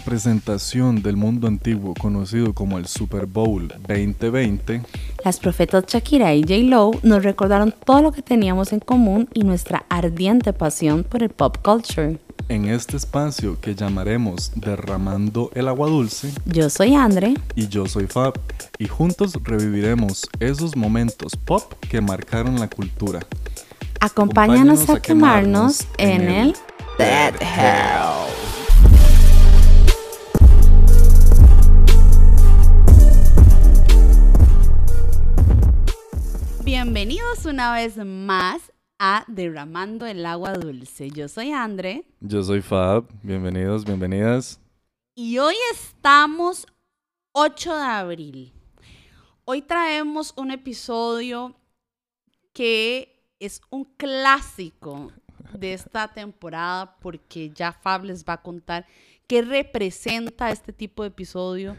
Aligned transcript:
presentación 0.00 1.02
del 1.02 1.16
mundo 1.16 1.46
antiguo 1.46 1.94
conocido 1.94 2.54
como 2.54 2.78
el 2.78 2.86
Super 2.86 3.26
Bowl 3.26 3.68
2020, 3.88 4.82
las 5.24 5.38
profetas 5.38 5.84
Shakira 5.86 6.34
y 6.34 6.42
J. 6.42 6.54
Lo 6.64 6.90
nos 7.02 7.22
recordaron 7.22 7.74
todo 7.84 8.02
lo 8.02 8.12
que 8.12 8.22
teníamos 8.22 8.72
en 8.72 8.80
común 8.80 9.28
y 9.34 9.44
nuestra 9.44 9.84
ardiente 9.88 10.52
pasión 10.52 11.04
por 11.04 11.22
el 11.22 11.30
pop 11.30 11.58
culture. 11.62 12.18
En 12.48 12.66
este 12.66 12.96
espacio 12.96 13.60
que 13.60 13.74
llamaremos 13.74 14.52
Derramando 14.56 15.50
el 15.54 15.68
Agua 15.68 15.88
Dulce, 15.88 16.32
yo 16.46 16.68
soy 16.68 16.94
Andre 16.94 17.34
y 17.54 17.68
yo 17.68 17.86
soy 17.86 18.06
Fab, 18.06 18.34
y 18.78 18.88
juntos 18.88 19.34
reviviremos 19.44 20.28
esos 20.40 20.76
momentos 20.76 21.36
pop 21.36 21.62
que 21.88 22.00
marcaron 22.00 22.58
la 22.58 22.68
cultura. 22.68 23.20
Acompáñanos, 24.00 24.88
a, 24.88 25.00
quemarnos, 25.00 25.86
en, 25.98 26.22
el 26.22 26.56
Dead 26.98 27.34
Hell. 27.40 28.39
Bienvenidos 36.72 37.46
una 37.46 37.72
vez 37.72 37.96
más 37.96 38.72
a 38.96 39.24
Derramando 39.26 40.06
el 40.06 40.24
Agua 40.24 40.52
Dulce. 40.52 41.10
Yo 41.10 41.26
soy 41.26 41.50
Andre. 41.50 42.04
Yo 42.20 42.44
soy 42.44 42.62
Fab. 42.62 43.08
Bienvenidos, 43.24 43.84
bienvenidas. 43.84 44.60
Y 45.16 45.38
hoy 45.38 45.56
estamos 45.72 46.68
8 47.32 47.76
de 47.76 47.82
abril. 47.82 48.52
Hoy 49.44 49.62
traemos 49.62 50.32
un 50.36 50.52
episodio 50.52 51.56
que 52.52 53.20
es 53.40 53.62
un 53.70 53.84
clásico 53.96 55.10
de 55.52 55.72
esta 55.74 56.06
temporada 56.06 56.96
porque 57.00 57.50
ya 57.50 57.72
Fab 57.72 58.04
les 58.04 58.24
va 58.24 58.34
a 58.34 58.42
contar 58.42 58.86
qué 59.26 59.42
representa 59.42 60.52
este 60.52 60.72
tipo 60.72 61.02
de 61.02 61.08
episodio 61.08 61.76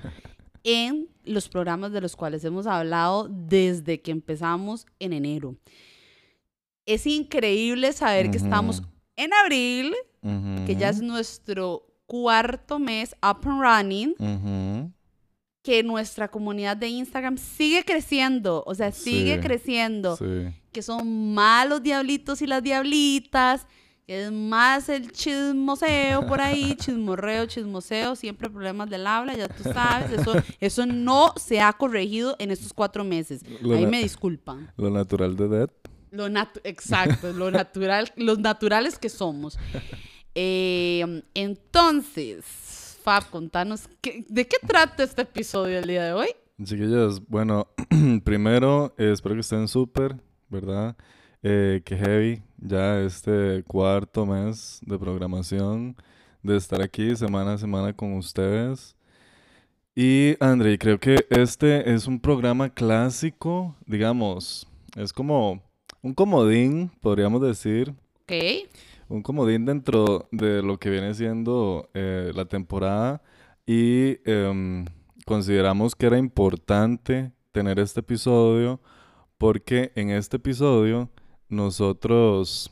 en 0.63 1.07
los 1.23 1.49
programas 1.49 1.91
de 1.91 2.01
los 2.01 2.15
cuales 2.15 2.43
hemos 2.43 2.67
hablado 2.67 3.27
desde 3.29 4.01
que 4.01 4.11
empezamos 4.11 4.85
en 4.99 5.13
enero. 5.13 5.55
Es 6.85 7.05
increíble 7.05 7.93
saber 7.93 8.31
que 8.31 8.37
estamos 8.37 8.83
en 9.15 9.33
abril, 9.33 9.93
que 10.65 10.75
ya 10.75 10.89
es 10.89 11.01
nuestro 11.01 11.87
cuarto 12.05 12.79
mes 12.79 13.15
up 13.21 13.47
and 13.47 13.61
running, 13.61 14.93
que 15.63 15.83
nuestra 15.83 16.27
comunidad 16.29 16.75
de 16.75 16.87
Instagram 16.87 17.37
sigue 17.37 17.85
creciendo, 17.85 18.63
o 18.65 18.73
sea, 18.73 18.91
sigue 18.91 19.39
creciendo. 19.39 20.17
Sí. 20.17 20.53
Que 20.71 20.81
son 20.81 21.33
malos 21.33 21.83
diablitos 21.83 22.41
y 22.41 22.47
las 22.47 22.63
diablitas, 22.63 23.67
es 24.11 24.31
más 24.31 24.89
el 24.89 25.11
chismoseo 25.11 26.25
por 26.27 26.41
ahí, 26.41 26.75
chismorreo, 26.79 27.45
chismoseo, 27.45 28.15
siempre 28.15 28.49
problemas 28.49 28.89
del 28.89 29.07
habla, 29.07 29.33
ya 29.35 29.47
tú 29.47 29.63
sabes, 29.63 30.11
eso, 30.19 30.33
eso 30.59 30.85
no 30.85 31.33
se 31.37 31.61
ha 31.61 31.73
corregido 31.73 32.35
en 32.39 32.51
estos 32.51 32.73
cuatro 32.73 33.03
meses. 33.03 33.43
ahí 33.63 33.85
me 33.85 34.01
disculpan. 34.01 34.71
Lo 34.77 34.89
natural 34.89 35.35
de 35.35 35.47
Dead. 35.47 35.69
Lo 36.11 36.27
exacto, 36.63 37.31
lo 37.31 37.51
natural, 37.51 38.11
los 38.17 38.39
naturales 38.39 38.99
que 38.99 39.09
somos. 39.09 39.57
Eh, 40.35 41.23
entonces, 41.33 42.97
Fab, 43.03 43.29
contanos, 43.29 43.89
¿de 44.01 44.47
qué 44.47 44.57
trata 44.65 45.03
este 45.03 45.21
episodio 45.23 45.79
el 45.79 45.87
día 45.87 46.03
de 46.03 46.13
hoy? 46.13 46.27
Chiquillos, 46.63 47.25
bueno, 47.27 47.67
primero, 48.23 48.93
eh, 48.97 49.11
espero 49.13 49.35
que 49.35 49.41
estén 49.41 49.67
súper. 49.67 50.17
¿verdad? 50.51 50.95
Eh, 51.43 51.81
que 51.83 51.97
heavy, 51.97 52.43
ya 52.59 52.99
este 53.01 53.63
cuarto 53.65 54.27
mes 54.27 54.79
de 54.85 54.99
programación, 54.99 55.95
de 56.43 56.55
estar 56.55 56.81
aquí 56.83 57.15
semana 57.15 57.53
a 57.53 57.57
semana 57.57 57.93
con 57.93 58.13
ustedes. 58.13 58.95
Y 59.95 60.35
André, 60.39 60.77
creo 60.77 60.99
que 60.99 61.25
este 61.31 61.93
es 61.93 62.05
un 62.05 62.19
programa 62.19 62.69
clásico, 62.69 63.75
digamos, 63.87 64.67
es 64.95 65.11
como 65.11 65.63
un 66.01 66.13
comodín, 66.13 66.91
podríamos 67.01 67.41
decir. 67.41 67.93
Ok. 68.23 68.33
Un 69.09 69.23
comodín 69.23 69.65
dentro 69.65 70.27
de 70.31 70.61
lo 70.61 70.77
que 70.77 70.89
viene 70.89 71.13
siendo 71.15 71.89
eh, 71.93 72.31
la 72.35 72.45
temporada 72.45 73.21
y 73.65 74.17
em, 74.29 74.85
consideramos 75.25 75.95
que 75.95 76.05
era 76.05 76.17
importante 76.17 77.31
tener 77.51 77.79
este 77.79 77.99
episodio 77.99 78.79
porque 79.37 79.91
en 79.95 80.11
este 80.11 80.37
episodio 80.37 81.09
nosotros 81.51 82.71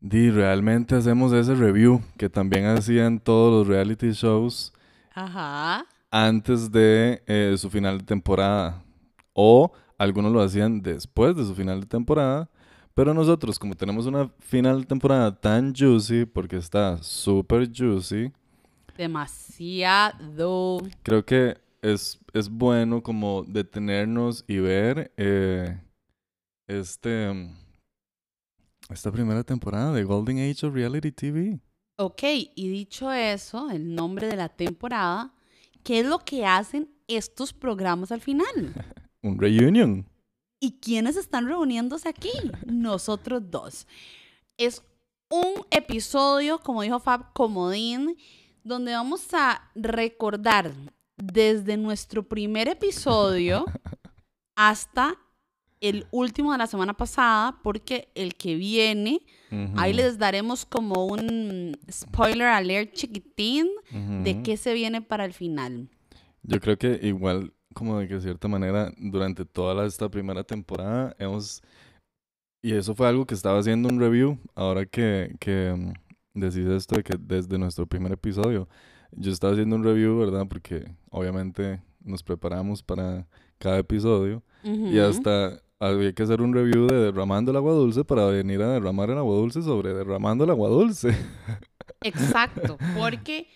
di, 0.00 0.30
realmente 0.30 0.94
hacemos 0.94 1.32
ese 1.32 1.54
review 1.54 2.00
que 2.16 2.30
también 2.30 2.66
hacían 2.66 3.18
todos 3.18 3.52
los 3.52 3.66
reality 3.66 4.12
shows 4.12 4.72
antes 6.10 6.70
de 6.70 7.22
eh, 7.26 7.54
su 7.58 7.68
final 7.70 7.98
de 7.98 8.04
temporada. 8.04 8.82
O 9.32 9.72
algunos 9.98 10.32
lo 10.32 10.40
hacían 10.40 10.80
después 10.80 11.36
de 11.36 11.44
su 11.44 11.54
final 11.54 11.80
de 11.80 11.86
temporada. 11.86 12.48
Pero 12.94 13.12
nosotros, 13.12 13.58
como 13.58 13.74
tenemos 13.74 14.06
una 14.06 14.30
final 14.38 14.80
de 14.80 14.86
temporada 14.86 15.34
tan 15.38 15.74
juicy, 15.74 16.24
porque 16.24 16.56
está 16.56 16.96
súper 17.02 17.70
juicy. 17.70 18.32
Demasiado. 18.96 20.78
Creo 21.02 21.24
que 21.24 21.58
es, 21.82 22.18
es 22.32 22.48
bueno 22.48 23.02
como 23.02 23.44
detenernos 23.46 24.44
y 24.48 24.58
ver 24.58 25.12
eh, 25.18 25.78
este, 26.66 27.50
esta 28.90 29.12
primera 29.12 29.44
temporada 29.44 29.92
de 29.92 30.04
Golden 30.04 30.38
Age 30.38 30.66
of 30.66 30.74
Reality 30.74 31.12
TV. 31.12 31.60
Ok, 31.98 32.22
y 32.54 32.68
dicho 32.68 33.10
eso, 33.12 33.70
el 33.70 33.94
nombre 33.94 34.26
de 34.26 34.36
la 34.36 34.48
temporada, 34.48 35.32
¿qué 35.82 36.00
es 36.00 36.06
lo 36.06 36.18
que 36.18 36.44
hacen 36.44 36.90
estos 37.08 37.52
programas 37.52 38.12
al 38.12 38.20
final? 38.20 38.44
Un 39.22 39.38
reunion. 39.38 40.06
¿Y 40.60 40.78
quiénes 40.80 41.16
están 41.16 41.46
reuniéndose 41.46 42.08
aquí? 42.08 42.30
Nosotros 42.66 43.42
dos. 43.50 43.86
Es 44.58 44.82
un 45.30 45.64
episodio, 45.70 46.58
como 46.58 46.82
dijo 46.82 47.00
Fab, 47.00 47.32
comodín, 47.32 48.16
donde 48.62 48.92
vamos 48.92 49.32
a 49.32 49.70
recordar 49.74 50.72
desde 51.16 51.76
nuestro 51.76 52.22
primer 52.22 52.68
episodio 52.68 53.64
hasta 54.56 55.16
el 55.80 56.06
último 56.10 56.52
de 56.52 56.58
la 56.58 56.66
semana 56.66 56.94
pasada, 56.94 57.58
porque 57.62 58.08
el 58.14 58.34
que 58.34 58.54
viene, 58.54 59.20
ahí 59.76 59.92
les 59.92 60.18
daremos 60.18 60.64
como 60.64 61.06
un 61.06 61.76
spoiler 61.90 62.48
alert 62.48 62.92
chiquitín 62.94 63.68
de 64.22 64.42
qué 64.42 64.56
se 64.56 64.74
viene 64.74 65.02
para 65.02 65.24
el 65.24 65.32
final. 65.32 65.88
Yo 66.42 66.60
creo 66.60 66.78
que 66.78 67.00
igual, 67.02 67.52
como 67.74 67.98
de 67.98 68.08
que 68.08 68.14
de 68.14 68.20
cierta 68.20 68.48
manera, 68.48 68.92
durante 68.96 69.44
toda 69.44 69.84
esta 69.86 70.08
primera 70.08 70.44
temporada 70.44 71.14
hemos... 71.18 71.62
Y 72.62 72.72
eso 72.72 72.94
fue 72.94 73.06
algo 73.06 73.26
que 73.26 73.34
estaba 73.34 73.58
haciendo 73.58 73.88
un 73.88 74.00
review, 74.00 74.38
ahora 74.54 74.86
que, 74.86 75.36
que 75.38 75.70
um, 75.72 75.92
decís 76.34 76.66
esto 76.66 76.96
de 76.96 77.04
que 77.04 77.16
desde 77.18 77.58
nuestro 77.58 77.86
primer 77.86 78.12
episodio, 78.12 78.68
yo 79.12 79.30
estaba 79.30 79.52
haciendo 79.52 79.76
un 79.76 79.84
review, 79.84 80.18
¿verdad? 80.18 80.46
Porque 80.48 80.90
obviamente 81.10 81.80
nos 82.00 82.22
preparamos 82.22 82.82
para 82.82 83.26
cada 83.58 83.78
episodio 83.78 84.42
y 84.62 84.98
hasta 84.98 85.62
había 85.78 86.12
que 86.12 86.22
hacer 86.22 86.40
un 86.40 86.54
review 86.54 86.86
de 86.86 86.96
derramando 86.96 87.50
el 87.50 87.56
agua 87.56 87.72
dulce 87.72 88.04
para 88.04 88.26
venir 88.26 88.62
a 88.62 88.72
derramar 88.72 89.10
el 89.10 89.18
agua 89.18 89.36
dulce 89.36 89.62
sobre 89.62 89.92
derramando 89.92 90.44
el 90.44 90.50
agua 90.50 90.68
dulce. 90.68 91.16
Exacto, 92.02 92.78
porque, 92.98 93.48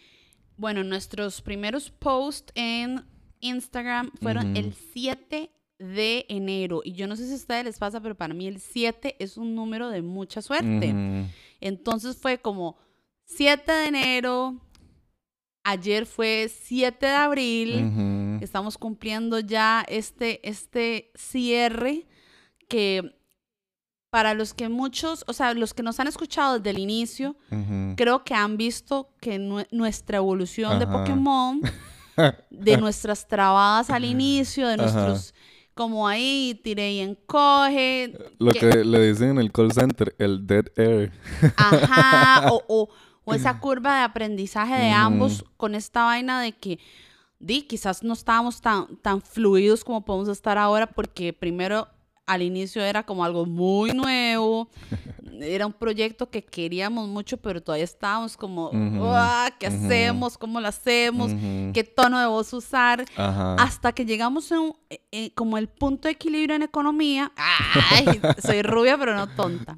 bueno, 0.56 0.84
nuestros 0.84 1.41
primeros 1.42 1.91
posts 1.91 2.52
en 2.55 3.05
Instagram 3.40 4.11
fueron 4.20 4.56
el 4.56 4.75
7 4.75 5.50
de 5.78 6.26
enero. 6.28 6.82
Y 6.84 6.93
yo 6.93 7.06
no 7.06 7.17
sé 7.17 7.26
si 7.26 7.32
a 7.32 7.37
ustedes 7.37 7.64
les 7.64 7.78
pasa, 7.78 8.00
pero 8.00 8.14
para 8.14 8.34
mí 8.34 8.46
el 8.46 8.61
7 8.61 9.17
es 9.19 9.38
un 9.38 9.55
número 9.55 9.88
de 9.88 10.02
mucha 10.02 10.43
suerte. 10.43 10.94
Entonces 11.61 12.17
fue 12.17 12.38
como 12.38 12.76
7 13.25 13.72
de 13.72 13.87
enero, 13.87 14.61
Ayer 15.62 16.06
fue 16.06 16.49
7 16.49 17.05
de 17.05 17.12
abril. 17.12 18.38
Estamos 18.40 18.78
cumpliendo 18.78 19.40
ya 19.40 19.84
este, 19.88 20.46
este 20.49 21.11
cierre 21.14 22.06
que 22.70 23.14
para 24.08 24.32
los 24.32 24.55
que 24.55 24.70
muchos, 24.70 25.25
o 25.26 25.34
sea, 25.34 25.52
los 25.52 25.75
que 25.75 25.82
nos 25.82 26.00
han 26.00 26.08
escuchado 26.08 26.58
desde 26.58 26.70
el 26.70 26.78
inicio, 26.78 27.37
creo 27.96 28.25
que 28.25 28.34
han 28.34 28.56
visto 28.56 29.11
que 29.20 29.38
nuestra 29.70 30.17
evolución 30.17 30.78
de 30.78 30.87
Pokémon, 30.87 31.61
de 32.50 32.76
nuestras 32.78 33.28
trabadas 33.28 33.90
al 33.90 34.05
inicio, 34.05 34.67
de 34.69 34.78
nuestros, 34.78 35.34
como 35.75 36.08
ahí, 36.08 36.58
tiré 36.64 36.93
y 36.94 37.00
encoge. 37.00 38.19
Lo 38.38 38.52
que, 38.52 38.84
le 38.84 39.08
dicen 39.11 39.31
en 39.31 39.38
el 39.38 39.52
call 39.52 39.72
center, 39.72 40.14
el 40.19 40.46
dead 40.46 40.67
air. 40.76 41.12
Ajá, 41.56 42.50
o 42.50 42.88
o 43.25 43.34
esa 43.34 43.58
curva 43.61 43.96
de 43.96 44.02
aprendizaje 44.02 44.75
de 44.75 44.90
ambos 44.90 45.44
con 45.56 45.75
esta 45.75 46.05
vaina 46.05 46.40
de 46.40 46.52
que 46.52 46.78
di, 47.38 47.62
quizás 47.62 48.02
no 48.02 48.12
estábamos 48.12 48.61
tan, 48.61 48.96
tan 48.96 49.22
fluidos 49.22 49.84
como 49.84 50.05
podemos 50.05 50.28
estar 50.28 50.58
ahora 50.58 50.87
porque 50.87 51.32
primero 51.32 51.88
al 52.32 52.43
inicio 52.43 52.82
era 52.82 53.03
como 53.05 53.25
algo 53.25 53.44
muy 53.47 53.91
nuevo, 53.93 54.69
era 55.41 55.67
un 55.67 55.73
proyecto 55.73 56.29
que 56.31 56.44
queríamos 56.44 57.09
mucho, 57.09 57.37
pero 57.38 57.62
todavía 57.62 57.85
estábamos 57.85 58.37
como, 58.37 58.71
"Ah, 59.03 59.50
¿qué 59.59 59.67
hacemos? 59.67 60.37
¿Cómo 60.38 60.61
lo 60.61 60.69
hacemos? 60.69 61.32
¿Qué 61.73 61.82
tono 61.85 62.21
de 62.21 62.27
voz 62.27 62.53
usar? 62.53 63.05
Ajá. 63.17 63.55
Hasta 63.55 63.93
que 63.93 64.05
llegamos 64.05 64.53
a 64.53 64.61
un- 64.61 64.77
eh, 64.91 65.00
eh, 65.12 65.32
como 65.35 65.59
el 65.59 65.69
punto 65.69 66.09
de 66.09 66.12
equilibrio 66.12 66.55
en 66.56 66.62
economía. 66.62 67.32
Ay, 67.37 68.21
soy 68.44 68.62
rubia, 68.62 68.97
pero 68.99 69.15
no 69.17 69.27
tonta. 69.35 69.75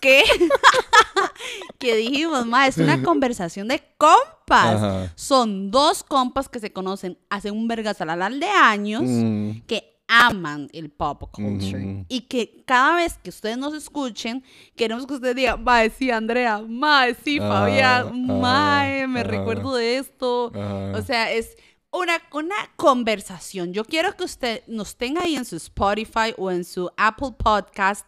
Que, 0.00 0.22
que 1.78 1.96
dijimos, 1.96 2.46
ma, 2.46 2.66
es 2.66 2.78
una 2.78 3.02
conversación 3.02 3.68
de 3.68 3.82
compas. 3.98 4.76
Ajá. 4.82 5.12
Son 5.14 5.70
dos 5.70 6.02
compas 6.02 6.48
que 6.48 6.58
se 6.58 6.72
conocen 6.72 7.18
hace 7.30 7.50
un 7.50 7.68
vergasalal 7.68 8.40
de 8.40 8.48
años 8.48 9.02
Mm, 9.04 9.60
que 9.66 9.95
aman 10.08 10.68
el 10.72 10.90
pop 10.90 11.22
culture 11.32 12.04
y 12.08 12.20
que 12.22 12.62
cada 12.64 12.94
vez 12.96 13.18
que 13.22 13.30
ustedes 13.30 13.58
nos 13.58 13.74
escuchen 13.74 14.44
queremos 14.76 15.06
que 15.06 15.14
ustedes 15.14 15.34
digan 15.34 15.64
mae 15.64 15.90
sí 15.90 16.10
Andrea 16.10 16.62
mae 16.66 17.14
sí 17.14 17.38
Fabián 17.38 18.06
ajá, 18.06 18.12
mae 18.40 19.06
me 19.08 19.24
recuerdo 19.24 19.74
de 19.74 19.96
esto 19.98 20.52
o 20.94 21.02
sea 21.02 21.32
es 21.32 21.56
una, 21.92 22.20
una 22.32 22.54
conversación. 22.76 23.72
Yo 23.72 23.82
quiero 23.84 24.14
que 24.16 24.24
usted 24.24 24.62
nos 24.66 24.96
tenga 24.96 25.22
ahí 25.22 25.34
en 25.34 25.46
su 25.46 25.56
Spotify 25.56 26.34
o 26.36 26.50
en 26.50 26.64
su 26.64 26.90
Apple 26.96 27.30
Podcast 27.38 28.06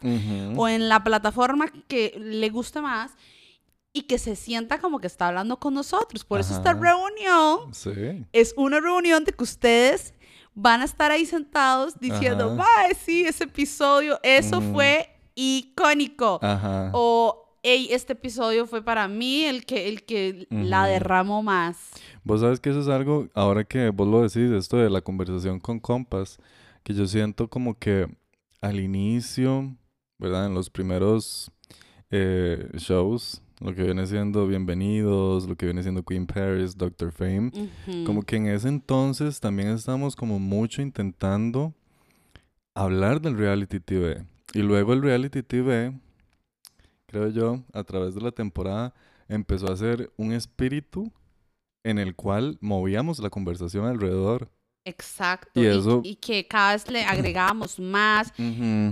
o 0.57 0.69
en 0.69 0.89
la 0.91 1.03
plataforma 1.03 1.67
que 1.87 2.15
le 2.19 2.51
guste 2.51 2.83
más 2.83 3.13
y 3.95 4.03
que 4.03 4.19
se 4.19 4.37
sienta 4.37 4.79
como 4.79 4.99
que 4.99 5.07
está 5.07 5.29
hablando 5.29 5.59
con 5.59 5.73
nosotros. 5.73 6.23
Por 6.25 6.41
eso 6.41 6.55
esta 6.55 6.75
reunión 6.75 7.73
Sí. 7.73 8.27
es 8.33 8.53
una 8.59 8.79
reunión 8.81 9.25
de 9.25 9.33
que 9.33 9.43
ustedes 9.45 10.13
van 10.61 10.81
a 10.83 10.85
estar 10.85 11.11
ahí 11.13 11.25
sentados 11.25 11.99
diciendo. 12.01 12.55
"Mae, 12.57 12.95
sí, 12.95 13.23
ese 13.25 13.45
episodio, 13.45 14.19
eso 14.25 14.59
Ujú. 14.59 14.73
fue 14.75 15.09
icónico. 15.37 16.41
Ajá. 16.43 16.91
O, 16.93 17.57
hey, 17.63 17.89
este 17.93 18.15
episodio 18.15 18.67
fue 18.67 18.83
para 18.83 19.07
mí 19.07 19.45
el 19.45 19.65
que, 19.65 19.89
el 19.89 20.03
que 20.05 20.49
la 20.51 20.87
derramó 20.87 21.43
más. 21.45 21.91
Vos 22.25 22.41
sabes 22.41 22.59
que 22.59 22.71
eso 22.71 22.81
es 22.81 22.89
algo, 22.89 23.29
ahora 23.35 23.63
que 23.65 23.91
vos 23.91 24.09
lo 24.09 24.23
decís, 24.23 24.51
esto 24.51 24.79
de 24.79 24.91
la 24.91 25.01
conversación 25.01 25.61
con 25.61 25.79
compas, 25.79 26.39
que 26.83 26.93
yo 26.93 27.07
siento 27.07 27.49
como 27.49 27.79
que 27.79 28.09
al 28.61 28.81
inicio, 28.81 29.77
¿verdad? 30.19 30.47
En 30.47 30.55
los 30.55 30.71
primeros 30.71 31.53
eh, 32.11 32.69
shows, 32.75 33.43
lo 33.61 33.75
que 33.75 33.83
viene 33.83 34.07
siendo 34.07 34.47
Bienvenidos, 34.47 35.49
lo 35.49 35.57
que 35.57 35.67
viene 35.67 35.83
siendo 35.83 36.03
Queen 36.05 36.27
Paris, 36.27 36.77
Doctor 36.77 37.11
Fame, 37.13 37.51
como 38.07 38.23
que 38.23 38.37
en 38.37 38.47
ese 38.47 38.69
entonces 38.69 39.41
también 39.41 39.69
estamos 39.69 40.15
como 40.15 40.39
mucho 40.39 40.81
intentando 40.83 41.75
hablar 42.75 43.21
del 43.21 43.37
reality 43.37 43.81
TV. 43.81 44.25
Y 44.55 44.61
luego 44.61 44.93
el 44.93 45.03
reality 45.03 45.43
TV, 45.43 45.93
creo 47.07 47.29
yo, 47.29 47.63
a 47.73 47.83
través 47.85 48.15
de 48.15 48.21
la 48.21 48.31
temporada, 48.31 48.95
empezó 49.29 49.71
a 49.73 49.77
ser 49.77 50.11
un 50.17 50.33
espíritu 50.33 51.13
en 51.85 51.99
el 51.99 52.15
cual 52.15 52.59
movíamos 52.61 53.19
la 53.19 53.31
conversación 53.31 53.87
alrededor. 53.87 54.49
Exacto. 54.85 55.51
Y 55.61 55.65
Y, 55.65 55.67
eso- 55.67 56.01
y 56.05 56.15
que 56.17 56.47
cada 56.47 56.73
vez 56.73 56.89
le 56.91 57.05
agregábamos 57.05 57.79
más. 57.81 58.33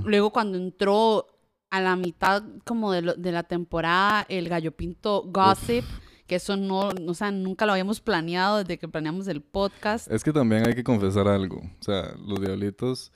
Luego 0.04 0.30
cuando 0.30 0.58
entró 0.58 1.26
a 1.70 1.80
la 1.80 1.96
mitad 1.96 2.42
como 2.64 2.92
de, 2.92 3.02
lo- 3.02 3.14
de 3.14 3.32
la 3.32 3.42
temporada 3.42 4.24
el 4.28 4.48
gallo 4.48 4.72
pinto 4.72 5.22
gossip, 5.26 5.84
que 6.26 6.36
eso 6.36 6.56
no, 6.56 6.90
o 7.06 7.14
sea, 7.14 7.30
nunca 7.30 7.66
lo 7.66 7.72
habíamos 7.72 8.00
planeado 8.00 8.58
desde 8.58 8.78
que 8.78 8.88
planeamos 8.88 9.28
el 9.28 9.42
podcast. 9.42 10.10
Es 10.10 10.24
que 10.24 10.32
también 10.32 10.66
hay 10.66 10.74
que 10.74 10.82
confesar 10.84 11.28
algo. 11.28 11.58
O 11.58 11.82
sea, 11.84 12.14
los 12.26 12.40
diablitos 12.40 13.12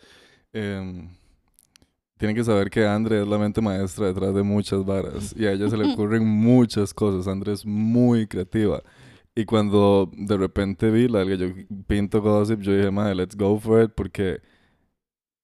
em, 0.52 1.08
tienen 2.18 2.36
que 2.36 2.44
saber 2.44 2.70
que 2.70 2.86
Andre 2.86 3.22
es 3.22 3.26
la 3.28 3.38
mente 3.38 3.60
maestra 3.60 4.06
detrás 4.06 4.34
de 4.34 4.42
muchas 4.42 4.84
varas. 4.84 5.34
Y 5.36 5.46
a 5.46 5.52
ella 5.52 5.68
se 5.70 5.76
le 5.76 5.84
ocurren 5.92 6.24
muchas 6.26 6.92
cosas. 6.94 7.26
Andre 7.26 7.52
es 7.52 7.64
muy 7.66 8.26
creativa. 8.26 8.82
Y 9.34 9.44
cuando 9.44 10.10
de 10.12 10.36
repente 10.36 10.90
vi 10.90 11.08
la 11.08 11.20
del 11.20 11.30
gallo 11.30 11.54
pinto 11.86 12.20
gossip, 12.20 12.60
yo 12.60 12.76
dije, 12.76 12.90
madre, 12.90 13.14
let's 13.14 13.36
go 13.36 13.58
for 13.58 13.82
it. 13.82 13.92
Porque 13.96 14.40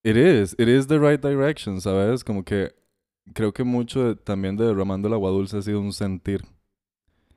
it 0.04 0.16
is, 0.16 0.54
it 0.58 0.68
is 0.68 0.86
the 0.86 0.98
right 0.98 1.20
direction, 1.20 1.80
¿sabes? 1.80 2.22
Como 2.22 2.44
que 2.44 2.72
creo 3.32 3.52
que 3.52 3.64
mucho 3.64 4.02
de- 4.04 4.16
también 4.16 4.56
de 4.56 4.64
Derramando 4.66 5.08
el 5.08 5.14
Agua 5.14 5.30
Dulce 5.30 5.58
ha 5.58 5.62
sido 5.62 5.80
un 5.80 5.92
sentir. 5.92 6.44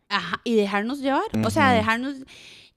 Ajá, 0.07 0.41
y 0.43 0.55
dejarnos 0.55 0.99
llevar, 0.99 1.23
o 1.45 1.49
sea, 1.49 1.71
dejarnos... 1.71 2.15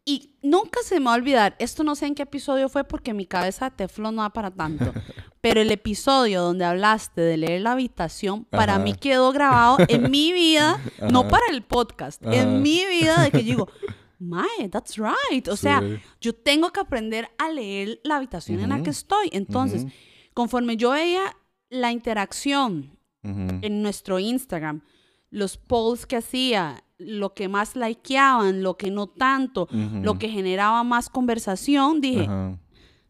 Y 0.05 0.35
nunca 0.43 0.81
se 0.85 0.99
me 0.99 1.07
va 1.07 1.13
a 1.13 1.17
olvidar, 1.17 1.55
esto 1.61 1.85
no 1.85 1.95
sé 1.95 2.07
en 2.07 2.17
qué 2.17 2.25
episodio 2.25 2.69
fue 2.69 2.83
porque 2.83 3.15
mi 3.15 3.25
cabeza 3.25 3.71
de 3.71 3.77
teflón 3.77 4.17
no 4.17 4.23
da 4.23 4.31
para 4.31 4.51
tanto, 4.51 4.93
pero 5.41 5.61
el 5.61 5.71
episodio 5.71 6.43
donde 6.43 6.65
hablaste 6.65 7.21
de 7.21 7.37
leer 7.37 7.63
la 7.63 7.73
habitación, 7.73 8.45
para 8.45 8.75
Ajá. 8.75 8.83
mí 8.83 8.95
quedó 8.95 9.31
grabado 9.33 9.77
en 9.87 10.11
mi 10.11 10.33
vida, 10.33 10.81
no 11.13 11.21
Ajá. 11.21 11.29
para 11.29 11.45
el 11.53 11.63
podcast, 11.63 12.21
Ajá. 12.27 12.35
en 12.35 12.63
mi 12.63 12.85
vida 12.87 13.23
de 13.23 13.31
que 13.31 13.39
digo, 13.45 13.69
Mae, 14.19 14.69
that's 14.71 14.97
right. 14.99 15.49
O 15.49 15.57
sea, 15.57 15.81
Sí. 15.81 15.99
yo 16.21 16.33
tengo 16.33 16.71
que 16.71 16.79
aprender 16.81 17.29
a 17.39 17.49
leer 17.51 18.01
la 18.05 18.17
habitación 18.17 18.61
en 18.61 18.69
la 18.69 18.81
que 18.81 18.91
estoy. 18.91 19.29
Entonces, 19.33 19.83
Ujú. 19.83 19.93
conforme 20.33 20.77
yo 20.77 20.91
veía 20.91 21.37
la 21.71 21.91
interacción 21.91 22.97
En 23.23 23.83
nuestro 23.83 24.19
Instagram, 24.19 24.83
los 25.31 25.57
polls 25.57 26.07
que 26.07 26.17
hacía, 26.17 26.83
lo 26.99 27.35
que 27.35 27.49
más 27.49 27.77
likeaban, 27.77 28.63
lo 28.63 28.77
que 28.77 28.91
no 28.91 29.07
tanto, 29.07 29.69
lo 29.71 30.19
que 30.19 30.29
generaba 30.29 30.83
más 30.85 31.09
conversación, 31.09 32.01
dije, 32.01 32.23
Ajá. 32.23 32.59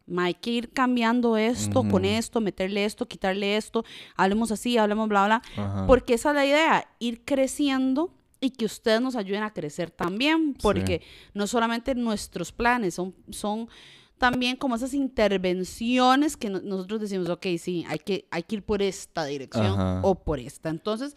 "Ma, 0.05 0.25
hay 0.25 0.33
que 0.35 0.51
ir 0.51 0.69
cambiando 0.71 1.37
esto 1.37 1.83
con 1.87 2.05
esto, 2.05 2.41
meterle 2.41 2.85
esto, 2.85 3.07
quitarle 3.07 3.57
esto, 3.57 3.83
hablemos 4.15 4.51
así, 4.51 4.77
hablemos 4.77 5.09
bla, 5.09 5.25
bla. 5.25 5.41
Ajá. 5.57 5.87
Porque 5.87 6.13
esa 6.13 6.29
es 6.29 6.35
la 6.35 6.45
idea, 6.45 6.87
ir 6.99 7.23
creciendo 7.25 8.13
y 8.39 8.51
que 8.51 8.65
ustedes 8.65 9.01
nos 9.01 9.15
ayuden 9.15 9.43
a 9.43 9.53
crecer 9.53 9.89
también, 9.89 10.53
porque 10.61 11.01
no 11.33 11.47
solamente 11.47 11.95
nuestros 11.95 12.51
planes, 12.51 12.93
son, 12.95 13.15
son 13.29 13.69
también 14.17 14.55
como 14.55 14.75
esas 14.75 14.93
intervenciones 14.93 16.37
que 16.37 16.49
no- 16.49 16.61
nosotros 16.61 17.01
decimos, 17.01 17.29
ok, 17.29 17.45
sí, 17.59 17.85
hay 17.87 17.99
que, 17.99 18.27
hay 18.31 18.43
que 18.43 18.55
ir 18.55 18.63
por 18.63 18.81
esta 18.81 19.25
dirección 19.25 19.65
Ajá. 19.65 19.99
o 20.03 20.15
por 20.23 20.39
esta. 20.39 20.69
Entonces, 20.69 21.15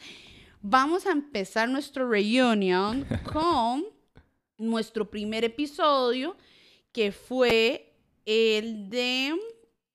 vamos 0.63 1.07
a 1.07 1.13
empezar 1.13 1.69
nuestro 1.69 2.09
reunion 2.09 3.07
con 3.33 3.85
nuestro 4.59 5.09
primer 5.11 5.45
episodio, 5.45 6.37
que 6.93 7.13
fue 7.13 7.95
el 8.25 8.89
de, 8.89 9.35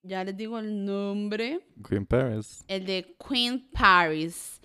ya 0.03 0.23
les 0.23 0.37
digo 0.37 0.59
el 0.59 0.85
nombre, 0.85 1.65
Queen 1.87 2.05
Paris. 2.05 2.63
el 2.67 2.85
de 2.85 3.15
Queen 3.27 3.67
Paris. 3.71 4.61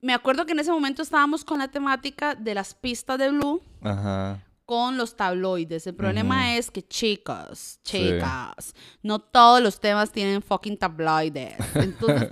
Me 0.00 0.12
acuerdo 0.12 0.46
que 0.46 0.52
en 0.52 0.60
ese 0.60 0.70
momento 0.70 1.02
estábamos 1.02 1.44
con 1.44 1.58
la 1.58 1.68
temática 1.68 2.34
de 2.36 2.54
las 2.54 2.72
pistas 2.74 3.18
de 3.18 3.30
Blue 3.30 3.60
Ajá. 3.80 4.44
Con 4.68 4.98
los 4.98 5.16
tabloides. 5.16 5.86
El 5.86 5.94
problema 5.94 6.54
es 6.58 6.70
que, 6.70 6.86
chicos, 6.86 7.78
Sí. 7.82 8.02
chicas, 8.02 8.74
no 9.02 9.18
todos 9.18 9.62
los 9.62 9.80
temas 9.80 10.12
tienen 10.12 10.42
fucking 10.42 10.76
tabloides. 10.76 11.54
Entonces, 11.74 12.28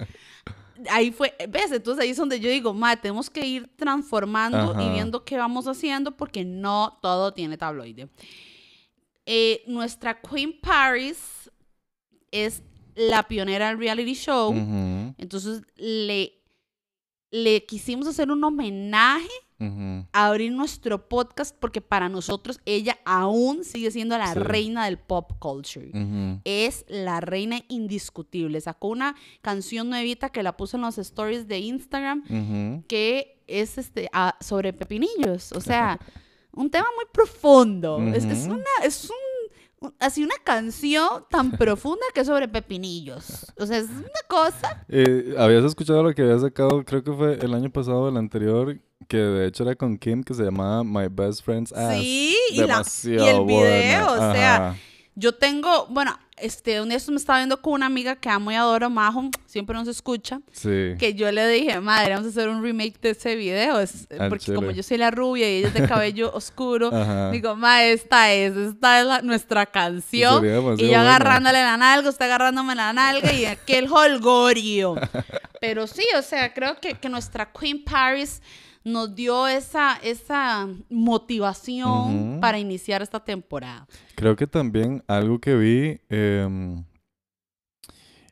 ahí 0.90 1.12
fue, 1.12 1.34
¿ves? 1.48 1.72
Entonces 1.72 2.02
ahí 2.04 2.10
es 2.10 2.18
donde 2.18 2.38
yo 2.38 2.50
digo, 2.50 2.74
madre, 2.74 3.00
tenemos 3.00 3.30
que 3.30 3.46
ir 3.46 3.70
transformando 3.78 4.76
y 4.78 4.90
viendo 4.90 5.24
qué 5.24 5.38
vamos 5.38 5.66
haciendo 5.66 6.14
porque 6.14 6.44
no 6.44 6.98
todo 7.00 7.32
tiene 7.32 7.56
tabloide. 7.56 8.10
Eh, 9.24 9.62
nuestra 9.66 10.20
Queen 10.20 10.60
Paris 10.60 11.50
es 12.30 12.62
la 12.94 13.22
pionera 13.26 13.68
del 13.68 13.78
reality 13.78 14.12
show. 14.12 14.52
Entonces 15.16 15.62
le, 15.76 16.34
le 17.30 17.64
quisimos 17.64 18.06
hacer 18.06 18.30
un 18.30 18.44
homenaje 18.44 19.26
A 19.58 20.26
abrir 20.26 20.52
nuestro 20.52 21.08
podcast 21.08 21.56
porque 21.58 21.80
para 21.80 22.08
nosotros 22.08 22.60
ella 22.66 22.98
aún 23.06 23.64
sigue 23.64 23.90
siendo 23.90 24.18
la 24.18 24.32
Sí. 24.34 24.38
reina 24.38 24.84
del 24.84 24.98
pop 24.98 25.32
culture. 25.38 25.90
Es 26.44 26.84
la 26.88 27.20
reina 27.20 27.60
indiscutible. 27.68 28.60
Sacó 28.60 28.88
una 28.88 29.14
canción 29.40 29.88
nuevita 29.88 30.28
que 30.28 30.42
la 30.42 30.56
puso 30.56 30.76
en 30.76 30.82
los 30.82 30.98
stories 30.98 31.48
de 31.48 31.58
Instagram 31.60 32.82
que 32.88 33.42
es 33.46 33.78
este 33.78 34.10
sobre 34.40 34.72
pepinillos. 34.72 35.52
O 35.52 35.60
sea, 35.60 35.98
un 36.52 36.70
tema 36.70 36.86
muy 36.94 37.04
profundo. 37.12 37.98
es, 38.14 38.24
es 38.24 38.46
una, 38.46 38.64
es 38.84 39.04
un, 39.10 39.16
un- 39.88 39.94
así 40.00 40.22
una 40.24 40.34
canción 40.44 41.24
tan 41.30 41.50
profunda 41.58 42.02
que 42.14 42.20
es 42.20 42.26
sobre 42.26 42.48
pepinillos. 42.48 43.46
O 43.58 43.64
sea, 43.66 43.78
es 43.78 43.88
una 43.88 44.22
cosa. 44.28 44.84
Eh, 44.88 45.34
¿Habías 45.38 45.64
escuchado 45.64 46.02
lo 46.02 46.14
que 46.14 46.22
había 46.22 46.38
sacado? 46.38 46.84
Creo 46.84 47.02
que 47.02 47.12
fue 47.12 47.34
el 47.40 47.54
año 47.54 47.70
pasado 47.70 48.00
o 48.02 48.08
el 48.08 48.16
anterior, 48.16 48.78
que 49.08 49.16
de 49.16 49.46
hecho 49.46 49.62
era 49.64 49.74
con 49.74 49.96
Kim, 49.98 50.22
que 50.22 50.34
se 50.34 50.42
llamaba 50.44 50.82
My 50.84 51.06
Best 51.10 51.44
Friend's 51.44 51.72
Ass. 51.72 51.94
Sí, 51.98 52.36
y, 52.50 52.56
la- 52.62 52.82
y 53.04 53.08
el 53.28 53.44
video, 53.44 53.44
buena. 53.44 54.10
o 54.12 54.32
sea, 54.34 54.56
Ajá. 54.56 54.76
Yo 55.18 55.32
tengo, 55.34 55.86
bueno, 55.88 56.14
este, 56.36 56.78
un 56.82 56.90
día 56.90 56.98
esto 56.98 57.10
me 57.10 57.16
estaba 57.16 57.38
viendo 57.38 57.62
con 57.62 57.72
una 57.72 57.86
amiga 57.86 58.16
que 58.16 58.28
amo 58.28 58.52
y 58.52 58.54
adoro, 58.54 58.90
Majo, 58.90 59.30
siempre 59.46 59.74
nos 59.74 59.88
escucha, 59.88 60.42
Sí. 60.52 60.92
que 60.98 61.14
yo 61.14 61.32
le 61.32 61.48
dije, 61.48 61.80
madre, 61.80 62.12
vamos 62.12 62.26
a 62.26 62.28
hacer 62.32 62.50
un 62.50 62.62
remake 62.62 63.00
de 63.00 63.10
ese 63.12 63.34
video, 63.34 63.80
es, 63.80 64.06
Al 64.18 64.28
porque 64.28 64.52
como 64.52 64.72
yo 64.72 64.82
soy 64.82 64.98
la 64.98 65.10
rubia 65.10 65.50
y 65.50 65.56
ella 65.60 65.68
es 65.68 65.72
de 65.74 65.88
cabello 65.88 66.30
oscuro, 66.34 66.90
Ajá. 66.94 67.30
digo, 67.30 67.56
ma, 67.56 67.82
esta 67.84 68.30
es, 68.34 68.54
esta 68.54 69.00
es 69.00 69.06
la- 69.06 69.22
nuestra 69.22 69.64
canción. 69.64 70.44
Y 70.44 70.48
yo 70.50 70.62
buena. 70.62 71.00
agarrándole 71.00 71.62
la 71.62 71.78
nalga, 71.78 72.10
usted 72.10 72.26
agarrándome 72.26 72.74
la 72.74 72.92
nalga 72.92 73.32
y 73.32 73.46
aquel 73.46 73.88
holgorio. 73.90 74.96
Pero 75.62 75.86
sí, 75.86 76.04
o 76.18 76.20
sea, 76.20 76.52
creo 76.52 76.78
que, 76.78 76.92
que 76.92 77.08
nuestra 77.08 77.50
Queen 77.50 77.82
Paris 77.84 78.42
nos 78.86 79.16
dio 79.16 79.48
esa, 79.48 79.96
esa 79.96 80.68
motivación 80.88 82.38
para 82.40 82.60
iniciar 82.60 83.02
esta 83.02 83.18
temporada. 83.18 83.88
Creo 84.14 84.36
que 84.36 84.46
también 84.46 85.02
algo 85.08 85.40
que 85.40 85.56
vi 85.56 86.00
em, 86.08 86.84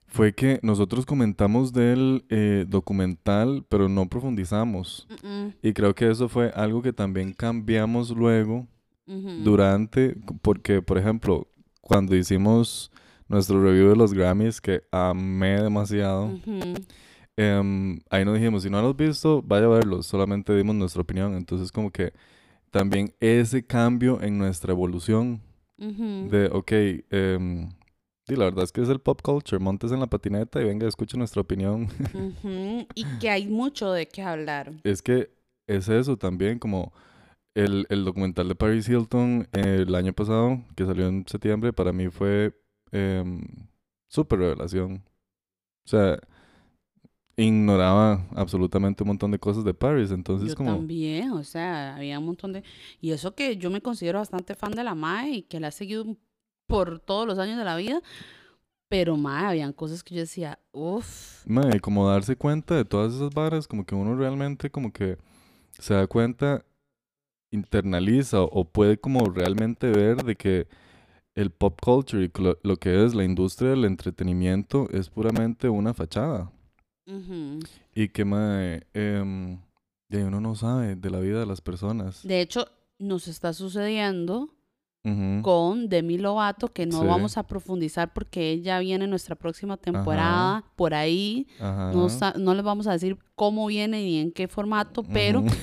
fue 0.07 0.33
que 0.33 0.61
nosotros 0.63 1.07
comentamos 1.07 1.73
del 1.73 2.25
eh, 2.29 2.67
documental, 2.69 3.67
pero 3.69 3.89
no 3.89 4.09
profundizamos. 4.09 5.09
Y 5.61 5.73
creo 5.73 5.93
que 5.97 6.09
eso 6.09 6.29
fue 6.29 6.53
algo 6.55 6.83
que 6.83 6.93
también 6.93 7.33
cambiamos 7.33 8.11
luego 8.11 8.69
durante, 9.07 10.17
porque, 10.41 10.81
por 10.81 10.99
ejemplo, 10.99 11.49
cuando 11.81 12.15
hicimos 12.15 12.93
nuestro 13.27 13.61
review 13.61 13.89
de 13.89 13.97
los 13.97 14.15
Grammys, 14.15 14.61
que 14.61 14.85
amé 14.93 15.61
demasiado. 15.61 16.31
Em, 17.37 18.01
ahí 18.11 18.25
nos 18.25 18.35
dijimos, 18.35 18.63
si 18.63 18.71
no 18.71 18.81
lo 18.83 18.91
has 18.91 18.97
visto, 18.97 19.43
vaya 19.43 19.67
a 19.67 19.71
verlos, 19.71 20.07
solamente 20.07 20.55
dimos 20.55 20.75
nuestra 20.77 21.03
opinión. 21.03 21.35
Entonces, 21.35 21.73
como 21.73 21.91
que 21.91 22.13
también 22.71 23.15
ese 23.21 23.65
cambio 23.67 24.21
en 24.23 24.39
nuestra 24.39 24.73
evolución 24.73 25.41
de, 25.77 26.49
ok, 26.53 26.73
sí, 28.27 28.37
la 28.37 28.45
verdad 28.47 28.65
es 28.65 28.73
que 28.73 28.81
es 28.83 28.89
el 28.89 29.01
pop 29.01 29.21
culture, 29.23 29.59
montes 29.59 29.93
en 29.93 30.01
la 30.01 30.07
patineta 30.07 30.61
y 30.61 30.65
venga, 30.65 30.87
escucha 30.87 31.17
nuestra 31.17 31.43
opinión. 31.43 31.89
Y 32.95 33.05
que 33.21 33.31
hay 33.31 33.47
mucho 33.47 33.93
de 33.93 34.07
qué 34.07 34.23
hablar. 34.23 34.73
es 34.85 35.03
que 35.03 35.31
es 35.67 35.89
eso 35.89 36.17
también, 36.17 36.59
como 36.59 36.93
el, 37.55 37.87
el 37.89 38.05
documental 38.05 38.49
de 38.49 38.55
Paris 38.55 38.89
Hilton 38.89 39.49
eh, 39.53 39.85
el 39.87 39.95
año 39.95 40.13
pasado, 40.13 40.61
que 40.75 40.85
salió 40.85 41.07
en 41.07 41.27
septiembre, 41.27 41.73
para 41.73 41.93
mí 41.93 42.09
fue 42.09 42.53
em, 42.91 43.43
súper 44.09 44.41
revelación. 44.41 45.05
O 45.87 45.89
sea, 45.89 46.19
ignoraba 47.37 48.25
absolutamente 48.35 49.03
un 49.03 49.09
montón 49.09 49.31
de 49.31 49.39
cosas 49.39 49.65
de 49.65 49.75
Paris, 49.75 50.11
entonces 50.11 50.51
yo 50.51 50.57
como... 50.57 50.73
también, 50.73 51.33
o 51.33 51.43
sea, 51.43 51.97
había 51.97 52.19
un 52.19 52.27
montón 52.27 52.53
de... 52.53 52.63
Y 53.01 53.11
eso 53.11 53.35
que 53.35 53.57
yo 53.57 53.71
me 53.71 53.81
considero 53.81 54.19
bastante 54.19 54.55
fan 54.55 54.73
de 54.73 54.85
la 54.85 54.95
MAE 54.95 55.31
y 55.31 55.43
que 55.43 55.61
la 55.61 55.69
he 55.69 55.73
seguido 55.73 56.17
por 56.67 57.01
todos 57.01 57.27
los 57.27 57.39
años 57.39 57.59
de 57.59 57.65
la 57.65 57.77
vida, 57.77 58.01
pero 58.89 59.17
MAE, 59.17 59.47
habían 59.47 59.73
cosas 59.73 60.05
que 60.05 60.15
yo 60.15 60.21
decía, 60.21 60.59
uff, 60.73 61.45
Mae, 61.47 61.81
como 61.81 62.09
darse 62.09 62.37
cuenta 62.37 62.77
de 62.77 62.85
todas 62.85 63.15
esas 63.15 63.31
varas, 63.31 63.67
como 63.67 63.85
que 63.85 63.95
uno 63.95 64.15
realmente 64.17 64.71
como 64.71 64.93
que 64.93 65.19
se 65.79 65.95
da 65.95 66.07
cuenta, 66.07 66.65
internaliza 67.51 68.43
o, 68.43 68.65
puede 68.65 68.99
como 68.99 69.27
realmente 69.27 69.91
ver 69.91 70.25
de 70.25 70.37
que 70.37 70.67
el 71.35 71.51
pop 71.51 71.79
culture 71.83 72.25
y 72.25 72.31
lo, 72.41 72.59
lo 72.63 72.77
que 72.77 73.05
es 73.05 73.15
la 73.15 73.25
industria 73.25 73.71
del 73.71 73.85
entretenimiento 73.85 74.89
es 74.91 75.09
puramente 75.09 75.69
una 75.69 75.95
fachada. 75.95 76.51
Y 77.95 78.09
que 78.09 78.25
mae, 78.25 78.87
em, 78.95 79.59
y 80.09 80.17
uno 80.17 80.41
no 80.41 80.55
sabe 80.55 80.97
de 80.97 81.11
la 81.11 81.21
vida 81.21 81.41
de 81.41 81.47
las 81.47 81.61
personas. 81.61 82.23
de 82.27 82.41
hecho, 82.41 82.67
nos 82.99 83.29
está 83.29 83.53
sucediendo 83.53 84.49
Ujú. 85.05 85.43
con 85.43 85.89
Demi 85.89 86.17
Lovato, 86.17 86.69
que 86.73 86.87
no 86.87 87.01
Sí. 87.03 87.07
vamos 87.07 87.37
a 87.37 87.43
profundizar 87.47 88.13
porque 88.15 88.51
ella 88.53 88.79
viene 88.79 89.05
en 89.05 89.11
nuestra 89.11 89.35
próxima 89.35 89.77
temporada, 89.77 90.65
por 90.77 90.95
ahí, 90.95 91.47
Ajá. 91.61 91.93
no, 91.93 92.09
no 92.39 92.55
les 92.55 92.65
vamos 92.65 92.87
a 92.87 92.93
decir 92.93 93.19
cómo 93.35 93.67
viene 93.67 93.99
ni 94.03 94.19
en 94.19 94.33
qué 94.33 94.49
formato, 94.49 95.03
pero... 95.03 95.41
Ujú. 95.41 95.55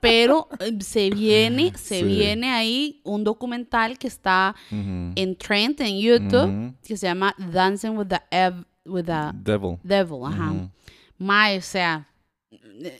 Pero 0.00 0.48
eh, 0.60 0.78
se 0.82 1.08
viene, 1.08 1.72
se 1.74 2.00
Sí. 2.00 2.04
viene 2.04 2.50
ahí 2.50 3.00
un 3.04 3.24
documental 3.24 3.98
que 3.98 4.06
está 4.08 4.54
Ujú. 4.70 5.12
en 5.16 5.36
Trend, 5.38 5.80
en 5.80 5.98
YouTube, 5.98 6.66
Ujú. 6.68 6.74
que 6.86 6.96
se 6.98 7.06
llama 7.06 7.34
Dancing 7.50 7.96
with 7.96 8.08
the, 8.08 8.20
Ev- 8.30 8.66
with 8.86 9.04
the 9.04 9.30
Devil. 9.34 9.78
Devil. 9.82 10.18
Ajá. 10.24 10.50
Ujú. 10.52 10.70
Mae, 11.18 11.58
o 11.58 11.62
sea, 11.62 12.08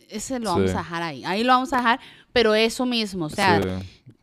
ese 0.09 0.39
lo 0.39 0.51
vamos 0.51 0.71
Sí. 0.71 0.75
a 0.75 0.79
dejar 0.79 1.03
ahí. 1.03 1.23
Ahí 1.25 1.43
lo 1.43 1.53
vamos 1.53 1.73
a 1.73 1.77
dejar, 1.77 1.99
pero 2.33 2.53
eso 2.55 2.85
mismo, 2.85 3.25
o 3.25 3.29
sea, 3.29 3.61
Sí. 3.61 3.69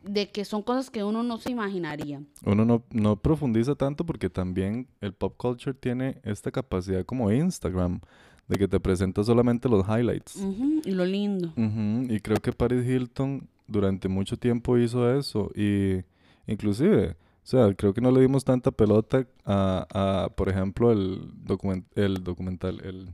de 0.02 0.30
que 0.30 0.44
son 0.44 0.62
cosas 0.62 0.90
que 0.90 1.04
uno 1.04 1.22
no 1.22 1.38
se 1.38 1.50
imaginaría. 1.50 2.20
Uno 2.44 2.64
no, 2.64 2.82
no 2.90 3.16
profundiza 3.16 3.74
tanto 3.74 4.04
porque 4.04 4.28
también 4.30 4.88
el 5.00 5.12
pop 5.12 5.34
culture 5.36 5.74
tiene 5.74 6.18
esta 6.24 6.50
capacidad 6.50 7.04
como 7.04 7.30
Instagram, 7.30 8.00
de 8.48 8.56
que 8.58 8.66
te 8.68 8.80
presenta 8.80 9.22
solamente 9.22 9.68
los 9.68 9.86
highlights. 9.88 10.36
Ujú, 10.36 10.82
Y 10.84 10.90
lo 10.90 11.04
lindo. 11.06 11.52
Ujú, 11.56 12.12
Y 12.12 12.20
creo 12.20 12.38
que 12.38 12.52
Paris 12.52 12.84
Hilton 12.86 13.48
durante 13.68 14.08
mucho 14.08 14.36
tiempo 14.36 14.76
hizo 14.76 15.10
eso 15.16 15.50
y 15.54 16.02
inclusive, 16.46 17.16
o 17.42 17.46
sea, 17.46 17.74
creo 17.74 17.92
que 17.92 18.00
no 18.00 18.10
le 18.10 18.20
dimos 18.20 18.44
tanta 18.44 18.70
pelota 18.70 19.26
a, 19.44 19.86
a, 20.24 20.28
por 20.34 20.48
ejemplo, 20.48 20.92
el, 20.92 21.32
document- 21.44 21.86
el 21.96 22.22
documental, 22.22 22.80
el, 22.84 23.08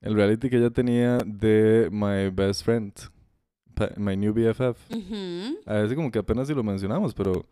el 0.00 0.14
reality 0.14 0.48
que 0.50 0.58
ella 0.58 0.70
tenía 0.70 1.18
de 1.18 1.88
My 1.90 2.30
Best 2.30 2.64
Friend, 2.64 2.92
My 3.96 4.16
New 4.16 4.32
BFF. 4.32 4.78
A 5.66 5.74
veces 5.74 5.96
como 5.96 6.10
que 6.10 6.18
apenas 6.20 6.46
si 6.48 6.54
lo 6.54 6.62
mencionamos, 6.62 7.12
pero 7.14 7.44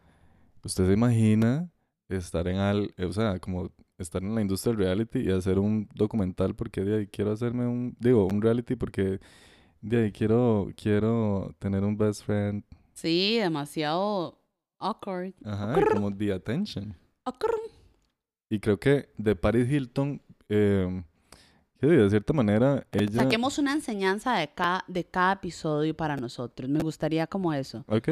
usted 0.65 0.87
se 0.87 0.93
imagina 0.93 1.69
estar 2.09 2.47
en 2.47 2.59
al, 2.59 2.95
o 2.99 3.13
sea, 3.13 3.39
como 3.41 3.71
estar 3.99 4.23
en 4.23 4.35
la 4.35 4.41
industria 4.43 4.73
del 4.75 4.85
reality 4.85 5.21
y 5.21 5.31
hacer 5.31 5.59
un 5.59 5.89
documental 5.95 6.55
porque 6.55 6.83
de 6.83 6.99
ahí 6.99 7.07
quiero 7.07 7.33
hacerme 7.33 7.67
un, 7.67 7.97
digo, 7.99 8.27
un 8.27 8.41
reality 8.43 8.77
porque 8.77 9.19
de 9.81 10.05
ahí 10.05 10.13
quiero, 10.13 10.69
quiero 10.77 11.55
tener 11.59 11.83
un 11.85 11.97
best 11.97 12.25
friend, 12.25 12.63
Sí, 12.95 13.39
demasiado 13.39 14.39
awkward. 14.83 15.35
ajá, 15.45 15.81
y 15.81 15.85
como 15.85 16.15
the 16.15 16.33
attention. 16.33 16.97
Awkward. 17.25 17.55
Y 18.51 18.59
creo 18.61 18.79
que 18.79 19.09
de 19.17 19.35
Paris 19.35 19.71
Hilton, 19.71 20.21
eh, 20.49 21.03
de 21.81 22.11
cierta 22.11 22.33
manera 22.33 22.87
ella, 22.93 23.23
Saquemos 23.23 23.59
una 23.59 23.73
enseñanza 23.73 24.35
de 24.37 24.49
cada, 24.49 24.85
de 24.87 25.05
cada 25.05 25.33
episodio 25.33 25.97
para 25.97 26.17
nosotros. 26.17 26.69
Me 26.69 26.81
gustaría 26.81 27.27
como 27.27 27.53
eso. 27.53 27.85
¿ok? 27.89 28.09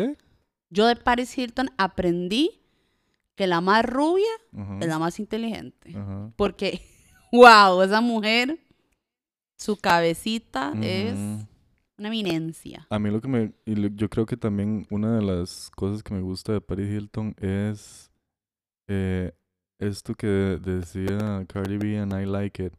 Yo 0.71 0.87
de 0.87 0.97
Paris 0.97 1.37
Hilton 1.37 1.71
aprendí 1.77 2.61
que 3.35 3.47
la 3.47 3.61
más 3.61 3.85
rubia 3.85 4.31
es 4.81 4.87
la 4.87 4.99
más 4.99 5.19
inteligente. 5.19 5.95
Porque, 6.37 6.83
wow, 7.33 7.83
esa 7.83 8.01
mujer, 8.01 8.59
su 9.57 9.77
cabecita 9.77 10.73
es. 10.81 11.19
Una 12.01 12.09
eminencia. 12.09 12.87
A 12.91 12.99
mí 12.99 13.11
lo 13.11 13.21
que 13.21 13.29
me, 13.29 13.53
y 13.65 13.75
lo- 13.77 13.89
yo 13.89 14.09
creo 14.09 14.27
que 14.27 14.37
también 14.37 14.87
una 14.91 15.17
de 15.17 15.23
las 15.23 15.71
cosas 15.77 16.03
que 16.03 16.13
me 16.15 16.21
gusta 16.21 16.53
de 16.53 16.61
Paris 16.61 16.89
Hilton 16.91 17.35
es 17.39 18.11
eh, 18.89 19.33
esto 19.79 20.15
que 20.15 20.27
decía 20.27 21.45
Cardi 21.47 21.77
B 21.79 21.99
and 21.99 22.13
I 22.13 22.27
like 22.27 22.63
it. 22.65 22.73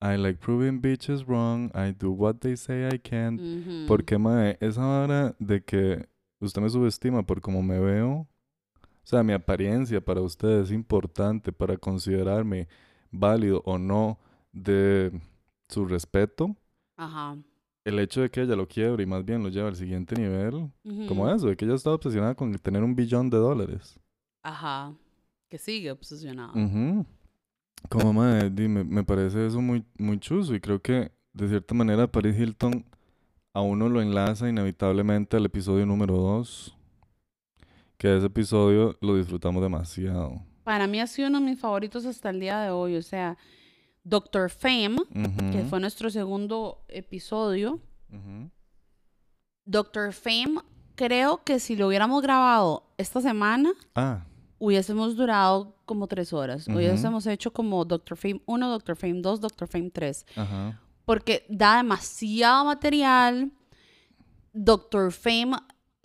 I 0.00 0.16
like 0.16 0.38
proving 0.40 0.80
bitches 0.80 1.26
wrong, 1.26 1.70
I 1.74 1.92
do 1.92 2.10
what 2.12 2.36
they 2.40 2.56
say 2.56 2.88
I 2.92 2.98
can. 2.98 3.38
Porque, 3.86 4.18
mae, 4.18 4.56
esa 4.60 4.86
hora 4.86 5.34
de 5.38 5.62
que 5.62 6.08
usted 6.40 6.60
me 6.62 6.68
subestima 6.70 7.24
por 7.26 7.40
cómo 7.40 7.62
me 7.62 7.78
veo, 7.80 8.12
o 8.12 8.28
sea, 9.08 9.22
mi 9.22 9.32
apariencia 9.32 10.00
para 10.00 10.20
usted 10.20 10.60
es 10.62 10.70
importante 10.70 11.52
para 11.52 11.76
considerarme 11.76 12.68
válido 13.10 13.62
o 13.64 13.78
no 13.78 14.18
de 14.52 15.12
su 15.68 15.84
respeto. 15.86 16.56
Ajá. 16.96 17.36
El 17.86 18.00
hecho 18.00 18.20
de 18.20 18.30
que 18.30 18.42
ella 18.42 18.56
lo 18.56 18.66
quiebre 18.66 19.04
y 19.04 19.06
más 19.06 19.24
bien 19.24 19.44
lo 19.44 19.48
lleve 19.48 19.68
al 19.68 19.76
siguiente 19.76 20.16
nivel, 20.16 20.70
como 21.06 21.22
Ujú. 21.22 21.34
eso, 21.34 21.46
de 21.46 21.56
que 21.56 21.64
ella 21.64 21.76
está 21.76 21.92
obsesionada 21.92 22.34
con 22.34 22.52
tener 22.58 22.82
un 22.82 22.96
billón 22.96 23.30
de 23.30 23.36
dólares. 23.36 24.00
Ajá. 24.42 24.92
Que 25.48 25.56
sigue 25.56 25.92
obsesionado. 25.92 26.52
Ujú. 26.58 27.06
Como 27.88 28.12
madre, 28.12 28.50
dime, 28.50 28.82
me 28.82 29.04
parece 29.04 29.46
eso 29.46 29.60
muy, 29.60 29.84
muy 29.98 30.18
chuzo 30.18 30.54
y 30.56 30.60
creo 30.60 30.82
que 30.82 31.12
de 31.32 31.48
cierta 31.48 31.74
manera 31.74 32.10
Paris 32.10 32.36
Hilton 32.36 32.84
a 33.52 33.60
uno 33.60 33.88
lo 33.88 34.02
enlaza 34.02 34.48
inevitablemente 34.48 35.36
al 35.36 35.44
episodio 35.46 35.86
número 35.86 36.16
2, 36.16 36.76
que 37.98 38.16
ese 38.16 38.26
episodio 38.26 38.96
lo 39.00 39.16
disfrutamos 39.16 39.62
demasiado. 39.62 40.42
Para 40.64 40.88
mí 40.88 40.98
ha 41.00 41.06
sido 41.06 41.28
uno 41.28 41.38
de 41.38 41.46
mis 41.46 41.60
favoritos 41.60 42.04
hasta 42.04 42.30
el 42.30 42.40
día 42.40 42.58
de 42.60 42.70
hoy. 42.70 42.96
O 42.96 43.02
sea, 43.02 43.38
Doctor 44.08 44.50
Fame, 44.50 44.98
que 45.50 45.64
fue 45.68 45.80
nuestro 45.80 46.10
segundo 46.10 46.84
episodio. 46.88 47.80
Doctor 49.64 50.12
Fame, 50.12 50.60
creo 50.94 51.42
que 51.42 51.58
si 51.58 51.74
lo 51.74 51.88
hubiéramos 51.88 52.22
grabado 52.22 52.84
esta 52.98 53.20
semana, 53.20 53.72
Ah, 53.96 54.24
hubiésemos 54.58 55.16
durado 55.16 55.74
como 55.86 56.06
tres 56.06 56.32
horas. 56.32 56.68
Ujú. 56.68 56.76
Hubiésemos 56.76 57.26
hecho 57.26 57.52
como 57.52 57.84
Doctor 57.84 58.16
Fame 58.16 58.40
1, 58.46 58.68
Doctor 58.70 58.96
Fame 58.96 59.20
2, 59.22 59.40
Doctor 59.40 59.66
Fame 59.68 59.90
3. 59.90 60.24
ajá. 60.36 60.80
Porque 61.04 61.44
da 61.48 61.76
demasiado 61.78 62.64
material. 62.64 63.50
Doctor 64.52 65.12
Fame 65.12 65.56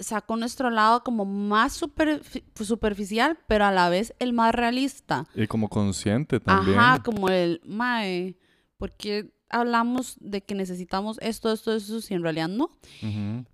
sacó 0.02 0.36
nuestro 0.38 0.70
lado 0.70 1.04
como 1.04 1.26
más 1.26 1.82
superfi- 1.82 2.44
superficial, 2.64 3.38
pero 3.48 3.66
a 3.66 3.72
la 3.72 3.90
vez 3.90 4.14
el 4.20 4.34
más 4.34 4.54
realista. 4.54 5.26
Y 5.36 5.48
como 5.48 5.70
consciente 5.70 6.40
también. 6.40 6.78
Ajá, 6.78 7.02
como 7.04 7.30
el, 7.30 7.62
mae, 7.66 8.38
¿por 8.78 8.92
qué 8.96 9.34
hablamos 9.50 10.18
de 10.20 10.42
que 10.42 10.56
necesitamos 10.56 11.18
esto, 11.22 11.52
esto, 11.52 11.74
esto, 11.74 12.02
si 12.02 12.14
en 12.14 12.24
realidad 12.24 12.48
no? 12.48 12.66
Ujú. 13.02 13.46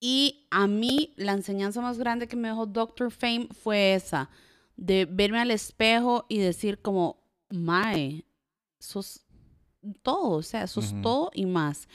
Y 0.00 0.46
a 0.50 0.66
mí 0.66 1.12
la 1.16 1.32
enseñanza 1.32 1.80
más 1.82 1.98
grande 1.98 2.26
que 2.26 2.36
me 2.36 2.48
dejó 2.48 2.66
Doctor 2.66 3.10
Fame 3.10 3.48
fue 3.52 3.94
esa, 3.94 4.30
de 4.76 5.04
verme 5.04 5.40
al 5.40 5.50
espejo 5.50 6.24
y 6.28 6.38
decir 6.38 6.80
como, 6.80 7.22
mae, 7.50 8.24
sos 8.78 9.26
todo, 10.02 10.30
o 10.30 10.42
sea, 10.42 10.66
sos 10.66 10.92
Ujú. 10.92 11.02
todo 11.02 11.30
y 11.34 11.44
más. 11.46 11.88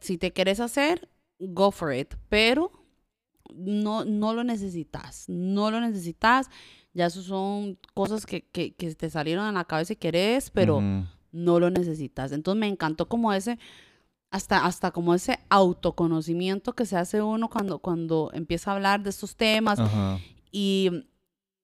Si 0.00 0.18
te 0.18 0.32
quieres 0.32 0.60
hacer, 0.60 1.08
go 1.38 1.70
for 1.70 1.94
it, 1.94 2.14
pero 2.28 2.70
no, 3.56 4.04
no 4.04 4.34
lo 4.34 4.44
necesitas, 4.44 5.24
no 5.28 5.70
lo 5.70 5.80
necesitas. 5.80 6.48
Ya 6.94 7.06
eso 7.06 7.22
son 7.22 7.78
cosas 7.94 8.26
que, 8.26 8.42
que, 8.42 8.74
que 8.74 8.94
te 8.94 9.08
salieron 9.08 9.48
en 9.48 9.54
la 9.54 9.64
cabeza 9.64 9.94
y 9.94 9.96
querés, 9.96 10.50
pero 10.50 10.80
no 11.32 11.58
lo 11.58 11.70
necesitas. 11.70 12.32
Entonces 12.32 12.60
me 12.60 12.68
encantó 12.68 13.08
como 13.08 13.32
ese, 13.32 13.58
hasta, 14.30 14.64
hasta 14.66 14.90
como 14.90 15.14
ese 15.14 15.38
autoconocimiento 15.48 16.74
que 16.74 16.84
se 16.86 16.96
hace 16.96 17.22
uno 17.22 17.48
cuando, 17.48 17.78
cuando 17.78 18.30
empieza 18.34 18.70
a 18.70 18.74
hablar 18.74 19.02
de 19.02 19.10
estos 19.10 19.36
temas. 19.36 19.78
Y, 20.50 20.90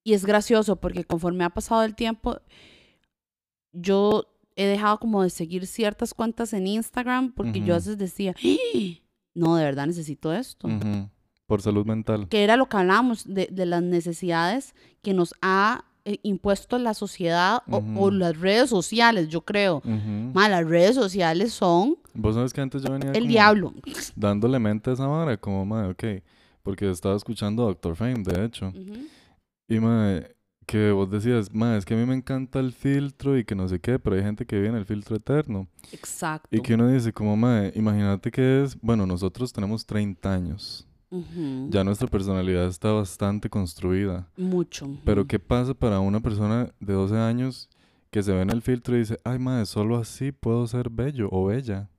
y 0.03 0.13
es 0.13 0.25
gracioso 0.25 0.77
porque 0.77 1.03
conforme 1.03 1.43
ha 1.43 1.49
pasado 1.51 1.83
el 1.83 1.93
tiempo, 1.93 2.39
yo 3.71 4.25
he 4.55 4.65
dejado 4.65 4.99
como 4.99 5.23
de 5.23 5.29
seguir 5.29 5.67
ciertas 5.67 6.13
cuentas 6.13 6.53
en 6.53 6.67
Instagram 6.67 7.33
porque 7.33 7.59
yo 7.61 7.73
a 7.75 7.77
veces 7.77 7.97
decía, 7.97 8.33
"¡Ah! 8.43 8.99
no, 9.35 9.55
de 9.55 9.63
verdad 9.63 9.87
necesito 9.87 10.33
esto. 10.33 10.67
Por 11.49 11.61
salud 11.61 11.85
mental. 11.85 12.29
Que 12.29 12.43
era 12.45 12.55
lo 12.55 12.69
que 12.69 12.77
hablábamos 12.77 13.25
de, 13.27 13.49
de 13.51 13.65
las 13.65 13.81
necesidades 13.83 14.73
que 15.01 15.13
nos 15.13 15.33
ha 15.41 15.83
eh, 16.05 16.17
impuesto 16.23 16.77
la 16.79 16.93
sociedad 16.93 17.61
o- 17.69 17.77
o, 17.77 17.79
Ujú. 17.79 18.11
las 18.11 18.39
redes 18.39 18.69
sociales, 18.69 19.27
yo 19.27 19.41
creo. 19.41 19.77
Ujú. 19.77 20.31
Ma, 20.33 20.47
las 20.47 20.65
redes 20.65 20.95
sociales 20.95 21.51
son 21.51 21.97
Vos 22.13 22.35
sabes 22.35 22.53
que 22.53 22.61
antes 22.61 22.81
yo 22.83 22.91
venía 22.91 23.11
el 23.11 23.27
diablo. 23.27 23.73
dándole 24.15 24.59
mente 24.59 24.91
a 24.91 24.93
esa 24.93 25.07
vara, 25.07 25.35
como, 25.37 25.65
madre, 25.65 25.89
ok, 25.91 26.23
porque 26.63 26.89
estaba 26.89 27.15
escuchando 27.17 27.63
Doctor 27.65 27.95
Fame, 27.97 28.23
de 28.23 28.45
hecho, 28.45 28.67
Ujú. 28.67 28.93
y 29.67 29.79
madre, 29.79 30.35
que 30.65 30.91
vos 30.91 31.09
decías, 31.09 31.51
madre, 31.53 31.79
es 31.79 31.85
que 31.85 31.95
a 31.95 31.97
mí 31.97 32.05
me 32.05 32.13
encanta 32.15 32.59
el 32.59 32.73
filtro 32.73 33.37
y 33.37 33.43
que 33.43 33.55
no 33.55 33.67
sé 33.67 33.79
qué, 33.79 33.97
pero 33.99 34.15
hay 34.15 34.21
gente 34.21 34.45
que 34.45 34.55
vive 34.55 34.67
en 34.69 34.75
el 34.75 34.85
filtro 34.85 35.15
eterno, 35.15 35.67
Exacto. 35.91 36.47
y 36.55 36.61
que 36.61 36.75
uno 36.75 36.87
dice, 36.87 37.11
como, 37.11 37.35
madre, 37.35 37.71
imagínate 37.75 38.29
que 38.31 38.63
es, 38.63 38.79
bueno, 38.81 39.05
nosotros 39.07 39.51
tenemos 39.51 39.85
30 39.85 40.31
años, 40.33 40.87
Ya 41.11 41.83
nuestra 41.83 42.07
personalidad 42.07 42.67
está 42.67 42.91
bastante 42.91 43.49
construida, 43.49 44.27
Mucho. 44.37 44.97
pero. 45.03 45.25
¿qué 45.25 45.39
pasa 45.39 45.73
para 45.73 45.99
una 45.99 46.19
persona 46.19 46.71
de 46.79 46.93
12 46.93 47.17
años 47.17 47.69
que 48.11 48.21
se 48.21 48.31
ve 48.31 48.41
en 48.41 48.49
el 48.49 48.61
filtro 48.61 48.95
y 48.95 48.99
dice, 48.99 49.19
ay, 49.23 49.39
madre, 49.39 49.65
solo 49.65 49.97
así 49.97 50.31
puedo 50.31 50.67
ser 50.67 50.89
bello 50.89 51.27
o 51.31 51.45
bella? 51.45 51.89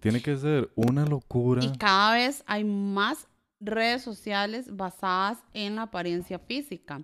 Tiene 0.00 0.20
que 0.22 0.36
ser 0.36 0.70
una 0.74 1.04
locura. 1.06 1.64
Y 1.64 1.72
cada 1.78 2.14
vez 2.14 2.44
hay 2.46 2.62
más 2.64 3.26
redes 3.58 4.02
sociales 4.02 4.74
basadas 4.76 5.38
en 5.54 5.76
la 5.76 5.82
apariencia 5.82 6.38
física. 6.38 7.02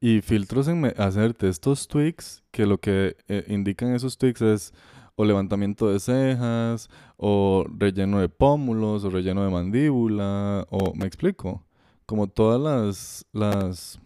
Y 0.00 0.20
filtros 0.20 0.68
en 0.68 0.84
hacerte 0.98 1.48
estos 1.48 1.88
tweaks, 1.88 2.42
que 2.50 2.66
lo 2.66 2.78
que 2.78 3.16
eh, 3.28 3.44
indican 3.48 3.94
esos 3.94 4.18
tweaks 4.18 4.42
es 4.42 4.74
o 5.16 5.24
levantamiento 5.24 5.90
de 5.90 6.00
cejas, 6.00 6.88
o 7.16 7.64
relleno 7.76 8.20
de 8.20 8.28
pómulos, 8.28 9.04
o 9.04 9.10
relleno 9.10 9.44
de 9.44 9.50
mandíbula, 9.50 10.66
o 10.70 10.94
me 10.94 11.06
explico. 11.06 11.64
Como 12.06 12.26
todas 12.26 12.60
las, 12.60 13.26
las 13.32 14.00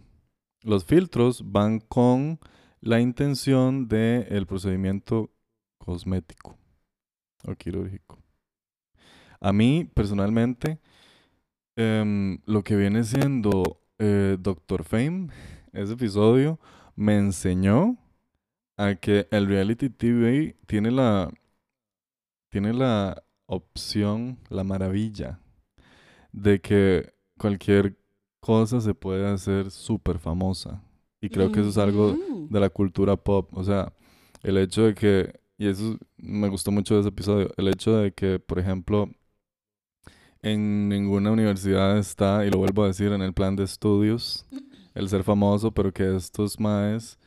los 0.63 0.85
filtros 0.85 1.51
van 1.51 1.79
con 1.79 2.39
la 2.81 2.99
intención 2.99 3.87
del 3.87 4.45
procedimiento 4.45 5.31
cosmético 5.77 6.57
o 7.45 7.55
quirúrgico. 7.55 8.19
A 9.39 9.53
mí, 9.53 9.89
personalmente, 9.93 10.79
em, 11.75 12.39
lo 12.45 12.63
que 12.63 12.75
viene 12.75 13.03
siendo 13.03 13.81
eh, 13.97 14.37
Doctor 14.39 14.83
Fame, 14.83 15.27
ese 15.73 15.93
episodio, 15.93 16.59
me 16.95 17.17
enseñó 17.17 17.97
a 18.79 18.95
que 18.95 19.27
el 19.29 19.45
reality 19.45 19.89
TV 19.89 20.55
tiene 20.65 20.89
la, 20.89 21.29
tiene 22.49 22.71
la 22.73 23.21
opción, 23.45 24.39
la 24.49 24.63
maravilla 24.63 25.41
de 26.31 26.61
que 26.61 27.13
cualquier 27.37 27.97
cosa 28.39 28.79
se 28.79 28.93
puede 28.93 29.27
hacer 29.27 29.69
súper 29.69 30.17
famosa. 30.17 30.81
Y 31.19 31.27
creo 31.27 31.51
que 31.51 31.59
eso 31.59 31.67
es 31.67 31.77
algo 31.77 32.11
Ujú. 32.11 32.47
de 32.49 32.59
la 32.61 32.69
cultura 32.69 33.17
pop. 33.17 33.49
O 33.51 33.65
sea, 33.65 33.91
el 34.43 34.57
hecho 34.57 34.83
de 34.83 34.93
que, 34.93 35.33
y 35.57 35.67
eso 35.67 35.97
me 36.15 36.47
gustó 36.47 36.71
mucho 36.71 36.93
de 36.93 37.01
ese 37.01 37.09
episodio, 37.09 37.51
el 37.57 37.67
hecho 37.67 37.97
de 37.97 38.13
que, 38.13 38.39
por 38.39 38.59
ejemplo, 38.59 39.09
en 40.41 40.87
ninguna 40.87 41.31
universidad 41.31 41.97
está, 41.97 42.45
y 42.45 42.49
lo 42.49 42.59
vuelvo 42.59 42.85
a 42.85 42.87
decir, 42.87 43.11
en 43.11 43.23
el 43.23 43.33
plan 43.33 43.57
de 43.57 43.65
estudios, 43.65 44.45
el 44.93 45.09
ser 45.09 45.25
famoso, 45.25 45.73
pero 45.73 45.91
que 45.91 46.15
estos 46.15 46.57
maes 46.61 47.19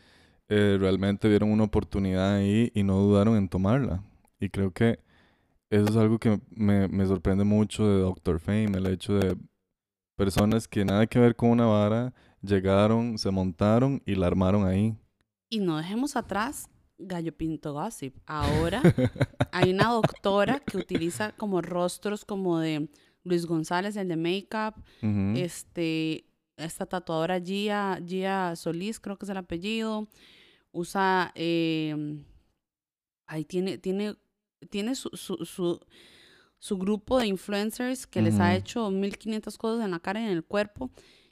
eh, 0.54 0.76
realmente 0.78 1.28
vieron 1.28 1.50
una 1.50 1.64
oportunidad 1.64 2.34
ahí 2.34 2.70
y 2.74 2.82
no 2.82 2.98
dudaron 2.98 3.36
en 3.36 3.48
tomarla. 3.48 4.02
Y 4.38 4.50
creo 4.50 4.70
que 4.70 4.98
eso 5.70 5.86
es 5.88 5.96
algo 5.96 6.18
que 6.18 6.38
me, 6.50 6.88
me 6.88 7.06
sorprende 7.06 7.44
mucho 7.44 7.86
de 7.88 8.00
Doctor 8.00 8.38
Fame, 8.38 8.76
el 8.76 8.86
hecho 8.86 9.14
de 9.14 9.34
personas 10.14 10.68
que 10.68 10.84
nada 10.84 11.06
que 11.06 11.18
ver 11.18 11.36
con 11.36 11.48
una 11.50 11.64
vara 11.64 12.12
llegaron, 12.42 13.16
se 13.16 13.30
montaron 13.30 14.02
y 14.04 14.14
la 14.14 14.26
armaron 14.26 14.66
ahí. 14.66 14.94
Y 15.48 15.60
no 15.60 15.78
dejemos 15.78 16.16
atrás 16.16 16.68
Gallo 16.98 17.32
Pinto 17.34 17.72
Gossip. 17.72 18.14
Ahora 18.26 18.82
hay 19.52 19.72
una 19.72 19.88
doctora 19.90 20.60
que 20.60 20.76
utiliza 20.76 21.32
como 21.32 21.62
rostros 21.62 22.26
como 22.26 22.58
de 22.58 22.88
Luis 23.24 23.46
González, 23.46 23.96
el 23.96 24.08
de 24.08 24.16
Makeup, 24.16 24.74
Ujú. 25.02 25.32
este, 25.36 26.26
esta 26.58 26.84
tatuadora 26.84 27.40
Gia, 27.40 27.98
Gia 28.06 28.54
Solís, 28.56 29.00
creo 29.00 29.16
que 29.16 29.24
es 29.24 29.30
el 29.30 29.38
apellido. 29.38 30.08
Usa, 30.72 31.32
eh, 31.34 31.94
ahí 33.26 33.44
tiene, 33.44 33.78
tiene, 33.78 34.16
tiene 34.70 34.94
su, 34.94 35.10
su, 35.10 35.44
su, 35.44 35.80
su 36.58 36.78
grupo 36.78 37.18
de 37.18 37.26
influencers 37.26 38.06
que 38.06 38.22
les 38.22 38.38
ha 38.40 38.54
hecho 38.54 38.90
1500 38.90 39.58
cosas 39.58 39.84
en 39.84 39.90
la 39.90 40.00
cara 40.00 40.20
y 40.20 40.24
en 40.24 40.30
el 40.30 40.44
cuerpo, 40.44 40.90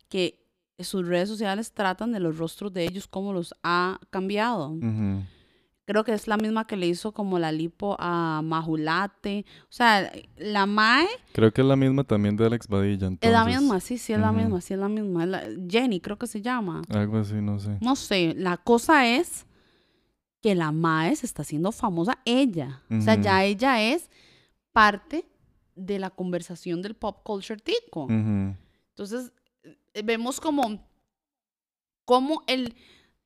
que 0.08 0.46
sus 0.78 1.06
redes 1.06 1.28
sociales 1.28 1.72
tratan 1.72 2.12
de 2.12 2.20
los 2.20 2.38
rostros 2.38 2.72
de 2.72 2.84
ellos, 2.84 3.06
cómo 3.06 3.32
los 3.32 3.54
ha 3.62 4.00
cambiado. 4.10 4.70
Ujú. 4.70 5.22
Creo 5.90 6.04
que 6.04 6.12
es 6.12 6.28
la 6.28 6.36
misma 6.36 6.68
que 6.68 6.76
le 6.76 6.86
hizo 6.86 7.10
como 7.10 7.40
la 7.40 7.50
lipo 7.50 7.96
a 7.98 8.42
Majulate. 8.44 9.44
O 9.64 9.72
sea, 9.72 10.12
la 10.36 10.64
Mae 10.64 11.08
Creo 11.32 11.52
que 11.52 11.62
es 11.62 11.66
la 11.66 11.74
misma 11.74 12.04
también 12.04 12.36
de 12.36 12.46
Alex 12.46 12.68
Badilla, 12.68 13.08
entonces. 13.08 13.26
es 13.28 13.32
la 13.32 13.44
misma, 13.44 13.80
sí, 13.80 13.98
sí, 13.98 14.12
es 14.12 14.20
la 14.20 14.30
misma, 14.30 14.60
sí, 14.60 14.74
es 14.74 14.78
la 14.78 14.88
misma. 14.88 15.24
Es 15.24 15.28
la- 15.30 15.42
Jenny, 15.68 16.00
creo 16.00 16.16
que 16.16 16.28
se 16.28 16.40
llama. 16.42 16.82
Algo 16.90 17.18
así, 17.18 17.34
no 17.34 17.58
sé. 17.58 17.76
No 17.80 17.96
sé, 17.96 18.34
la 18.36 18.56
cosa 18.58 19.04
es 19.08 19.46
que 20.40 20.54
la 20.54 20.70
Mae 20.70 21.16
se 21.16 21.26
está 21.26 21.42
haciendo 21.42 21.72
famosa 21.72 22.18
ella. 22.24 22.82
O 22.88 23.00
sea, 23.00 23.16
ya 23.16 23.42
ella 23.44 23.82
es 23.82 24.08
parte 24.70 25.26
de 25.74 25.98
la 25.98 26.10
conversación 26.10 26.82
del 26.82 26.94
pop 26.94 27.24
culture 27.24 27.58
tico. 27.60 28.06
Entonces, 28.10 29.32
eh, 29.64 30.02
vemos 30.04 30.40
como, 30.40 30.86
como 32.04 32.42
el, 32.46 32.76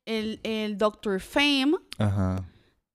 el, 0.07 0.41
el 0.45 0.79
Dr. 0.79 1.21
Fame 1.21 1.75
Ajá. 1.99 2.43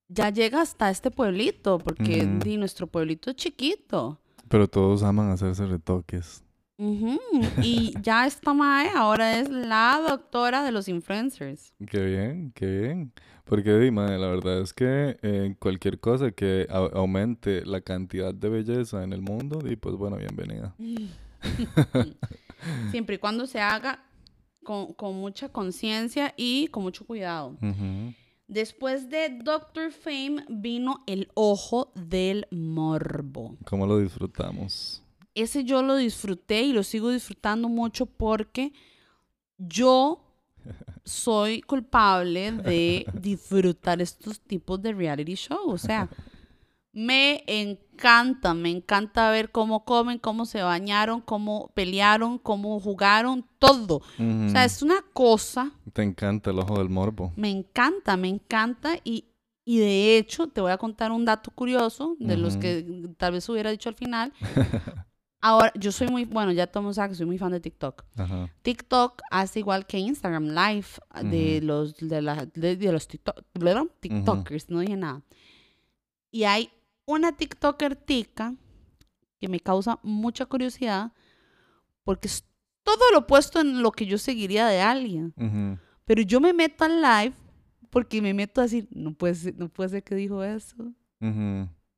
Ya 0.09 0.29
llega 0.31 0.61
hasta 0.61 0.89
este 0.89 1.11
pueblito, 1.11 1.77
porque 1.79 2.25
di, 2.43 2.57
nuestro 2.57 2.87
pueblito 2.87 3.29
es 3.29 3.37
chiquito. 3.37 4.19
Pero 4.49 4.67
todos 4.67 5.03
aman 5.03 5.29
hacerse 5.31 5.65
retoques. 5.65 6.43
Y 7.61 7.93
ya 8.01 8.25
esta 8.25 8.53
Mae 8.53 8.89
ahora 8.95 9.37
es 9.39 9.49
la 9.49 10.01
doctora 10.07 10.63
de 10.63 10.71
los 10.71 10.87
influencers. 10.87 11.73
Qué 11.89 12.03
bien, 12.05 12.51
qué 12.55 12.65
bien. 12.67 13.11
Porque, 13.43 13.77
Dima, 13.77 14.07
la 14.17 14.27
verdad 14.27 14.61
es 14.61 14.73
que 14.73 15.17
eh, 15.21 15.55
cualquier 15.59 15.99
cosa 15.99 16.31
que 16.31 16.67
au- 16.69 16.91
aumente 16.93 17.65
la 17.65 17.81
cantidad 17.81 18.33
de 18.33 18.47
belleza 18.49 19.03
en 19.03 19.11
el 19.11 19.21
mundo, 19.21 19.59
y 19.69 19.75
pues 19.75 19.95
bueno, 19.95 20.15
bienvenida. 20.17 20.73
Siempre 22.91 23.15
y 23.15 23.19
cuando 23.19 23.45
se 23.47 23.59
haga 23.59 24.03
con, 24.63 24.93
con 24.93 25.15
mucha 25.15 25.49
conciencia 25.49 26.33
y 26.37 26.67
con 26.67 26.83
mucho 26.83 27.05
cuidado. 27.05 27.57
Después 28.49 29.11
de 29.11 29.29
Doctor 29.29 29.91
Fame 29.91 30.43
vino 30.49 31.03
el 31.05 31.29
ojo 31.35 31.91
del 31.93 32.47
morbo. 32.49 33.55
¿Cómo 33.63 33.85
lo 33.85 33.99
disfrutamos? 33.99 35.03
Ese 35.35 35.63
yo 35.63 35.83
lo 35.83 35.95
disfruté 35.95 36.63
y 36.63 36.73
lo 36.73 36.81
sigo 36.81 37.11
disfrutando 37.11 37.69
mucho 37.69 38.07
porque 38.07 38.73
yo 39.59 40.23
soy 41.03 41.61
culpable 41.61 42.51
de 42.51 43.05
disfrutar 43.13 44.01
estos 44.01 44.41
tipos 44.41 44.81
de 44.81 44.93
reality 44.93 45.35
show. 45.35 45.69
O 45.69 45.77
sea, 45.77 46.09
Me 46.91 47.43
encanta, 47.47 48.53
me 48.55 48.69
encanta 48.71 49.29
ver 49.29 49.51
cómo 49.51 49.85
comen, 49.85 50.17
cómo 50.17 50.45
se 50.45 50.61
bañaron, 50.63 51.21
cómo 51.21 51.71
pelearon, 51.75 52.39
cómo 52.39 52.79
jugaron, 52.79 53.45
todo. 53.59 53.97
O 53.97 54.49
sea, 54.49 54.65
es 54.65 54.81
una 54.81 55.01
cosa, 55.13 55.71
Te 55.93 56.01
encanta 56.01 56.49
el 56.49 56.59
ojo 56.59 56.77
del 56.79 56.89
morbo. 56.89 57.31
me 57.35 57.49
encanta, 57.51 58.17
me 58.17 58.27
encanta 58.27 58.95
y, 59.03 59.25
y 59.65 59.77
de 59.77 60.17
hecho 60.17 60.47
te 60.47 60.61
voy 60.61 60.71
a 60.71 60.77
contar 60.77 61.11
un 61.11 61.25
dato 61.25 61.51
curioso 61.51 62.15
de 62.19 62.37
los 62.37 62.57
que 62.57 62.83
tal 63.17 63.33
vez 63.33 63.47
hubiera 63.49 63.69
dicho 63.69 63.89
al 63.89 63.95
final. 63.95 64.33
Ahora, 65.41 65.71
yo 65.75 65.91
soy 65.93 66.07
muy, 66.09 66.25
bueno, 66.25 66.51
ya 66.51 66.69
sabe 66.91 67.09
que 67.09 67.15
soy 67.15 67.25
muy 67.25 67.37
fan 67.37 67.51
de 67.53 67.61
TikTok. 67.61 68.03
Ajá. 68.17 68.49
TikTok 68.61 69.21
hace 69.31 69.59
igual 69.59 69.85
que 69.85 69.97
Instagram 69.99 70.47
Live 70.47 70.87
de 71.23 71.57
Ujú. 71.59 71.65
los 71.67 71.95
de, 71.97 72.21
la- 72.21 72.45
de, 72.45 72.75
de 72.75 72.91
los 72.91 73.07
TikTok-. 73.07 73.45
TikTokers, 74.01 74.69
no 74.69 74.79
dije 74.79 74.97
nada. 74.97 75.21
Y 76.31 76.43
hay 76.43 76.69
una 77.09 77.31
TikToker 77.31 77.95
tica 77.95 78.53
que 79.39 79.47
me 79.47 79.59
causa 79.59 79.99
mucha 80.03 80.45
curiosidad 80.45 81.11
porque 82.03 82.27
es 82.27 82.45
todo 82.83 83.11
lo 83.11 83.19
opuesto 83.19 83.59
en 83.59 83.81
lo 83.81 83.91
que 83.91 84.05
yo 84.05 84.17
seguiría 84.17 84.67
de 84.67 84.81
alguien. 84.81 85.33
Pero 86.05 86.21
yo 86.21 86.39
me 86.39 86.53
meto 86.53 86.85
al 86.85 87.01
live 87.01 87.35
porque 87.89 88.21
me 88.21 88.33
meto 88.33 88.61
a 88.61 88.65
decir, 88.65 88.87
no 88.91 89.13
puede 89.13 89.35
ser, 89.35 89.55
no 89.57 89.69
puede 89.69 89.89
ser 89.89 90.03
que 90.03 90.15
dijo 90.15 90.43
eso. 90.43 90.93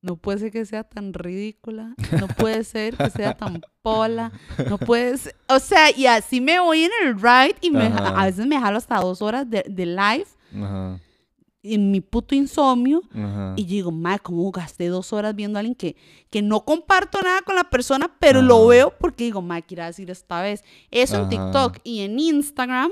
No 0.01 0.15
puede 0.15 0.39
ser 0.39 0.51
que 0.51 0.65
sea 0.65 0.83
tan 0.83 1.13
ridícula. 1.13 1.93
No 2.19 2.27
puede 2.27 2.63
ser 2.63 2.95
que 2.95 3.09
sea 3.09 3.35
tan 3.35 3.61
pola. 3.81 4.31
No 4.69 4.77
puede 4.77 5.17
ser. 5.17 5.35
O 5.47 5.59
sea, 5.59 5.95
y 5.95 6.07
así 6.07 6.39
me 6.39 6.59
voy 6.59 6.85
en 6.85 6.91
el 7.03 7.15
ride 7.15 7.57
y 7.61 7.69
me, 7.69 7.85
a 7.85 8.25
veces 8.25 8.47
me 8.47 8.59
jalo 8.59 8.77
hasta 8.77 8.99
dos 9.01 9.21
horas 9.21 9.49
de, 9.49 9.63
de 9.67 9.85
live. 9.85 10.27
En 11.63 11.91
mi 11.91 12.01
puto 12.01 12.33
insomnio. 12.35 13.01
Ajá. 13.13 13.53
Y 13.55 13.65
digo, 13.65 13.91
madre, 13.91 14.19
¿cómo 14.23 14.49
gasté 14.51 14.87
dos 14.87 15.13
horas 15.13 15.35
viendo 15.35 15.57
a 15.57 15.61
alguien 15.61 15.75
que, 15.75 15.95
que 16.29 16.41
no 16.41 16.65
comparto 16.65 17.19
nada 17.21 17.41
con 17.45 17.55
la 17.55 17.65
persona, 17.69 18.11
pero 18.19 18.41
lo 18.41 18.65
veo 18.67 18.93
porque 18.99 19.25
digo, 19.25 19.41
madre, 19.41 19.63
quiero 19.63 19.83
decir 19.85 20.09
esta 20.09 20.41
vez? 20.41 20.63
Eso 20.89 21.23
en. 21.23 21.29
TikTok 21.29 21.77
y 21.83 22.01
en 22.01 22.19
Instagram 22.19 22.91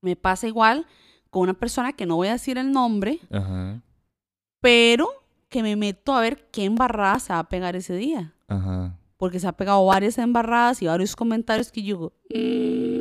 me 0.00 0.16
pasa 0.16 0.46
igual 0.46 0.86
con 1.30 1.42
una 1.42 1.54
persona 1.54 1.92
que 1.92 2.06
no 2.06 2.16
voy 2.16 2.28
a 2.28 2.32
decir 2.32 2.58
el 2.58 2.70
nombre, 2.70 3.18
pero 4.60 5.08
que 5.48 5.62
me 5.62 5.76
meto 5.76 6.12
a 6.14 6.20
ver 6.20 6.48
qué 6.50 6.64
embarrada 6.64 7.18
se 7.18 7.32
va 7.32 7.40
a 7.40 7.48
pegar 7.48 7.76
ese 7.76 7.94
día. 7.96 8.34
Porque 9.16 9.40
se 9.40 9.46
ha 9.46 9.52
pegado 9.52 9.84
varias 9.86 10.18
embarradas 10.18 10.82
y 10.82 10.86
varios 10.86 11.16
comentarios 11.16 11.70
que 11.72 11.82
yo 11.82 11.96
digo, 11.96 12.12
"Mm". 12.30 12.93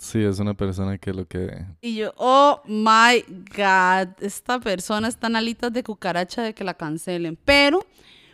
Sí, 0.00 0.18
es 0.24 0.38
una 0.38 0.54
persona 0.54 0.96
que 0.96 1.12
lo 1.12 1.26
que... 1.26 1.62
y 1.82 1.96
yo, 1.96 2.14
oh 2.16 2.62
my 2.66 3.22
god, 3.54 4.08
esta 4.22 4.58
persona 4.58 5.08
está 5.08 5.26
en 5.26 5.36
alitas 5.36 5.70
de 5.70 5.82
cucaracha 5.82 6.42
de 6.42 6.54
que 6.54 6.64
la 6.64 6.72
cancelen. 6.72 7.36
Pero 7.44 7.84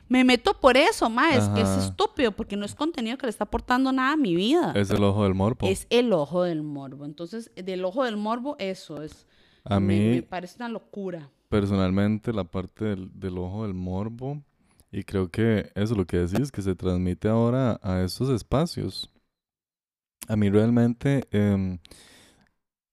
me 0.09 0.23
meto 0.23 0.55
por 0.61 0.77
eso, 0.77 1.11
ma, 1.11 1.35
es 1.35 1.49
que 1.49 1.63
es 1.63 1.69
estúpido 1.71 2.31
porque 2.31 2.57
no 2.57 2.65
es 2.65 2.77
contenido 2.77 3.19
que 3.19 3.27
le 3.27 3.31
está 3.31 3.43
aportando 3.43 3.91
nada 3.91 4.13
a 4.13 4.17
mi 4.17 4.37
vida. 4.37 4.73
Es 4.77 4.91
el 4.91 5.03
ojo 5.03 5.25
del 5.25 5.35
morbo. 5.35 5.67
Es 5.67 5.89
el 5.91 6.13
ojo 6.13 6.45
del 6.45 6.63
morbo. 6.63 7.05
Entonces, 7.05 7.51
del 7.57 7.85
ojo 7.85 8.05
del 8.05 8.17
morbo, 8.17 8.55
eso 8.61 9.03
es. 9.03 9.27
A 9.65 9.81
mí, 9.81 9.99
me 9.99 10.23
parece 10.23 10.55
una 10.59 10.69
locura. 10.69 11.29
personalmente, 11.49 12.33
la 12.33 12.45
parte 12.45 12.85
del, 12.85 13.11
del 13.19 13.39
ojo 13.39 13.65
del 13.65 13.75
morbo, 13.75 14.41
y 14.93 15.03
creo 15.03 15.29
que 15.29 15.73
eso 15.75 15.95
es 15.95 15.97
lo 15.99 16.07
que 16.07 16.19
decís, 16.19 16.53
que 16.53 16.63
se 16.63 16.77
transmite 16.77 17.27
ahora 17.29 17.81
a 17.83 18.03
estos 18.03 18.29
espacios. 18.31 19.11
A 20.29 20.37
mí 20.37 20.51
realmente, 20.51 21.27
em, 21.31 21.79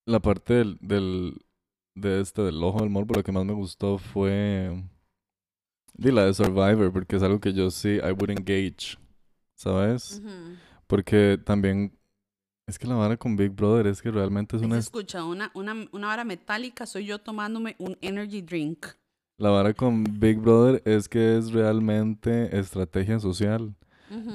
la 0.05 0.19
parte 0.19 0.53
del, 0.53 0.77
del, 0.81 1.37
de 1.95 2.21
este, 2.21 2.41
del 2.41 2.63
ojo 2.63 2.79
del 2.81 2.89
morbo, 2.89 3.15
lo 3.15 3.23
que 3.23 3.31
más 3.31 3.45
me 3.45 3.53
gustó 3.53 3.97
fue 3.97 4.83
de 5.93 6.11
la 6.11 6.25
de 6.25 6.33
Survivor, 6.33 6.91
porque 6.91 7.15
es 7.15 7.23
algo 7.23 7.39
que 7.39 7.53
yo 7.53 7.71
sí, 7.71 7.95
I 7.97 8.11
would 8.11 8.29
engage, 8.29 8.97
¿sabes? 9.55 10.21
Porque 10.87 11.39
también, 11.43 11.97
es 12.67 12.77
que 12.77 12.87
la 12.87 12.95
vara 12.95 13.17
con 13.17 13.35
Big 13.35 13.51
Brother 13.51 13.87
es 13.87 14.01
que 14.01 14.11
realmente 14.11 14.55
es 14.55 14.61
una... 14.61 14.75
se 14.75 14.81
escucha 14.81 15.23
una, 15.23 15.51
una, 15.53 15.73
una 15.91 16.07
vara 16.07 16.23
metálica, 16.23 16.85
soy 16.85 17.05
yo 17.05 17.19
tomándome 17.19 17.75
un 17.79 17.97
energy 18.01 18.41
drink. 18.41 18.87
La 19.37 19.49
vara 19.49 19.73
con 19.73 20.03
Big 20.19 20.37
Brother 20.37 20.81
es 20.85 21.09
que 21.09 21.37
es 21.37 21.51
realmente 21.51 22.57
estrategia 22.57 23.19
social. 23.19 23.75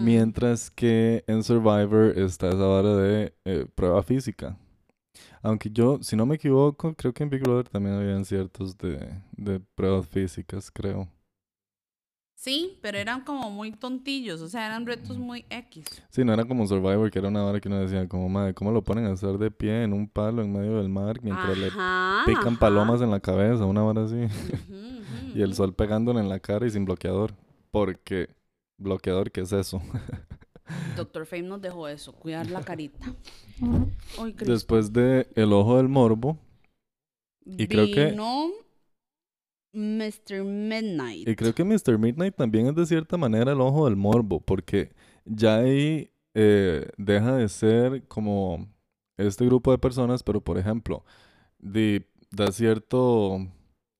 Mientras 0.00 0.70
que 0.70 1.24
en 1.26 1.42
Survivor 1.42 2.18
está 2.18 2.48
esa 2.48 2.56
vara 2.56 2.96
de 2.96 3.34
eh, 3.44 3.66
prueba 3.74 4.02
física. 4.02 4.56
Aunque 5.42 5.70
yo, 5.70 5.98
si 6.02 6.16
no 6.16 6.26
me 6.26 6.34
equivoco, 6.36 6.94
creo 6.94 7.12
que 7.12 7.22
en 7.22 7.30
Big 7.30 7.42
Brother 7.42 7.68
también 7.68 7.96
habían 7.96 8.24
ciertos 8.24 8.76
de, 8.76 9.22
de 9.36 9.60
pruebas 9.60 10.06
físicas, 10.08 10.70
creo. 10.70 11.08
Sí, 12.38 12.78
pero 12.80 12.98
eran 12.98 13.22
como 13.22 13.50
muy 13.50 13.72
tontillos, 13.72 14.40
o 14.42 14.48
sea, 14.48 14.66
eran 14.66 14.86
retos 14.86 15.18
muy 15.18 15.44
X. 15.50 15.84
Sí, 16.08 16.24
no 16.24 16.32
era 16.32 16.44
como 16.44 16.68
Survivor, 16.68 17.10
que 17.10 17.18
era 17.18 17.26
una 17.26 17.42
vara 17.42 17.58
que 17.58 17.66
uno 17.66 17.80
decía, 17.80 18.08
como, 18.08 18.28
madre, 18.28 18.54
¿cómo 18.54 18.70
lo 18.70 18.84
ponen 18.84 19.06
a 19.06 19.12
estar 19.12 19.36
de 19.38 19.50
pie 19.50 19.82
en 19.82 19.92
un 19.92 20.08
palo 20.08 20.42
en 20.42 20.52
medio 20.52 20.76
del 20.76 20.88
mar 20.88 21.18
mientras 21.20 21.58
le 21.58 21.66
pican 22.26 22.48
ajá. 22.48 22.60
palomas 22.60 23.00
en 23.02 23.10
la 23.10 23.18
cabeza, 23.18 23.64
una 23.64 23.82
vara 23.82 24.04
así? 24.04 24.16
Y 25.34 25.42
el 25.42 25.54
sol 25.54 25.74
pegándole 25.74 26.20
en 26.20 26.28
la 26.28 26.40
cara 26.40 26.66
y 26.66 26.70
sin 26.70 26.84
bloqueador. 26.84 27.34
Porque, 27.70 28.30
bloqueador, 28.78 29.30
¿qué 29.30 29.42
es 29.42 29.52
eso? 29.52 29.82
Doctor 30.96 31.26
Fame 31.26 31.42
nos 31.42 31.60
dejó 31.60 31.88
eso, 31.88 32.12
cuidar 32.12 32.50
la 32.50 32.62
carita. 32.62 33.14
Ay. 34.18 34.34
Después 34.38 34.92
de 34.92 35.28
El 35.34 35.52
Ojo 35.52 35.76
del 35.76 35.88
Morbo, 35.88 36.38
y 37.44 37.66
creo 37.66 37.86
que- 37.86 38.14
Mr. 39.72 40.44
Midnight. 40.44 41.28
y 41.28 41.36
creo 41.36 41.54
que 41.54 41.62
Mr. 41.64 41.98
Midnight 41.98 42.34
también 42.34 42.66
es 42.66 42.74
de 42.74 42.86
cierta 42.86 43.16
manera 43.16 43.52
el 43.52 43.60
Ojo 43.60 43.84
del 43.84 43.96
Morbo, 43.96 44.40
porque 44.40 44.92
ya 45.24 45.56
ahí 45.58 46.10
eh, 46.34 46.88
deja 46.96 47.36
de 47.36 47.48
ser 47.48 48.06
como 48.08 48.66
este 49.16 49.44
grupo 49.44 49.70
de 49.70 49.78
personas, 49.78 50.22
pero 50.22 50.40
por 50.40 50.58
ejemplo, 50.58 51.04
da 51.58 52.52
cierto, 52.52 53.38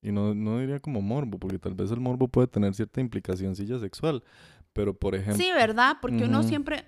y 0.03 0.13
no, 0.13 0.35
no 0.35 0.59
diría 0.61 0.79
como 0.81 1.03
morbo, 1.03 1.39
porque 1.39 1.59
tal 1.59 1.75
vez 1.75 1.91
el 1.91 2.01
morbo 2.01 2.29
puede 2.29 2.47
tener 2.47 2.75
cierta 2.75 3.01
implicacióncilla 3.01 3.79
sexual, 3.79 4.23
pero 4.73 4.95
por 4.95 5.15
ejemplo... 5.15 5.37
Sí, 5.43 5.51
¿verdad? 5.53 5.97
Porque 6.01 6.25
uno 6.25 6.41
Ujú. 6.41 6.49
siempre... 6.49 6.85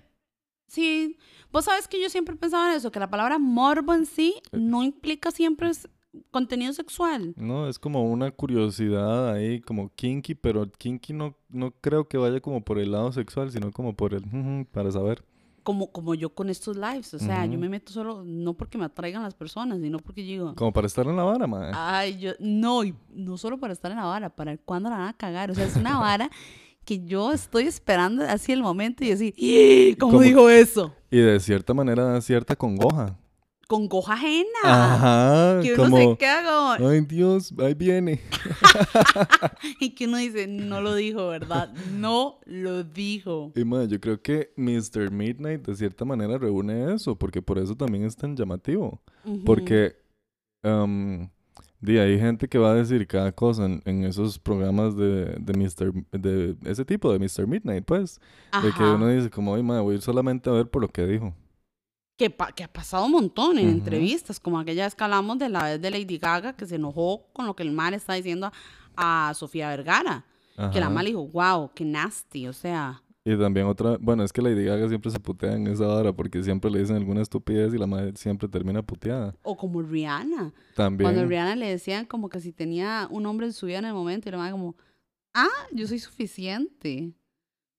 Sí, 0.67 1.17
vos 1.51 1.65
sabes 1.65 1.87
que 1.87 2.01
yo 2.01 2.09
siempre 2.09 2.35
he 2.35 2.37
pensado 2.37 2.69
en 2.69 2.77
eso, 2.77 2.91
que 2.91 2.99
la 2.99 3.09
palabra 3.09 3.37
morbo 3.39 3.93
en 3.93 4.05
sí 4.05 4.35
Eh. 4.51 4.57
no 4.57 4.83
implica 4.83 5.29
siempre 5.31 5.69
contenido 6.29 6.71
sexual. 6.73 7.33
No, 7.37 7.67
es 7.67 7.77
como 7.79 8.03
una 8.09 8.31
curiosidad 8.31 9.33
ahí, 9.33 9.59
como 9.61 9.89
kinky, 9.95 10.35
pero 10.35 10.69
kinky 10.71 11.13
no, 11.13 11.35
no 11.49 11.71
creo 11.81 12.07
que 12.07 12.17
vaya 12.17 12.39
como 12.39 12.61
por 12.63 12.79
el 12.79 12.91
lado 12.91 13.11
sexual, 13.11 13.51
sino 13.51 13.71
como 13.71 13.93
por 13.95 14.13
el 14.13 14.23
para 14.71 14.91
saber. 14.91 15.23
Como, 15.63 15.91
como 15.91 16.15
yo 16.15 16.33
con 16.33 16.49
estos 16.49 16.75
lives. 16.75 17.13
O 17.13 17.19
sea, 17.19 17.45
yo 17.45 17.51
Ujú. 17.51 17.59
me 17.61 17.69
meto 17.69 17.91
solo, 17.91 18.23
no 18.25 18.53
porque 18.53 18.77
me 18.77 18.85
atraigan 18.85 19.21
las 19.23 19.35
personas, 19.35 19.79
sino 19.79 19.99
porque 19.99 20.25
yo 20.25 20.31
digo, 20.31 20.55
Como 20.55 20.71
para 20.73 20.87
estar 20.87 21.05
en 21.05 21.15
la 21.17 21.23
vara, 21.23 21.47
mae. 21.47 21.71
ay, 21.75 22.17
yo, 22.17 22.31
no, 22.39 22.83
y 22.83 22.95
no 23.13 23.37
solo 23.37 23.57
para 23.59 23.73
estar 23.73 23.91
en 23.91 23.97
la 23.97 24.05
vara, 24.05 24.29
para 24.29 24.57
cuándo 24.57 24.89
la 24.89 24.97
van 24.97 25.07
a 25.09 25.13
cagar. 25.17 25.51
O 25.51 25.53
sea, 25.55 25.65
es 25.65 25.75
una 25.75 25.99
vara 25.99 26.29
que 26.85 27.03
yo 27.05 27.31
estoy 27.31 27.63
esperando 27.67 28.23
así 28.23 28.51
el 28.51 28.61
momento 28.61 29.03
y 29.03 29.09
decir, 29.09 29.33
"¡Ih! 29.37 29.95
¿cómo 29.99 30.13
Como- 30.13 30.23
dijo 30.23 30.49
eso? 30.49 30.93
Y 31.09 31.17
de 31.17 31.39
cierta 31.39 31.73
manera 31.73 32.03
da 32.05 32.21
cierta 32.21 32.55
congoja. 32.55 33.17
Con 33.67 33.87
goja 33.87 34.13
ajena. 34.15 34.47
Ajá, 34.65 35.59
Que 35.61 35.73
uno 35.75 35.83
como, 35.83 35.97
se 35.97 36.17
queda 36.17 36.43
como, 36.77 36.89
ay 36.89 37.01
Dios, 37.01 37.53
ahí 37.59 37.73
viene. 37.73 38.19
y 39.79 39.91
que 39.91 40.07
uno 40.07 40.17
dice, 40.17 40.45
no 40.47 40.81
lo 40.81 40.93
dijo, 40.95 41.27
¿verdad? 41.29 41.73
No 41.93 42.39
lo 42.45 42.83
dijo. 42.83 43.53
Y 43.55 43.63
mae, 43.63 43.87
yo 43.87 43.99
creo 44.01 44.21
que 44.21 44.51
Mr. 44.57 45.09
Midnight 45.11 45.65
de 45.65 45.75
cierta 45.75 46.03
manera 46.03 46.37
reúne 46.37 46.93
eso, 46.93 47.15
porque 47.17 47.41
por 47.41 47.59
eso 47.59 47.75
también 47.75 48.03
es 48.03 48.15
tan 48.17 48.35
llamativo. 48.35 49.01
Porque 49.45 49.95
um, 50.63 51.29
di, 51.81 51.97
hay 51.97 52.17
gente 52.19 52.47
que 52.47 52.57
va 52.57 52.71
a 52.71 52.75
decir 52.75 53.05
cada 53.07 53.31
cosa 53.31 53.65
en, 53.65 53.81
en 53.85 54.03
esos 54.05 54.37
programas 54.39 54.95
de, 54.95 55.35
de 55.39 55.53
Mr. 55.53 55.91
de 56.11 56.55
ese 56.65 56.85
tipo 56.85 57.11
de 57.11 57.19
Mr. 57.19 57.47
Midnight, 57.47 57.83
pues. 57.85 58.19
De 58.61 58.69
que 58.71 58.83
Ajá. 58.83 58.93
uno 58.95 59.07
dice 59.07 59.29
como, 59.29 59.55
ay, 59.55 59.63
madre, 59.63 59.81
voy 59.81 59.93
a 59.93 59.95
ir 59.97 60.01
solamente 60.01 60.49
a 60.49 60.53
ver 60.53 60.69
por 60.69 60.81
lo 60.81 60.87
que 60.87 61.05
dijo. 61.07 61.33
que, 62.17 62.29
pa- 62.29 62.51
que 62.51 62.63
ha 62.63 62.67
pasado 62.71 63.05
un 63.05 63.11
montón 63.13 63.57
en 63.57 63.67
Ujú. 63.67 63.77
entrevistas, 63.79 64.39
como 64.39 64.59
aquella 64.59 64.83
vez 64.85 64.93
que 64.93 65.03
hablamos 65.03 65.39
de 65.39 65.49
la 65.49 65.63
vez 65.63 65.81
de 65.81 65.89
Lady 65.89 66.19
Gaga, 66.19 66.53
que 66.55 66.67
se 66.67 66.75
enojó 66.75 67.25
con 67.33 67.47
lo 67.47 67.55
que 67.55 67.63
el 67.63 67.71
mar 67.71 67.93
está 67.95 68.13
diciendo 68.13 68.51
a, 68.95 69.33
Sofía 69.35 69.69
Vergara. 69.69 70.23
Que 70.71 70.79
la 70.79 70.85
Ajá. 70.85 70.89
mal 70.95 71.05
dijo, 71.05 71.25
wow, 71.27 71.71
qué 71.73 71.83
nasty, 71.83 72.47
o 72.47 72.53
sea. 72.53 73.01
Y 73.23 73.37
también 73.37 73.67
otra, 73.67 73.97
bueno, 73.99 74.23
es 74.23 74.33
que 74.33 74.41
Lady 74.41 74.65
Gaga 74.65 74.89
siempre 74.89 75.11
se 75.11 75.19
putea 75.19 75.53
en 75.53 75.67
esa 75.67 75.87
hora 75.87 76.11
porque 76.11 76.41
siempre 76.41 76.71
le 76.71 76.79
dicen 76.79 76.95
alguna 76.95 77.21
estupidez 77.21 77.71
y 77.73 77.77
la 77.77 77.85
madre 77.85 78.13
siempre 78.15 78.47
termina 78.47 78.81
puteada. 78.81 79.35
O 79.43 79.55
como 79.55 79.83
Rihanna. 79.83 80.51
También. 80.75 81.05
Cuando 81.05 81.21
a 81.21 81.25
Rihanna 81.25 81.55
le 81.55 81.67
decían 81.67 82.05
como 82.05 82.29
que 82.29 82.39
si 82.39 82.51
tenía 82.51 83.07
un 83.11 83.27
hombre 83.27 83.45
en 83.45 83.53
su 83.53 83.67
vida 83.67 83.77
en 83.77 83.85
el 83.85 83.93
momento, 83.93 84.27
y 84.27 84.31
la 84.31 84.39
madre 84.39 84.53
como, 84.53 84.75
ah, 85.35 85.47
yo 85.71 85.85
soy 85.85 85.99
suficiente. 85.99 87.13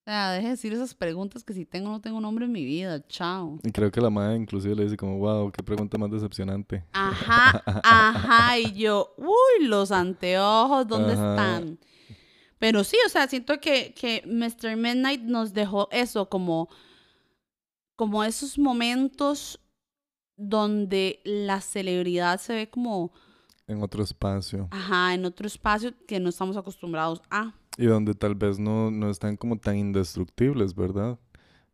O 0.05 0.11
sea, 0.11 0.33
deje 0.33 0.46
de 0.46 0.50
decir 0.50 0.72
esas 0.72 0.94
preguntas 0.94 1.42
que 1.42 1.55
si 1.55 1.64
tengo 1.64 1.88
o 1.88 1.92
no 1.92 2.00
tengo 2.00 2.18
un 2.18 2.24
hombre 2.24 2.44
en 2.44 2.52
mi 2.52 2.64
vida, 2.64 3.05
chao. 3.09 3.59
Y 3.64 3.72
creo 3.72 3.90
que 3.90 4.00
la 4.00 4.11
madre 4.11 4.37
inclusive 4.37 4.76
le 4.76 4.85
dice 4.85 4.96
como, 4.96 5.18
wow, 5.18 5.50
qué 5.50 5.62
pregunta 5.62 5.98
más 5.98 6.11
decepcionante. 6.11 6.85
Ajá, 6.92 7.62
ajá, 7.83 8.59
y 8.59 8.72
yo, 8.74 9.14
uy, 9.16 9.66
los 9.66 9.90
anteojos, 9.90 10.87
¿dónde 10.87 11.14
Ajá. 11.14 11.31
están? 11.31 11.78
Pero 12.62 12.85
sí, 12.85 12.96
o 13.05 13.09
sea, 13.09 13.27
siento 13.27 13.59
que, 13.59 13.92
que 13.92 14.22
Mr. 14.25 14.77
Midnight 14.77 15.22
nos 15.22 15.53
dejó 15.53 15.88
eso, 15.90 16.29
como, 16.29 16.68
como 17.96 18.22
esos 18.22 18.57
momentos 18.57 19.59
donde 20.37 21.20
la 21.25 21.61
celebridad 21.61 22.38
se 22.38 22.55
ve 22.55 22.70
como, 22.70 23.12
En 23.66 23.83
otro 23.83 24.05
espacio. 24.05 24.68
ajá, 24.70 25.12
en 25.12 25.25
otro 25.25 25.48
espacio 25.48 25.92
que 26.07 26.20
no 26.20 26.29
estamos 26.29 26.57
acostumbrados 26.57 27.20
a. 27.31 27.53
Y 27.77 27.87
donde 27.87 28.14
tal 28.14 28.37
vez 28.37 28.61
no, 28.61 28.92
no 28.92 29.11
están 29.11 29.37
como 29.37 29.57
tan 29.59 29.77
indestructibles, 29.77 30.72
¿verdad? 30.77 31.18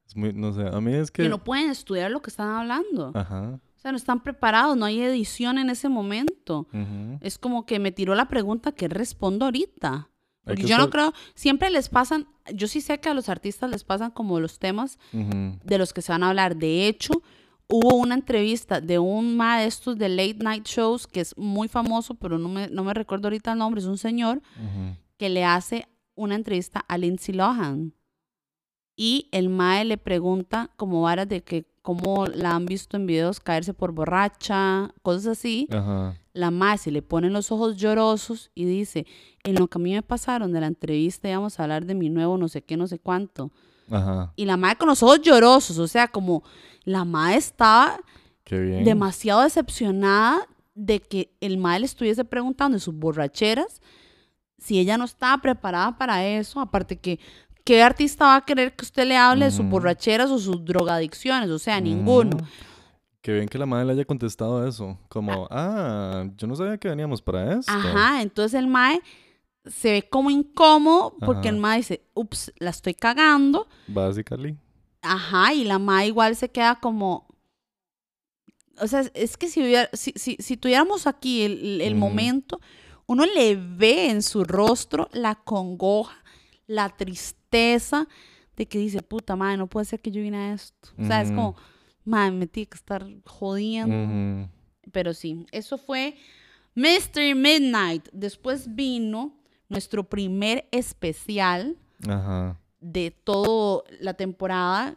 Es 0.06 0.16
muy, 0.16 0.32
no 0.32 0.54
sé, 0.54 0.66
a 0.66 0.80
mí 0.80 0.94
es 0.94 1.10
que... 1.10 1.24
Que 1.24 1.28
no 1.28 1.44
pueden 1.44 1.68
estudiar 1.68 2.10
lo 2.10 2.22
que 2.22 2.30
están 2.30 2.48
hablando. 2.48 3.12
Ajá. 3.14 3.60
O 3.76 3.78
sea, 3.78 3.92
no 3.92 3.98
están 3.98 4.22
preparados, 4.22 4.74
no 4.74 4.86
hay 4.86 5.02
edición 5.02 5.58
en 5.58 5.68
ese 5.68 5.90
momento. 5.90 6.66
ujú. 6.72 7.18
Es 7.20 7.36
como 7.36 7.66
que 7.66 7.78
me 7.78 7.92
tiró 7.92 8.14
la 8.14 8.28
pregunta 8.28 8.72
que 8.72 8.88
respondo 8.88 9.44
ahorita. 9.44 10.08
Porque 10.48 10.66
yo 10.66 10.78
no 10.78 10.90
creo, 10.90 11.12
siempre 11.34 11.70
les 11.70 11.88
pasan, 11.88 12.26
yo 12.52 12.66
sí 12.66 12.80
sé 12.80 12.98
que 12.98 13.08
a 13.08 13.14
los 13.14 13.28
artistas 13.28 13.70
les 13.70 13.84
pasan 13.84 14.10
como 14.10 14.40
los 14.40 14.58
temas 14.58 14.98
de 15.12 15.78
los 15.78 15.92
que 15.92 16.02
se 16.02 16.12
van 16.12 16.22
a 16.22 16.30
hablar. 16.30 16.56
De 16.56 16.88
hecho, 16.88 17.22
hubo 17.68 17.96
una 17.96 18.14
entrevista 18.14 18.80
de 18.80 18.98
un 18.98 19.36
maestro 19.36 19.94
de 19.94 20.08
late 20.08 20.38
night 20.42 20.66
shows 20.66 21.06
que 21.06 21.20
es 21.20 21.36
muy 21.36 21.68
famoso, 21.68 22.14
pero 22.14 22.38
no 22.38 22.48
me, 22.48 22.68
no 22.68 22.82
me 22.82 22.94
recuerdo 22.94 23.28
ahorita 23.28 23.52
el 23.52 23.58
nombre, 23.58 23.80
es 23.80 23.86
un 23.86 23.98
señor 23.98 24.42
que 25.16 25.28
le 25.28 25.44
hace 25.44 25.86
una 26.14 26.34
entrevista 26.34 26.80
a 26.80 26.98
Lindsay 26.98 27.34
Lohan. 27.34 27.94
Y 28.96 29.28
el 29.30 29.48
mae 29.48 29.84
le 29.84 29.96
pregunta 29.96 30.70
como 30.76 31.02
varas 31.02 31.28
de 31.28 31.44
que 31.44 31.66
cómo 31.82 32.26
la 32.26 32.56
han 32.56 32.66
visto 32.66 32.96
en 32.96 33.06
videos 33.06 33.38
caerse 33.38 33.72
por 33.72 33.92
borracha, 33.92 34.92
cosas 35.02 35.38
así. 35.38 35.68
Ajá. 35.70 36.18
La 36.38 36.50
mae 36.50 36.78
se 36.78 36.90
le 36.90 37.02
ponen 37.02 37.32
los 37.32 37.50
ojos 37.50 37.76
llorosos 37.76 38.50
y 38.54 38.64
dice, 38.64 39.06
en 39.42 39.56
lo 39.56 39.66
que 39.66 39.78
a 39.78 39.80
mí 39.80 39.92
me 39.92 40.02
pasaron 40.02 40.52
de 40.52 40.60
la 40.60 40.66
entrevista 40.66 41.28
íbamos 41.28 41.58
a 41.58 41.64
hablar 41.64 41.84
de 41.84 41.94
mi 41.94 42.10
nuevo 42.10 42.38
no 42.38 42.48
sé 42.48 42.62
qué, 42.62 42.76
no 42.76 42.86
sé 42.86 42.98
cuánto. 42.98 43.50
Ajá. 43.90 44.32
Y 44.36 44.44
la 44.44 44.56
mae 44.56 44.76
con 44.76 44.88
los 44.88 45.02
ojos 45.02 45.20
llorosos, 45.22 45.78
o 45.78 45.88
sea, 45.88 46.08
como 46.08 46.42
la 46.84 47.04
mae 47.04 47.36
estaba 47.36 47.98
demasiado 48.48 49.42
decepcionada 49.42 50.46
de 50.74 51.00
que 51.00 51.34
el 51.40 51.58
mae 51.58 51.80
le 51.80 51.86
estuviese 51.86 52.24
preguntando 52.24 52.76
de 52.76 52.80
sus 52.80 52.94
borracheras 52.94 53.80
si 54.58 54.78
ella 54.78 54.98
no 54.98 55.04
estaba 55.04 55.40
preparada 55.40 55.96
para 55.96 56.24
eso, 56.26 56.60
aparte 56.60 56.96
que 56.96 57.18
¿qué 57.68 57.82
artista 57.82 58.24
va 58.24 58.36
a 58.36 58.44
querer 58.46 58.74
que 58.74 58.84
usted 58.84 59.06
le 59.06 59.16
hable 59.16 59.44
de 59.44 59.50
sus 59.50 59.66
borracheras 59.66 60.30
o 60.30 60.38
sus 60.38 60.64
drogadicciones? 60.64 61.50
O 61.50 61.58
sea, 61.58 61.78
ninguno. 61.80 62.38
Qué 63.22 63.32
bien 63.32 63.48
que 63.48 63.58
la 63.58 63.66
madre 63.66 63.86
le 63.86 63.92
haya 63.92 64.04
contestado 64.04 64.66
eso. 64.66 64.98
Como, 65.08 65.48
ah, 65.50 66.24
yo 66.36 66.46
no 66.46 66.54
sabía 66.56 66.78
que 66.78 66.88
veníamos 66.88 67.20
para 67.20 67.54
esto. 67.58 67.72
Ajá, 67.72 68.22
entonces 68.22 68.58
el 68.58 68.68
mae 68.68 69.00
se 69.66 69.92
ve 69.92 70.08
como 70.08 70.30
incómodo 70.30 71.14
porque 71.24 71.48
Ajá. 71.48 71.56
el 71.56 71.60
mae 71.60 71.78
dice, 71.78 72.02
ups, 72.14 72.52
la 72.58 72.70
estoy 72.70 72.94
cagando. 72.94 73.66
Basically. 73.88 74.56
Ajá, 75.02 75.52
y 75.52 75.64
la 75.64 75.78
mae 75.78 76.06
igual 76.08 76.36
se 76.36 76.48
queda 76.50 76.76
como... 76.80 77.26
O 78.80 78.86
sea, 78.86 79.00
es- 79.14 79.36
que 79.36 79.48
si, 79.48 79.60
hubiera- 79.62 79.90
si, 79.92 80.12
si, 80.14 80.36
si 80.38 80.56
tuviéramos 80.56 81.06
aquí 81.08 81.42
el, 81.42 81.80
el 81.80 81.96
momento, 81.96 82.60
uno 83.06 83.26
le 83.26 83.56
ve 83.56 84.10
en 84.10 84.22
su 84.22 84.44
rostro 84.44 85.08
la 85.12 85.34
congoja, 85.34 86.16
la 86.68 86.88
tristeza 86.96 88.06
de 88.56 88.66
que 88.68 88.78
dice, 88.78 89.02
puta 89.02 89.34
madre, 89.34 89.56
no 89.56 89.66
puede 89.66 89.86
ser 89.86 90.00
que 90.00 90.12
yo 90.12 90.22
vine 90.22 90.36
a 90.36 90.52
esto. 90.54 90.90
O 90.98 91.04
sea, 91.04 91.22
es 91.22 91.30
como, 91.30 91.56
madre, 92.08 92.32
me 92.32 92.46
tiene 92.46 92.66
que 92.68 92.76
estar 92.76 93.06
jodiendo. 93.24 94.48
Pero 94.92 95.14
sí, 95.14 95.46
eso 95.52 95.78
fue 95.78 96.16
Mr. 96.74 97.34
Midnight. 97.34 98.08
Después 98.12 98.74
vino 98.74 99.34
nuestro 99.68 100.02
primer 100.04 100.66
especial 100.70 101.76
Ajá. 102.08 102.58
de 102.80 103.10
toda 103.10 103.84
la 104.00 104.14
temporada, 104.14 104.96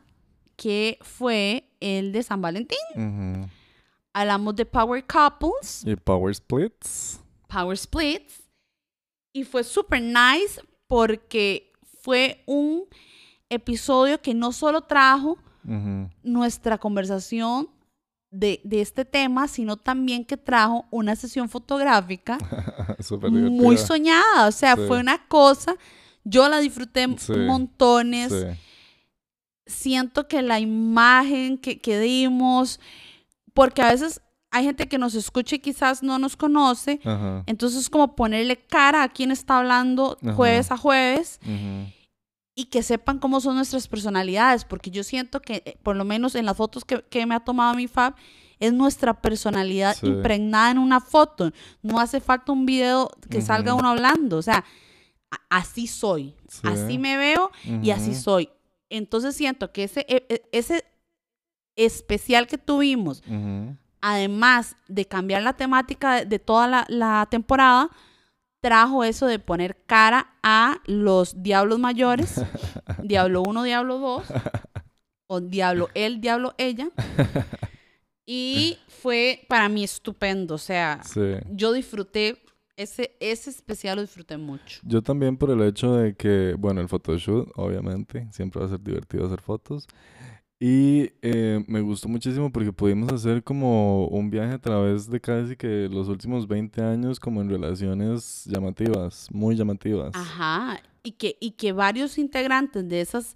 que 0.56 0.98
fue 1.02 1.70
el 1.80 2.12
de 2.12 2.24
San 2.24 2.42
Valentín. 2.42 2.78
Ujú. 2.96 3.50
Hablamos 4.14 4.56
de 4.56 4.66
Power 4.66 5.06
Couples, 5.06 5.84
Y 5.86 5.96
Power 5.96 6.34
Splits. 6.36 7.20
Power 7.48 7.78
Splits, 7.78 8.44
y 9.34 9.44
fue 9.44 9.64
súper 9.64 10.02
nice 10.02 10.62
porque 10.88 11.72
fue 12.02 12.44
un 12.46 12.86
episodio 13.50 14.22
que 14.22 14.34
no 14.34 14.52
solo 14.52 14.82
trajo 14.82 15.38
Nuestra 16.24 16.78
conversación 16.78 17.70
de, 18.32 18.62
de 18.64 18.82
este 18.82 19.04
tema, 19.06 19.48
sino 19.48 19.76
también 19.78 20.24
que 20.26 20.38
trajo 20.38 20.86
una 20.90 21.16
sesión 21.16 21.50
fotográfica 21.50 22.38
muy 23.30 23.78
soñada. 23.78 24.48
O 24.48 24.52
sea, 24.52 24.76
Sí. 24.76 24.84
fue 24.88 25.00
una 25.00 25.28
cosa, 25.28 25.76
yo 26.24 26.48
la 26.50 26.60
disfruté 26.60 27.08
Sí. 27.18 27.34
montones. 27.34 28.32
Sí. 28.32 28.46
Siento 29.68 30.28
que 30.28 30.42
la 30.42 30.60
imagen 30.60 31.58
que, 31.58 31.80
que 31.80 32.00
dimos, 32.00 32.80
porque 33.54 33.82
a 33.82 33.92
veces 33.92 34.22
hay 34.50 34.66
gente 34.66 34.88
que 34.88 34.98
nos 34.98 35.14
escucha 35.16 35.56
y 35.56 35.60
quizás 35.60 36.04
no 36.04 36.18
nos 36.20 36.36
conoce, 36.36 37.00
Ajá. 37.06 37.44
entonces 37.46 37.90
como 37.90 38.16
ponerle 38.16 38.58
cara 38.58 39.04
a 39.04 39.10
quien 39.10 39.32
está 39.32 39.60
hablando 39.60 40.18
Ajá. 40.22 40.34
jueves 40.34 40.72
a 40.72 40.78
jueves. 40.78 41.40
Y 42.56 42.66
que 42.66 42.84
sepan 42.84 43.20
cómo 43.20 43.40
son 43.42 43.56
nuestras 43.56 43.88
personalidades, 43.88 44.66
porque 44.66 44.92
yo 44.92 45.04
siento 45.04 45.42
que, 45.42 45.64
eh, 45.66 45.78
por 45.84 45.96
lo 45.96 46.04
menos 46.06 46.36
en 46.36 46.46
las 46.46 46.58
fotos 46.58 46.84
que, 46.86 47.02
que 47.04 47.26
me 47.26 47.36
ha 47.36 47.40
tomado 47.40 47.74
mi 47.74 47.88
Fab, 47.88 48.16
es 48.60 48.74
nuestra 48.74 49.22
personalidad 49.22 49.96
Sí. 49.96 50.06
impregnada 50.08 50.70
en 50.72 50.78
una 50.78 51.00
foto. 51.00 51.52
No 51.82 52.00
hace 52.00 52.20
falta 52.22 52.52
un 52.52 52.66
video 52.66 53.10
que 53.30 53.42
salga 53.42 53.74
uno 53.74 53.90
hablando. 53.90 54.38
O 54.38 54.42
sea, 54.42 54.64
así 55.50 55.88
soy. 55.88 56.36
Sí. 56.48 56.62
Así 56.68 56.98
me 57.00 57.18
veo 57.18 57.52
y 57.82 57.90
así 57.92 58.14
soy. 58.14 58.50
Entonces 58.90 59.36
siento 59.36 59.72
que 59.72 59.86
ese, 59.86 60.06
e- 60.10 60.26
e- 60.30 60.44
ese 60.52 60.84
especial 61.76 62.46
que 62.48 62.58
tuvimos, 62.58 63.24
además 64.02 64.76
de 64.88 65.06
cambiar 65.06 65.42
la 65.42 65.54
temática 65.54 66.16
de, 66.16 66.26
de 66.26 66.40
toda 66.40 66.68
la, 66.68 66.86
la 66.90 67.28
temporada, 67.32 67.90
trajo 68.62 69.04
eso 69.04 69.26
de 69.26 69.40
poner 69.40 69.84
cara 69.86 70.36
a 70.44 70.78
los 70.86 71.42
diablos 71.44 71.80
mayores, 71.80 72.42
Diablo 73.04 73.42
1, 73.44 73.64
Diablo 73.64 73.98
2, 73.98 74.24
o 75.28 75.42
Diablo 75.42 75.90
él, 75.96 76.22
Diablo 76.22 76.54
ella. 76.58 76.90
Y 78.26 78.78
fue 78.88 79.42
para 79.50 79.68
mí 79.68 79.84
estupendo, 79.84 80.56
o 80.56 80.60
sea, 80.60 81.02
Sí. 81.04 81.34
yo 81.50 81.74
disfruté, 81.74 82.42
ese, 82.78 83.18
ese 83.20 83.50
especial 83.50 83.98
lo 83.98 84.04
disfruté 84.04 84.38
mucho. 84.38 84.80
Yo 84.84 85.02
también 85.02 85.36
por 85.36 85.50
el 85.50 85.62
hecho 85.64 85.96
de 85.96 86.16
que, 86.16 86.56
bueno, 86.58 86.80
el 86.82 86.88
photoshoot, 86.88 87.50
obviamente, 87.56 88.28
siempre 88.32 88.62
va 88.62 88.68
a 88.68 88.70
ser 88.70 88.80
divertido 88.80 89.26
hacer 89.26 89.42
fotos. 89.42 89.88
Y 90.64 91.10
eh, 91.24 91.64
me 91.68 91.82
gustó 91.82 92.08
muchísimo 92.08 92.52
porque 92.52 92.72
pudimos 92.72 93.12
hacer 93.12 93.44
como 93.44 94.06
un 94.10 94.30
viaje 94.30 94.54
a 94.54 94.60
través 94.60 95.10
de 95.10 95.20
casi 95.20 95.56
que 95.56 95.90
los 95.92 96.08
últimos 96.08 96.48
20 96.48 96.80
años 96.84 97.20
como 97.20 97.42
en 97.42 97.50
relaciones 97.50 98.44
llamativas, 98.46 99.28
muy 99.32 99.56
llamativas. 99.56 100.12
Ajá, 100.14 100.80
y 101.02 101.14
que, 101.14 101.36
y 101.40 101.52
que 101.54 101.72
varios 101.74 102.20
integrantes 102.20 102.88
de 102.88 103.02
esas 103.02 103.36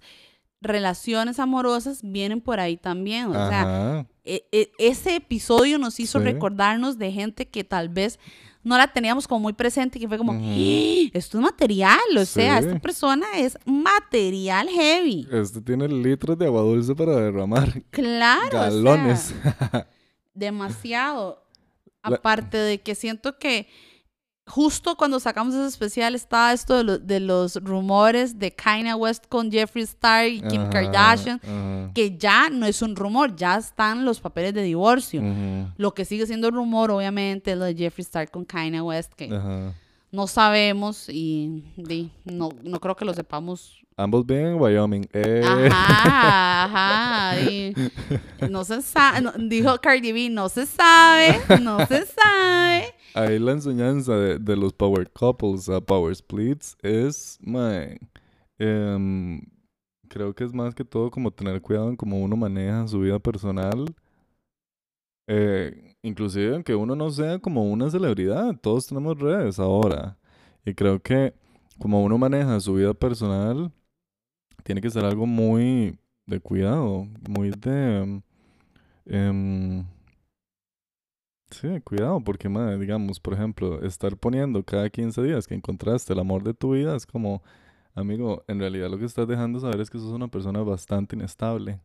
relaciones 0.60 1.40
amorosas 1.40 2.00
vienen 2.04 2.40
por 2.40 2.60
ahí 2.60 2.76
también. 2.76 3.26
O 3.26 3.32
sea, 3.32 4.06
e- 4.24 4.44
e- 4.52 4.70
ese 4.78 5.16
episodio 5.16 5.78
nos 5.78 5.98
hizo 5.98 6.20
Sí. 6.20 6.24
recordarnos 6.24 6.96
de 6.96 7.10
gente 7.10 7.48
que 7.48 7.64
tal 7.64 7.88
vez 7.88 8.20
no 8.66 8.76
la 8.76 8.88
teníamos 8.88 9.28
como 9.28 9.40
muy 9.40 9.52
presente, 9.52 9.98
que 10.00 10.08
fue 10.08 10.18
como. 10.18 10.32
"¡Ah! 10.32 11.10
esto 11.12 11.38
es 11.38 11.42
material, 11.42 12.00
o 12.18 12.24
sea, 12.24 12.58
esta 12.58 12.78
persona 12.80 13.26
es 13.36 13.56
material 13.64 14.68
heavy. 14.68 15.28
Este 15.30 15.60
tiene 15.60 15.86
litros 15.86 16.36
de 16.36 16.46
agua 16.46 16.62
dulce 16.62 16.94
para 16.94 17.14
derramar. 17.16 17.82
Claro, 17.90 18.46
o 18.46 18.50
sea, 18.50 18.60
Galones. 18.62 19.34
demasiado. 20.34 21.44
Aparte 22.02 22.56
de 22.58 22.80
que 22.82 22.94
siento 22.94 23.38
que 23.38 23.68
justo 24.46 24.96
cuando 24.96 25.18
sacamos 25.20 25.54
ese 25.54 25.66
especial 25.66 26.14
estaba 26.14 26.52
esto 26.52 26.76
de, 26.76 26.84
lo- 26.84 26.98
de 26.98 27.20
los 27.20 27.56
rumores 27.56 28.38
de 28.38 28.52
Kanye 28.52 28.94
West 28.94 29.24
con 29.28 29.50
Jeffree 29.50 29.82
Star 29.84 30.26
y 30.28 30.40
Kim 30.40 30.60
Ajá, 30.62 30.70
Kardashian, 30.70 31.40
ajá. 31.42 31.90
que 31.94 32.16
ya 32.16 32.48
no 32.50 32.64
es 32.66 32.80
un 32.82 32.94
rumor, 32.94 33.34
ya 33.34 33.56
están 33.56 34.04
los 34.04 34.20
papeles 34.20 34.54
de 34.54 34.62
divorcio. 34.62 35.20
Ujú. 35.20 35.68
Lo 35.76 35.92
que 35.94 36.04
sigue 36.04 36.26
siendo 36.26 36.50
rumor, 36.50 36.90
obviamente, 36.92 37.52
es 37.52 37.58
lo 37.58 37.64
de 37.64 37.74
Jeffree 37.74 38.02
Star 38.04 38.30
con 38.30 38.44
Kanye 38.44 38.80
West, 38.80 39.12
que 39.14 39.28
no 40.12 40.26
sabemos 40.28 41.08
y 41.08 41.64
di, 41.76 42.10
no, 42.24 42.50
no 42.62 42.78
creo 42.80 42.94
que 42.96 43.04
lo 43.04 43.12
sepamos. 43.14 43.82
Ambos 43.98 44.26
viven 44.26 44.48
en 44.48 44.60
Wyoming. 44.60 45.08
Eh. 45.12 45.42
Ajá, 45.44 46.64
ajá. 47.32 47.40
y 47.40 47.74
no 48.50 48.62
se 48.64 48.82
sabe, 48.82 49.26
dijo 49.38 49.78
Cardi 49.80 50.12
B, 50.12 50.28
no 50.30 50.48
se 50.50 50.66
sabe, 50.66 51.40
no 51.62 51.78
se 51.86 52.04
sabe. 52.06 52.94
Ahí 53.16 53.38
la 53.38 53.52
enseñanza 53.52 54.14
de, 54.14 54.56
los 54.56 54.74
power 54.74 55.10
couples 55.10 55.70
a 55.70 55.80
power 55.80 56.14
splits 56.14 56.76
es, 56.82 57.38
mae, 57.40 57.98
em, 58.58 59.40
creo 60.08 60.34
que 60.34 60.44
es 60.44 60.52
más 60.52 60.74
que 60.74 60.84
todo 60.84 61.10
como 61.10 61.30
tener 61.30 61.62
cuidado 61.62 61.88
en 61.88 61.96
cómo 61.96 62.18
uno 62.20 62.36
maneja 62.36 62.86
su 62.88 63.00
vida 63.00 63.18
personal. 63.18 63.86
Eh, 65.28 65.94
inclusive 66.02 66.54
aunque 66.54 66.74
uno 66.74 66.94
no 66.94 67.10
sea 67.10 67.38
como 67.38 67.64
una 67.70 67.90
celebridad, 67.90 68.54
todos 68.60 68.86
tenemos 68.86 69.18
redes 69.18 69.58
ahora. 69.58 70.18
Y 70.66 70.74
creo 70.74 71.00
que 71.02 71.34
como 71.78 72.04
uno 72.04 72.18
maneja 72.18 72.60
su 72.60 72.74
vida 72.74 72.94
personal, 72.94 73.72
tiene 74.64 74.80
que 74.82 74.90
ser 74.90 75.04
algo 75.06 75.26
muy 75.26 75.98
de 76.26 76.40
cuidado, 76.40 77.06
muy 77.28 77.50
de... 77.52 78.22
em, 79.06 79.86
sí, 81.50 81.80
cuidado, 81.82 82.20
porque, 82.22 82.48
madre, 82.48 82.78
digamos, 82.78 83.20
por 83.20 83.34
ejemplo, 83.34 83.82
estar 83.84 84.16
poniendo 84.16 84.62
cada 84.64 84.88
15 84.90 85.22
días 85.22 85.46
que 85.46 85.54
encontraste 85.54 86.12
el 86.12 86.18
amor 86.20 86.42
de 86.42 86.54
tu 86.54 86.72
vida 86.72 86.96
es 86.96 87.06
como, 87.06 87.42
amigo, 87.94 88.44
en 88.48 88.58
realidad 88.60 88.90
lo 88.90 88.98
que 88.98 89.04
estás 89.06 89.26
dejando 89.28 89.60
saber 89.60 89.80
es 89.80 89.90
que 89.90 89.98
sos 89.98 90.12
una 90.12 90.28
persona 90.28 90.60
bastante 90.62 91.16
inestable. 91.16 91.80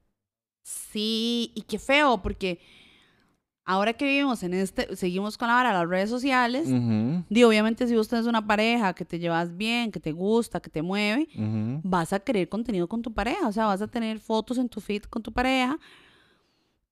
Sí, 0.63 1.52
y 1.56 1.62
qué 1.63 1.80
feo, 1.80 2.21
porque 2.21 2.60
ahora 3.65 3.93
que 3.93 4.06
vivimos 4.06 4.43
en 4.43 4.54
este, 4.54 4.95
seguimos 4.95 5.38
con 5.38 5.47
la 5.47 5.56
vara 5.56 5.74
las 5.74 5.88
redes 5.88 6.10
sociales, 6.10 6.67
Ujú, 6.67 7.24
di, 7.30 7.43
obviamente 7.43 7.88
si 7.88 7.97
usted 7.97 8.17
es 8.17 8.26
una 8.26 8.45
pareja 8.45 8.93
que 8.93 9.06
te 9.06 9.19
llevas 9.19 9.56
bien, 9.56 9.91
que 9.91 10.00
te 10.00 10.12
gusta, 10.12 10.60
que 10.60 10.69
te 10.69 10.82
mueve, 10.82 11.28
vas 11.84 12.13
a 12.13 12.19
querer 12.19 12.50
contenido 12.50 12.88
con 12.88 13.02
tu 13.02 13.13
pareja, 13.13 13.47
o 13.47 13.52
sea, 13.52 13.65
vas 13.65 13.82
a 13.82 13.88
tener 13.88 14.19
fotos 14.19 14.58
en 14.58 14.69
tu 14.69 14.82
feed 14.82 15.04
con 15.04 15.24
tu 15.24 15.32
pareja. 15.32 15.80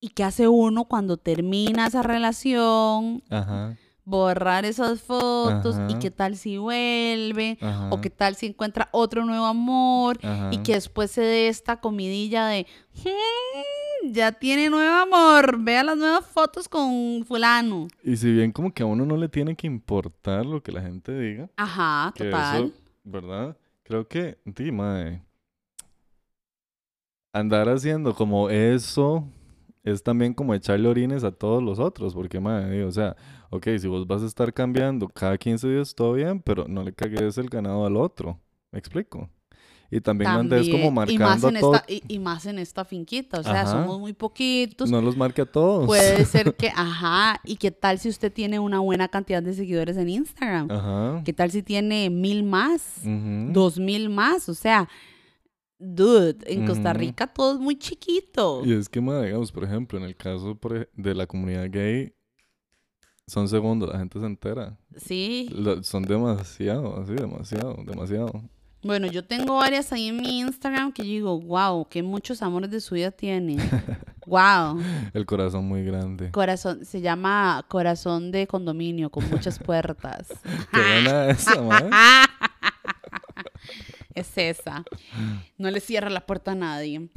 ¿Y 0.01 0.09
qué 0.09 0.23
hace 0.23 0.47
uno 0.47 0.85
cuando 0.85 1.17
termina 1.17 1.87
esa 1.87 2.01
relación? 2.03 3.21
Ajá, 3.29 3.75
Borrar 4.05 4.65
esas 4.65 5.01
fotos 5.01 5.75
y 5.87 5.99
qué 5.99 6.09
tal 6.09 6.35
si 6.35 6.57
vuelve 6.57 7.59
ajá. 7.61 7.89
o 7.91 8.01
qué 8.01 8.09
tal 8.09 8.35
si 8.35 8.47
encuentra 8.47 8.89
otro 8.91 9.23
nuevo 9.23 9.45
amor 9.45 10.17
y 10.51 10.57
que 10.63 10.73
después 10.73 11.11
se 11.11 11.21
dé 11.21 11.47
esta 11.47 11.79
comidilla 11.79 12.47
de 12.47 12.65
"Mm, 13.05 14.11
ya 14.11 14.31
tiene 14.31 14.69
nuevo 14.71 14.95
amor, 14.95 15.61
vea 15.61 15.83
las 15.83 15.95
nuevas 15.95 16.25
fotos 16.25 16.67
con 16.67 17.23
fulano. 17.27 17.87
Y 18.03 18.17
si 18.17 18.31
bien 18.31 18.51
como 18.51 18.73
que 18.73 18.81
a 18.81 18.87
uno 18.87 19.05
no 19.05 19.15
le 19.15 19.29
tiene 19.29 19.55
que 19.55 19.67
importar 19.67 20.43
lo 20.43 20.63
que 20.63 20.71
la 20.71 20.81
gente 20.81 21.11
diga, 21.15 21.49
Ajá, 21.55 22.11
total. 22.17 22.63
eso, 22.65 22.73
¿verdad? 23.03 23.57
Creo 23.83 24.07
que, 24.07 24.39
di, 24.43 24.71
mae, 24.71 25.21
andar 27.31 27.69
haciendo 27.69 28.15
como 28.15 28.49
eso 28.49 29.27
es 29.91 30.03
también 30.03 30.33
como 30.33 30.53
echarle 30.53 30.87
orines 30.87 31.23
a 31.23 31.31
todos 31.31 31.61
los 31.61 31.79
otros, 31.79 32.13
porque, 32.13 32.39
di, 32.39 32.81
o 32.81 32.91
sea, 32.91 33.15
ok, 33.49 33.67
si 33.79 33.87
vos 33.87 34.07
vas 34.07 34.21
a 34.23 34.25
estar 34.25 34.53
cambiando 34.53 35.07
cada 35.07 35.37
15 35.37 35.67
días, 35.67 35.95
todo 35.95 36.13
bien, 36.13 36.41
pero 36.41 36.67
no 36.67 36.83
le 36.83 36.93
cagues 36.93 37.37
el 37.37 37.49
ganado 37.49 37.85
al 37.85 37.97
otro, 37.97 38.39
¿me 38.71 38.79
explico? 38.79 39.29
Y 39.91 40.01
también, 40.01 40.29
como 40.29 40.49
También, 40.49 40.63
y 40.63 41.17
más 41.17 41.41
marcando 41.41 41.49
en 41.49 41.57
a 41.57 41.59
todos, 41.59 41.75
esta 41.77 41.91
y, 41.91 42.03
y 42.07 42.19
más 42.19 42.45
en 42.45 42.59
esta 42.59 42.85
finquita, 42.85 43.39
o 43.39 43.43
sea, 43.43 43.61
Ajá. 43.61 43.71
somos 43.71 43.99
muy 43.99 44.13
poquitos. 44.13 44.89
no 44.89 45.01
los 45.01 45.17
marque 45.17 45.41
a 45.41 45.45
todos. 45.45 45.87
Puede 45.87 46.25
ser 46.25 46.53
que, 46.55 46.69
ajá, 46.69 47.41
y 47.43 47.55
qué 47.55 47.71
tal 47.71 47.97
si 47.97 48.07
usted 48.07 48.31
tiene 48.31 48.59
una 48.59 48.79
buena 48.79 49.07
cantidad 49.07 49.41
de 49.41 49.53
seguidores 49.55 49.97
en 49.97 50.09
Instagram? 50.09 50.69
Ajá. 50.69 51.21
¿Qué 51.25 51.33
tal 51.33 51.49
si 51.49 51.63
tiene 51.63 52.11
mil 52.11 52.43
más? 52.43 53.01
Dos 53.03 53.79
mil 53.79 54.09
más, 54.09 54.47
o 54.47 54.53
sea, 54.53 54.87
dude, 55.79 56.37
en 56.45 56.67
Costa. 56.67 56.93
Rica 56.93 57.25
todo 57.27 57.53
es 57.53 57.59
muy 57.59 57.77
chiquito. 57.79 58.61
Y 58.65 58.73
es 58.73 58.87
que, 58.89 59.01
ma, 59.01 59.21
digamos, 59.21 59.51
por 59.51 59.63
ejemplo, 59.63 59.97
en 59.97 60.05
el 60.05 60.15
caso 60.15 60.57
de 60.95 61.15
la 61.15 61.25
comunidad 61.25 61.67
gay, 61.71 62.13
son 63.27 63.47
segundos, 63.47 63.89
la 63.89 63.99
gente 63.99 64.19
se 64.19 64.25
entera. 64.25 64.77
Sí, 64.95 65.49
Lo- 65.53 65.81
son 65.83 66.03
demasiado, 66.03 66.99
así, 67.01 67.13
demasiado, 67.13 67.77
demasiado. 67.85 68.31
bueno, 68.83 69.07
yo 69.07 69.23
tengo 69.23 69.55
varias 69.57 69.91
ahí 69.93 70.07
en 70.07 70.17
mi 70.17 70.39
Instagram 70.39 70.91
que 70.91 71.03
yo 71.03 71.09
digo, 71.09 71.39
wow, 71.39 71.87
qué 71.89 72.01
muchos 72.03 72.41
amores 72.41 72.71
de 72.71 72.81
su 72.81 72.95
vida 72.95 73.11
tiene. 73.11 73.57
wow. 74.25 74.79
El 75.13 75.25
corazón 75.27 75.65
muy 75.65 75.83
grande. 75.83 76.31
Corazón, 76.31 76.83
se 76.85 77.01
llama 77.01 77.63
corazón 77.67 78.31
de 78.31 78.47
condominio 78.47 79.11
con 79.11 79.29
muchas 79.29 79.59
puertas. 79.63 80.27
Qué 80.73 80.79
buena 80.81 81.29
esa, 81.29 81.61
ma. 81.61 82.25
Es 84.19 84.31
esa. 84.37 84.83
No 85.57 85.69
le 85.71 85.79
cierra 85.79 86.09
la 86.09 86.25
puerta 86.25 86.51
a 86.51 86.55
nadie. 86.55 87.09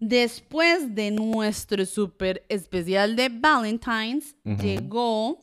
Después 0.00 0.94
de 0.94 1.10
nuestro 1.10 1.84
súper 1.86 2.44
especial 2.48 3.16
de 3.16 3.28
Valentine's, 3.30 4.36
Ujú. 4.44 4.62
llegó 4.62 5.38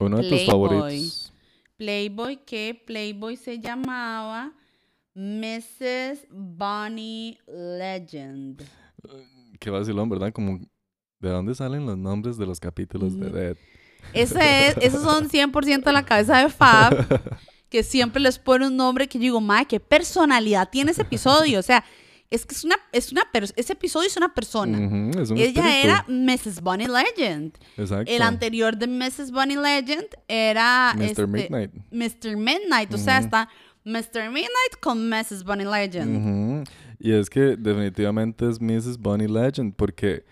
Uno 0.00 0.16
de 0.18 0.22
tus 0.28 0.42
Playboy. 0.42 0.46
favoritos. 0.46 1.32
Playboy, 1.76 2.36
que 2.44 2.82
Playboy 2.86 3.36
se 3.36 3.60
llamaba 3.60 4.52
Mrs. 5.14 6.26
Bonnie 6.30 7.38
Legend. 7.46 8.62
Qué 9.60 9.70
vacilón, 9.70 10.08
¿verdad? 10.08 10.32
Como, 10.32 10.58
¿de 11.20 11.28
dónde 11.28 11.54
salen 11.54 11.86
los 11.86 11.96
nombres 11.98 12.36
de 12.36 12.46
los 12.46 12.58
capítulos 12.60 13.18
de. 13.18 13.30
Dead? 13.30 13.56
Ese 14.12 14.68
es, 14.68 14.76
esos 14.80 15.02
son 15.02 15.28
100% 15.28 15.92
la 15.92 16.04
cabeza 16.04 16.38
de 16.38 16.48
Fab, 16.48 16.94
que 17.68 17.82
siempre 17.82 18.20
les 18.22 18.38
pone 18.38 18.66
un 18.66 18.76
nombre 18.76 19.08
que 19.08 19.18
yo 19.18 19.22
digo, 19.22 19.40
madre, 19.40 19.66
qué 19.66 19.80
personalidad 19.80 20.68
tiene 20.70 20.92
ese 20.92 21.02
episodio. 21.02 21.58
O 21.58 21.62
sea, 21.62 21.84
es 22.30 22.44
que 22.44 22.54
es 22.54 22.64
una, 22.64 22.76
es 22.92 23.10
una 23.12 23.22
ese 23.56 23.72
episodio 23.72 24.06
es 24.06 24.16
una 24.16 24.34
persona. 24.34 24.78
Ujú, 24.78 25.20
es 25.20 25.30
un 25.30 25.38
Ella 25.38 25.46
espíritu. 25.46 25.68
era 25.84 26.04
Mrs. 26.08 26.60
Bonnie 26.60 26.88
Legend. 26.88 27.56
Exacto. 27.76 28.10
El 28.12 28.22
anterior 28.22 28.76
de 28.76 28.86
Mrs. 28.86 29.30
Bonnie 29.30 29.56
Legend 29.56 30.06
era 30.28 30.92
Mr. 30.96 31.02
este, 31.04 31.26
Midnight. 31.26 31.72
Mr. 31.90 32.36
Midnight. 32.36 32.92
O 32.92 32.98
sea, 32.98 33.18
está 33.18 33.48
Mr. 33.84 34.28
Midnight 34.28 34.76
con 34.80 35.08
Mrs. 35.08 35.44
Bonnie 35.44 35.64
Legend. 35.66 36.68
Y 36.98 37.12
es 37.12 37.30
que 37.30 37.56
definitivamente 37.56 38.48
es 38.48 38.60
Mrs. 38.60 38.98
Bonnie 38.98 39.28
Legend 39.28 39.74
porque, 39.74 40.24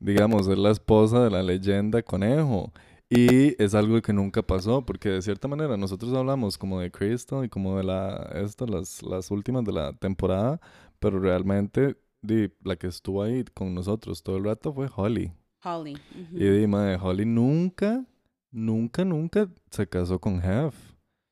digamos, 0.00 0.48
es 0.48 0.58
la 0.58 0.70
esposa 0.70 1.22
de 1.24 1.30
la 1.30 1.42
leyenda 1.42 2.02
conejo. 2.02 2.72
Y 3.08 3.62
es 3.62 3.74
algo 3.74 4.02
que 4.02 4.12
nunca 4.12 4.42
pasó 4.42 4.84
porque 4.84 5.10
de 5.10 5.22
cierta 5.22 5.46
manera 5.46 5.76
nosotros 5.76 6.12
hablamos 6.12 6.58
como 6.58 6.80
de 6.80 6.90
Crystal 6.90 7.44
y 7.44 7.48
como 7.48 7.76
de 7.76 7.84
la, 7.84 8.30
esto, 8.34 8.66
las, 8.66 9.02
las 9.02 9.30
últimas 9.30 9.64
de 9.64 9.72
la 9.72 9.92
temporada, 9.92 10.60
pero 10.98 11.20
realmente 11.20 11.96
di, 12.22 12.50
la 12.64 12.74
que 12.76 12.88
estuvo 12.88 13.22
ahí 13.22 13.44
con 13.54 13.74
nosotros 13.74 14.22
todo 14.22 14.38
el 14.38 14.44
rato 14.44 14.72
fue 14.72 14.88
Holly. 14.94 15.32
Holly. 15.62 15.96
Y 16.32 16.44
di, 16.44 16.66
madre, 16.66 16.98
Holly 17.00 17.24
nunca, 17.24 18.04
nunca, 18.50 19.04
nunca 19.04 19.48
se 19.70 19.88
casó 19.88 20.18
con 20.18 20.42
Hef. 20.42 20.74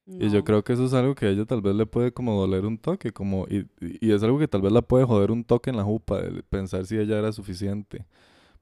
Y 0.07 0.29
yo 0.31 0.45
creo 0.45 0.63
que 0.63 0.75
eso 0.75 0.85
es 0.85 0.93
algo 0.93 1.15
que 1.15 1.27
a 1.27 1.31
ella 1.31 1.47
tal 1.47 1.63
vez 1.63 1.75
le 1.75 1.87
puede 1.87 2.13
como 2.13 2.39
doler 2.39 2.67
un 2.67 2.77
toque, 2.77 3.11
como, 3.13 3.47
y, 3.49 3.67
y 3.81 4.13
es 4.13 4.23
algo 4.23 4.39
que 4.39 4.47
tal 4.47 4.61
vez 4.61 4.71
la 4.71 4.83
puede 4.83 5.07
joder 5.07 5.31
un 5.31 5.45
toque 5.45 5.71
en 5.71 5.79
la 5.79 5.83
jupa, 5.83 6.21
el 6.21 6.43
pensar 6.43 6.85
si 6.85 6.99
ella 6.99 7.19
era 7.19 7.33
suficiente. 7.33 8.05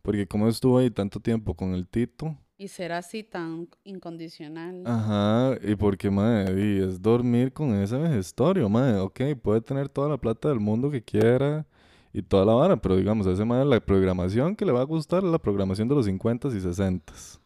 Porque 0.03 0.29
como 0.29 0.49
estuvo 0.49 0.79
ahí 0.79 0.91
tanto 0.91 1.19
tiempo 1.19 1.55
con 1.55 1.75
el 1.75 1.89
Tito, 1.89 2.37
Y 2.63 2.69
ser 2.69 2.93
así 2.93 3.25
tan 3.25 3.67
incondicional. 3.83 4.85
ajá, 4.87 5.59
y 5.65 5.75
porque, 5.75 6.09
madre, 6.09 6.65
y 6.65 6.79
es 6.79 7.03
dormir 7.03 7.53
con 7.53 7.75
ese 7.75 7.97
vejestorio, 7.97 8.69
madre, 8.69 9.01
ok, 9.01 9.21
puede 9.43 9.61
tener 9.61 9.89
toda 9.89 10.09
la 10.09 10.17
plata 10.17 10.49
del 10.49 10.61
mundo 10.61 10.89
que 10.89 11.03
quiera 11.03 11.67
y 12.13 12.23
toda 12.23 12.45
la 12.45 12.53
vara, 12.53 12.77
pero 12.77 12.95
digamos, 12.95 13.27
a 13.27 13.33
ese 13.33 13.45
madre 13.45 13.65
la 13.65 13.81
programación 13.81 14.55
que 14.55 14.65
le 14.65 14.71
va 14.71 14.83
a 14.83 14.85
gustar 14.85 15.25
es 15.25 15.31
la 15.33 15.41
programación 15.41 15.89
de 15.89 15.97
los 15.97 16.07
50s 16.07 16.55
y 16.55 16.61
60s. 16.61 17.42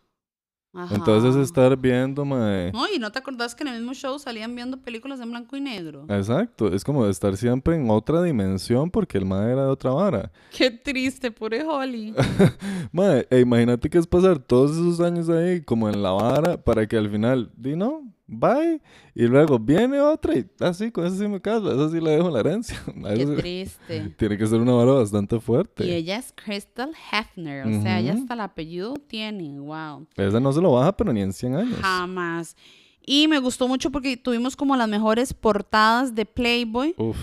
Entonces 0.91 1.37
estar 1.37 1.77
viendo, 1.77 2.25
madre... 2.25 2.73
No, 2.73 2.87
y 2.89 2.99
no 2.99 3.11
te 3.11 3.19
acordás 3.19 3.55
que 3.55 3.63
en 3.65 3.69
el 3.69 3.79
mismo 3.79 3.95
show 3.95 4.19
salían 4.19 4.55
viendo 4.55 4.77
películas 4.79 5.21
en 5.21 5.31
blanco 5.31 5.57
y 5.57 5.61
negro. 5.61 6.05
Exacto, 6.09 6.73
es 6.73 6.85
como 6.85 7.07
estar 7.07 7.37
siempre 7.37 7.77
en 7.77 7.91
otra 7.91 8.23
dimensión 8.23 8.91
porque 8.91 9.19
el 9.19 9.25
madre 9.25 9.53
era 9.53 9.65
de 9.65 9.71
otra 9.71 9.91
vara. 9.91 10.31
Qué 10.57 10.71
triste, 10.71 11.31
pobre 11.31 11.65
Holly. 11.65 12.15
Madre, 12.93 13.27
e 13.31 13.41
imagínate 13.41 13.89
que 13.89 13.99
es 13.99 14.07
pasar 14.07 14.39
todos 14.39 14.73
esos 14.73 15.01
años 15.01 15.29
ahí 15.29 15.61
como 15.63 15.89
en 15.89 16.03
la 16.03 16.11
vara 16.11 16.57
para 16.57 16.87
que 16.87 16.97
al 16.97 17.11
final, 17.11 17.51
di 17.57 17.77
no, 17.77 18.03
bye, 18.27 18.81
y 19.15 19.27
luego 19.27 19.59
viene 19.59 20.01
otra 20.01 20.37
y 20.37 20.47
así, 20.61 20.91
con 20.91 21.07
eso 21.07 21.17
sí 21.17 21.29
me 21.29 21.41
caso, 21.41 21.71
eso 21.71 21.91
sí 21.91 22.01
le 22.01 22.11
dejo 22.13 22.31
la 22.31 22.41
herencia. 22.41 22.77
Qué 23.15 23.23
eso 23.23 23.35
triste. 23.37 24.15
tiene 24.19 24.37
que 24.37 24.47
ser 24.47 24.61
una 24.61 24.73
vara 24.73 24.93
bastante 24.93 25.37
Y 25.37 25.41
fuerte. 25.41 25.97
ella 25.97 26.17
es 26.19 26.33
Crystal 26.35 26.91
Hefner, 27.13 27.67
o 27.67 27.83
sea, 27.83 28.01
ella 28.01 28.15
hasta 28.15 28.35
el 28.35 28.41
apellido 28.41 28.95
tiene, 29.07 29.59
wow. 29.61 30.07
Esa 30.17 30.41
no 30.41 30.53
se 30.53 30.61
lo 30.61 30.73
baja, 30.73 30.97
pero 30.97 31.13
ni 31.13 31.23
en 31.23 31.33
100 31.33 31.55
años. 31.57 31.79
Jamás. 31.81 32.57
Y 33.05 33.29
me 33.29 33.39
gustó 33.39 33.69
mucho 33.69 33.91
porque 33.91 34.17
tuvimos 34.17 34.57
como 34.57 34.75
las 34.77 34.89
mejores 34.89 35.33
portadas 35.33 36.15
de 36.17 36.27
Playboy 36.27 36.95
Uf. 36.99 37.17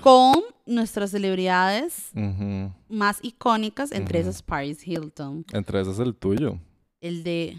con 0.00 0.34
nuestras 0.64 1.10
celebridades 1.10 2.12
más 2.88 3.18
icónicas, 3.22 3.90
entre 3.90 4.20
esas 4.20 4.42
Paris 4.42 4.86
Hilton. 4.86 5.44
Entre 5.52 5.80
esas 5.80 5.98
el 5.98 6.14
tuyo. 6.14 6.60
El 7.00 7.24
de... 7.24 7.58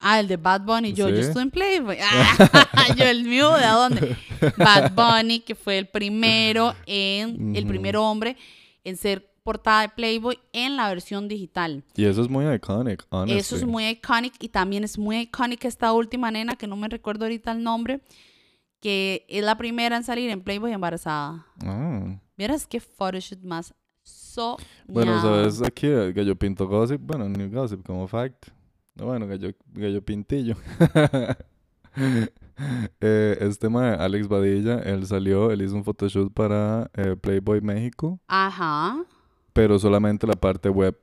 Ah, 0.00 0.20
el 0.20 0.28
de 0.28 0.36
Bad 0.36 0.62
Bunny. 0.62 0.92
Yo, 0.92 1.08
yo 1.08 1.16
Sí. 1.16 1.22
estuve 1.22 1.42
en 1.42 1.50
Playboy. 1.50 1.96
Ah, 2.72 2.94
yo, 2.96 3.04
el 3.04 3.24
mío, 3.24 3.52
¿de 3.54 3.66
dónde? 3.66 4.16
Bad 4.56 4.92
Bunny, 4.92 5.40
que 5.40 5.54
fue 5.54 5.78
el 5.78 5.86
primero 5.88 6.74
en... 6.86 7.56
El 7.56 7.66
primer 7.66 7.96
hombre 7.96 8.36
en 8.84 8.96
ser 8.96 9.28
portada 9.42 9.82
de 9.82 9.88
Playboy 9.88 10.38
en 10.52 10.76
la 10.76 10.88
versión 10.88 11.26
digital. 11.26 11.82
Y 11.96 12.04
eso 12.04 12.20
es 12.22 12.28
muy 12.28 12.46
iconic, 12.54 13.04
honestly. 13.10 13.38
Eso 13.38 13.56
es 13.56 13.64
muy 13.64 13.88
iconic 13.88 14.34
y 14.40 14.48
también 14.48 14.84
es 14.84 14.98
muy 14.98 15.20
iconic 15.20 15.64
esta 15.64 15.92
última 15.92 16.30
nena 16.30 16.54
que 16.54 16.66
no 16.66 16.76
me 16.76 16.86
recuerdo 16.88 17.24
ahorita 17.24 17.52
el 17.52 17.62
nombre, 17.62 18.00
que 18.80 19.24
es 19.28 19.42
la 19.42 19.56
primera 19.56 19.96
en 19.96 20.04
salir 20.04 20.30
en 20.30 20.42
Playboy 20.42 20.72
embarazada. 20.72 21.46
Ah. 21.64 22.20
Vieras 22.36 22.66
qué 22.66 22.78
photoshoot 22.78 23.42
más 23.42 23.74
so 24.02 24.56
Bueno, 24.86 25.20
sabes, 25.20 25.60
aquí 25.62 25.86
eh, 25.86 26.12
Gallo 26.14 26.36
Pinto 26.36 26.66
Gossip, 26.68 27.00
bueno, 27.00 27.28
ni 27.28 27.48
Gossip 27.48 27.84
como 27.84 28.06
fact. 28.06 28.48
No, 28.98 29.06
Bueno, 29.06 29.26
Gallo, 29.26 29.50
gallo 29.72 30.02
Pintillo. 30.04 30.54
Eh, 33.00 33.36
este 33.40 33.66
tema 33.66 33.90
de 33.92 33.96
Alex 34.02 34.26
Badilla, 34.26 34.80
él 34.80 35.06
salió, 35.06 35.52
él 35.52 35.62
hizo 35.62 35.76
un 35.76 35.84
photoshoot 35.84 36.32
para 36.32 36.90
eh, 36.94 37.14
Playboy 37.14 37.60
México, 37.60 38.18
Ajá. 38.26 39.04
pero 39.52 39.78
solamente 39.78 40.26
la 40.26 40.34
parte 40.34 40.68
web. 40.68 40.96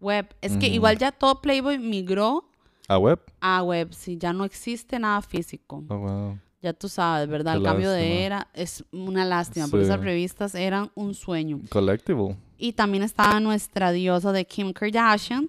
Web. 0.00 0.28
Es 0.40 0.56
que 0.56 0.68
igual 0.68 0.98
ya 0.98 1.10
todo 1.10 1.40
Playboy 1.40 1.80
migró 1.80 2.44
¿A 2.86 2.96
web? 2.96 3.18
a 3.40 3.60
web. 3.64 3.92
Sí, 3.92 4.18
ya 4.18 4.32
no 4.32 4.44
existe 4.44 5.00
nada 5.00 5.20
físico. 5.20 5.82
Oh, 5.88 5.98
wow. 5.98 6.38
Ya 6.62 6.72
tú 6.74 6.88
sabes, 6.88 7.28
¿verdad? 7.28 7.54
Qué 7.54 7.58
El 7.58 7.64
cambio 7.64 7.90
de 7.90 8.22
era 8.22 8.46
es 8.54 8.84
una 8.92 9.24
lástima, 9.24 9.66
porque 9.66 9.86
Sí. 9.86 9.90
esas 9.90 10.00
revistas 10.04 10.54
eran 10.54 10.92
un 10.94 11.14
sueño. 11.14 11.58
Collectible. 11.70 12.36
Y 12.56 12.74
también 12.74 13.02
estaba 13.02 13.40
nuestra 13.40 13.90
diosa 13.90 14.30
de 14.30 14.44
Kim 14.44 14.72
Kardashian. 14.72 15.48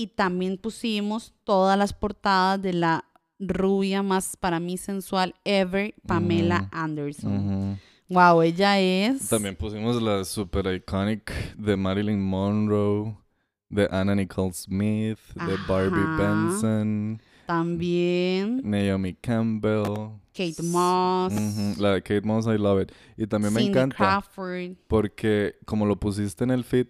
Y 0.00 0.06
también 0.06 0.56
pusimos 0.56 1.34
todas 1.44 1.76
las 1.78 1.92
portadas 1.92 2.62
de 2.62 2.72
la 2.72 3.04
rubia 3.38 4.02
más 4.02 4.34
para 4.36 4.58
mí 4.58 4.78
sensual 4.78 5.34
ever, 5.44 5.94
Pamela 6.06 6.62
Mm. 6.62 6.68
Anderson. 6.72 7.78
Wow, 8.08 8.40
ella 8.42 8.80
es. 8.80 9.28
También 9.28 9.56
pusimos 9.56 10.00
la 10.00 10.24
super 10.24 10.74
iconic 10.74 11.54
de 11.56 11.76
Marilyn 11.76 12.20
Monroe, 12.22 13.14
de 13.68 13.88
Anna 13.90 14.14
Nicole 14.14 14.52
Smith, 14.54 15.18
de 15.34 15.56
Barbie. 15.68 16.16
Benson, 16.18 17.20
También 17.46 18.62
Naomi 18.64 19.12
Campbell. 19.14 20.18
Kate 20.32 20.62
Moss. 20.62 21.32
La 21.78 21.92
de 21.94 22.02
Kate 22.02 22.22
Moss, 22.22 22.46
I 22.46 22.56
love 22.56 22.82
it. 22.82 22.92
Y 23.18 23.26
también 23.26 23.52
me 23.52 23.62
encanta 23.66 23.96
Crawford. 23.96 24.76
porque 24.88 25.56
como 25.66 25.84
lo 25.84 25.96
pusiste 26.00 26.44
en 26.44 26.52
el 26.52 26.64
feed, 26.64 26.86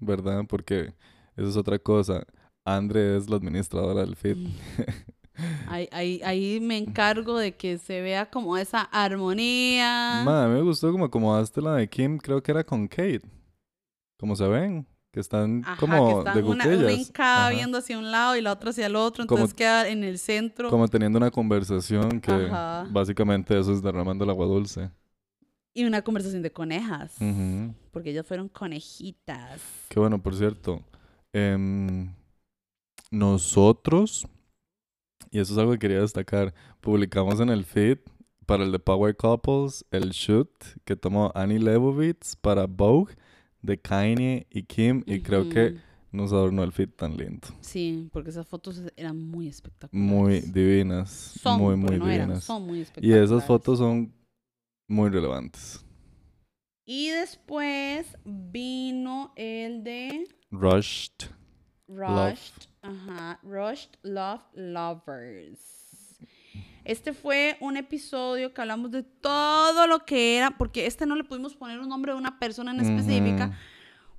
¿verdad? 0.00 0.44
Porque 0.48 0.94
eso 1.36 1.48
es 1.48 1.56
otra 1.56 1.78
cosa. 1.78 2.24
Andre 2.64 3.16
es 3.16 3.28
la 3.28 3.36
administradora 3.36 4.00
del 4.00 4.16
feed. 4.16 4.38
Ahí, 5.66 5.88
ahí, 5.90 6.20
ahí 6.24 6.60
me 6.60 6.78
encargo 6.78 7.36
de 7.36 7.56
que 7.56 7.76
se 7.78 8.00
vea 8.00 8.30
como 8.30 8.56
esa 8.56 8.82
armonía. 8.82 10.22
Ma, 10.24 10.44
a 10.44 10.46
mí 10.48 10.54
me 10.54 10.60
gustó 10.62 10.92
como 10.92 11.06
acomodaste 11.06 11.60
la 11.60 11.74
de 11.74 11.88
Kim, 11.88 12.18
creo 12.18 12.40
que 12.40 12.52
era 12.52 12.62
con 12.62 12.86
Kate. 12.86 13.22
Como 14.16 14.36
se 14.36 14.46
ven, 14.46 14.86
que 15.10 15.18
están 15.18 15.62
Ajá, 15.64 15.76
como 15.80 16.06
que 16.06 16.18
están 16.20 16.36
de 16.36 16.42
una, 16.44 16.64
una 16.68 16.92
hincada 16.92 17.50
viendo 17.50 17.78
hacia 17.78 17.98
un 17.98 18.12
lado 18.12 18.36
y 18.36 18.42
la 18.42 18.52
otra 18.52 18.70
hacia 18.70 18.86
el 18.86 18.94
otro, 18.94 19.26
Como- 19.26 19.38
entonces 19.40 19.56
queda 19.56 19.88
en 19.88 20.04
el 20.04 20.20
centro. 20.20 20.70
Como 20.70 20.86
teniendo 20.86 21.16
una 21.18 21.32
conversación 21.32 22.20
que 22.20 22.30
Ajá. 22.30 22.86
básicamente 22.88 23.58
eso 23.58 23.72
es 23.72 23.82
derramando 23.82 24.22
el 24.22 24.30
agua 24.30 24.46
dulce. 24.46 24.88
Y 25.74 25.84
una 25.84 26.02
conversación 26.02 26.42
de 26.42 26.52
conejas, 26.52 27.16
Ujú. 27.20 27.74
porque 27.90 28.10
ellas 28.10 28.24
fueron 28.24 28.48
conejitas. 28.48 29.60
Qué 29.88 29.98
bueno, 29.98 30.22
por 30.22 30.36
cierto. 30.36 30.80
em, 31.32 32.08
nosotros, 33.14 34.26
y 35.30 35.38
eso 35.38 35.52
es 35.52 35.58
algo 35.58 35.72
que 35.72 35.78
quería 35.78 36.00
destacar, 36.00 36.54
publicamos 36.80 37.40
en 37.40 37.48
el 37.48 37.64
feed 37.64 37.98
para 38.46 38.64
el 38.64 38.72
de 38.72 38.78
Power 38.78 39.16
Couples 39.16 39.84
el 39.90 40.10
shoot 40.10 40.50
que 40.84 40.96
tomó 40.96 41.32
Annie 41.34 41.58
Leibovitz 41.58 42.36
para 42.36 42.66
Vogue 42.66 43.14
de 43.62 43.78
Kanye 43.80 44.46
y 44.50 44.64
Kim 44.64 45.02
y 45.06 45.20
creo 45.20 45.48
que 45.48 45.76
nos 46.12 46.32
adornó 46.32 46.62
el 46.62 46.72
feed 46.72 46.90
tan 46.90 47.16
lindo. 47.16 47.48
Sí, 47.60 48.08
porque 48.12 48.30
esas 48.30 48.46
fotos 48.46 48.82
eran 48.96 49.18
muy 49.18 49.48
espectaculares. 49.48 50.10
Muy 50.10 50.40
divinas, 50.40 51.10
son, 51.40 51.60
muy, 51.60 51.76
muy 51.76 51.98
no 51.98 52.08
eran, 52.08 52.26
divinas. 52.28 52.44
son 52.44 52.66
muy 52.66 52.78
Y 52.78 52.82
espectaculares. 52.82 53.30
esas 53.30 53.46
fotos 53.46 53.78
son 53.78 54.12
muy 54.88 55.08
relevantes. 55.08 55.84
Y 56.86 57.08
después 57.10 58.06
vino 58.24 59.32
el 59.36 59.82
de 59.82 60.28
Rushed. 60.50 61.30
Rushed, 61.88 62.68
ajá, 62.82 63.38
Rushed 63.42 63.90
Love 64.02 64.42
Lovers. 64.54 65.58
Este 66.84 67.14
fue 67.14 67.56
un 67.60 67.76
episodio 67.76 68.52
que 68.52 68.60
hablamos 68.60 68.90
de 68.90 69.02
todo 69.02 69.86
lo 69.86 70.04
que 70.04 70.36
era, 70.36 70.50
porque 70.50 70.86
este 70.86 71.06
no 71.06 71.16
le 71.16 71.24
pudimos 71.24 71.56
poner 71.56 71.80
un 71.80 71.88
nombre 71.88 72.12
de 72.12 72.18
una 72.18 72.38
persona 72.38 72.72
en 72.72 72.80
específica, 72.80 73.58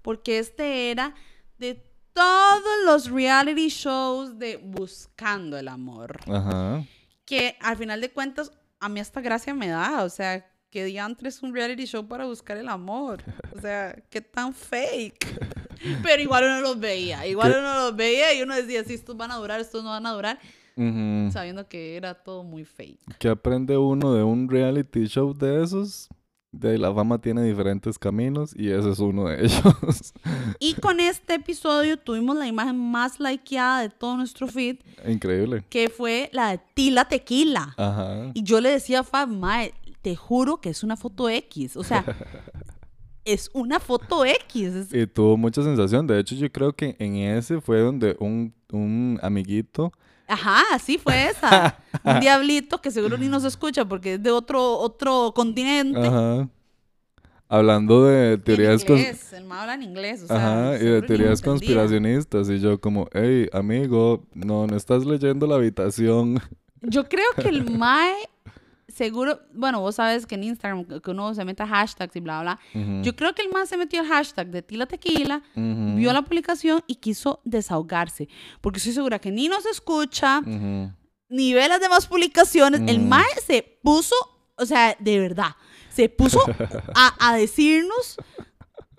porque 0.02 0.40
este 0.40 0.90
era 0.90 1.14
de 1.60 1.84
todos 2.14 2.64
los 2.86 3.12
reality 3.12 3.68
shows 3.70 4.40
de 4.40 4.58
Buscando 4.58 5.58
el 5.58 5.68
Amor, 5.68 6.20
Ajá. 6.28 6.84
que 7.26 7.56
al 7.62 7.78
final 7.78 8.02
de 8.02 8.12
cuentas 8.12 8.52
a 8.80 8.90
mí 8.90 9.00
hasta 9.00 9.22
gracia 9.22 9.54
me 9.54 9.68
da, 9.68 10.04
o 10.04 10.10
sea, 10.10 10.50
que 10.72 10.84
diantres 10.86 11.44
un 11.44 11.54
reality 11.54 11.86
show 11.86 12.08
para 12.08 12.26
buscar 12.26 12.58
el 12.58 12.68
amor, 12.68 13.24
o 13.56 13.62
sea, 13.62 13.96
qué 14.10 14.22
tan 14.22 14.54
fake. 14.54 15.55
Pero 16.04 16.22
igual 16.22 16.44
uno 16.46 16.62
los 16.62 16.80
veía, 16.80 17.26
igual 17.28 17.52
¿Qué? 17.54 17.60
uno 17.60 17.74
los 17.76 17.96
veía 17.96 18.34
y 18.34 18.42
uno 18.42 18.56
decía, 18.56 18.84
sí, 18.84 18.94
estos 18.94 19.16
van 19.18 19.32
a 19.32 19.36
durar, 19.36 19.60
estos 19.60 19.84
no 19.84 19.90
van 19.90 20.06
a 20.06 20.12
durar, 20.14 20.40
Ujú. 20.76 21.32
sabiendo 21.32 21.68
que 21.68 21.96
era 21.96 22.14
todo 22.16 22.44
muy 22.44 22.66
fake. 22.66 23.00
¿Qué 23.20 23.30
aprende 23.30 23.78
uno 23.78 24.14
de 24.14 24.24
un 24.24 24.50
reality 24.50 25.06
show 25.08 25.34
de 25.34 25.64
esos? 25.64 26.08
De 26.52 26.78
la 26.78 26.94
fama 26.94 27.20
tiene 27.20 27.44
diferentes 27.44 28.00
caminos 28.00 28.54
y 28.58 28.70
ese 28.70 28.90
es 28.92 29.00
uno 29.00 29.26
de 29.28 29.44
ellos. 29.46 30.14
Y 30.60 30.74
con 30.76 31.02
este 31.02 31.34
episodio 31.34 31.98
tuvimos 31.98 32.38
la 32.38 32.48
imagen 32.48 32.78
más 32.78 33.20
likeada 33.20 33.82
de 33.82 33.90
todo 33.90 34.16
nuestro 34.16 34.48
feed, 34.48 34.78
Increíble. 35.06 35.66
que 35.70 35.90
fue 35.90 36.30
la 36.32 36.52
de 36.52 36.62
Tila 36.74 37.10
Tequila. 37.10 37.74
Ajá. 37.78 38.32
Y 38.34 38.44
yo 38.44 38.62
le 38.62 38.70
decía 38.70 39.02
a 39.02 39.04
Fab, 39.04 39.28
mae, 39.28 39.74
te 40.02 40.16
juro 40.16 40.62
que 40.62 40.70
es 40.70 40.82
una 40.82 40.96
foto 40.96 41.28
X. 41.28 41.76
O 41.76 41.84
sea, 41.84 42.06
es 43.26 43.50
una 43.54 43.80
foto 43.80 44.24
X. 44.26 44.88
Y 44.94 45.08
tuvo 45.08 45.36
mucha 45.38 45.62
sensación. 45.64 46.08
De 46.08 46.20
hecho, 46.20 46.36
yo 46.36 46.52
creo 46.52 46.74
que 46.74 46.96
en 47.00 47.16
ese 47.16 47.60
fue 47.60 47.80
donde 47.82 48.16
un, 48.20 48.54
un 48.72 49.20
amiguito. 49.22 49.92
Ajá, 50.28 50.64
sí 50.84 50.98
fue 50.98 51.30
esa. 51.30 51.78
Un 52.04 52.20
diablito 52.20 52.82
que 52.82 52.90
seguro 52.90 53.16
ni 53.18 53.28
nos 53.28 53.44
escucha 53.44 53.86
porque 53.86 54.16
es 54.16 54.24
de 54.24 54.32
otro, 54.32 54.78
otro 54.80 55.34
continente. 55.36 56.00
Ajá. 56.00 56.48
Hablando 57.48 58.06
de 58.06 58.40
teorías 58.40 58.84
cons- 58.84 58.98
inglés, 58.98 59.34
el 59.34 59.44
mae 59.44 59.60
habla 59.62 59.74
en 59.76 59.84
inglés. 59.84 60.24
O 60.24 60.28
sea, 60.28 60.38
Ajá, 60.72 60.76
y 60.84 60.86
de 60.86 61.02
teorías 61.04 61.42
conspiracionistas. 61.44 62.50
Y 62.50 62.60
yo 62.60 62.80
como, 62.82 63.08
hey, 63.14 63.48
amigo, 63.54 64.24
no, 64.34 64.66
no 64.66 64.76
estás 64.76 65.06
leyendo 65.06 65.46
la 65.46 65.56
habitación. 65.56 66.40
Yo 66.82 67.08
creo 67.08 67.28
que 67.40 67.50
el 67.50 67.70
mae, 67.78 68.16
seguro, 68.96 69.40
bueno, 69.54 69.82
vos 69.82 69.96
sabes 69.96 70.26
que 70.26 70.36
en 70.36 70.46
Instagram 70.46 70.86
que 71.02 71.12
uno 71.12 71.34
se 71.36 71.44
mete 71.44 71.66
hashtags 71.66 72.16
y 72.16 72.20
bla, 72.22 72.42
bla. 72.42 72.60
Ujú, 72.74 73.02
Yo 73.04 73.16
creo 73.16 73.36
que 73.36 73.42
el 73.42 73.50
mae 73.52 73.66
se 73.68 73.78
metió 73.78 74.02
el 74.02 74.08
hashtag 74.08 74.48
de 74.48 74.62
Tila 74.62 74.86
Tequila, 74.86 75.44
ujú, 75.56 75.96
vio 75.98 76.14
la 76.14 76.22
publicación 76.22 76.82
y 76.88 76.96
quiso 76.96 77.42
desahogarse. 77.44 78.30
Porque 78.62 78.78
estoy 78.78 78.94
segura 78.94 79.20
que 79.20 79.32
ni 79.32 79.50
nos 79.50 79.66
escucha, 79.66 80.40
ujú. 80.40 80.92
ni 81.30 81.54
ve 81.54 81.68
las 81.68 81.82
demás 81.82 82.08
publicaciones. 82.08 82.82
El 82.88 83.02
mae 83.02 83.26
se 83.46 83.62
puso, 83.84 84.16
o 84.56 84.66
sea, 84.66 84.96
de 85.00 85.20
verdad, 85.20 85.56
se 85.90 86.08
puso 86.08 86.40
a, 86.96 87.14
a 87.20 87.36
decirnos 87.36 88.18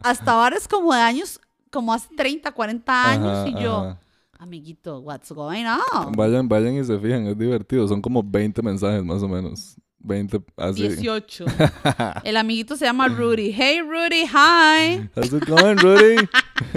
hasta 0.02 0.34
bares 0.34 0.68
como 0.68 0.92
de 0.94 1.00
años, 1.00 1.40
como 1.70 1.92
hace 1.94 2.08
30, 2.14 2.52
40 2.52 3.10
años. 3.10 3.28
Ajá, 3.38 3.48
y 3.48 3.62
yo, 3.62 3.76
ajá. 3.78 4.00
amiguito, 4.38 5.00
what's 5.00 5.32
going 5.32 5.64
on? 5.64 6.12
Vayan, 6.12 6.46
vayan 6.48 6.74
y 6.76 6.84
se 6.84 6.98
fijan, 6.98 7.26
es 7.26 7.38
divertido. 7.38 7.88
Son 7.88 8.00
como 8.02 8.22
20 8.22 8.60
mensajes 8.62 9.02
más 9.04 9.22
o 9.22 9.28
menos. 9.28 9.76
20, 10.06 10.40
así. 10.56 10.88
18. 10.88 11.44
El 12.24 12.36
amiguito 12.36 12.76
se 12.76 12.84
llama 12.84 13.08
Rudy. 13.08 13.52
Hey 13.52 13.80
Rudy, 13.80 14.22
hi. 14.24 15.08
How's 15.14 15.32
it 15.32 15.46
going, 15.46 15.76
Rudy? 15.78 16.28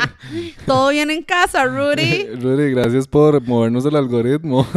¿Todo 0.66 0.90
bien 0.90 1.12
en 1.12 1.24
casa, 1.24 1.66
Rudy? 1.66 2.26
Rudy, 2.42 2.72
gracias 2.72 3.08
por 3.08 3.42
movernos 3.42 3.86
el 3.86 3.96
algoritmo. 3.96 4.68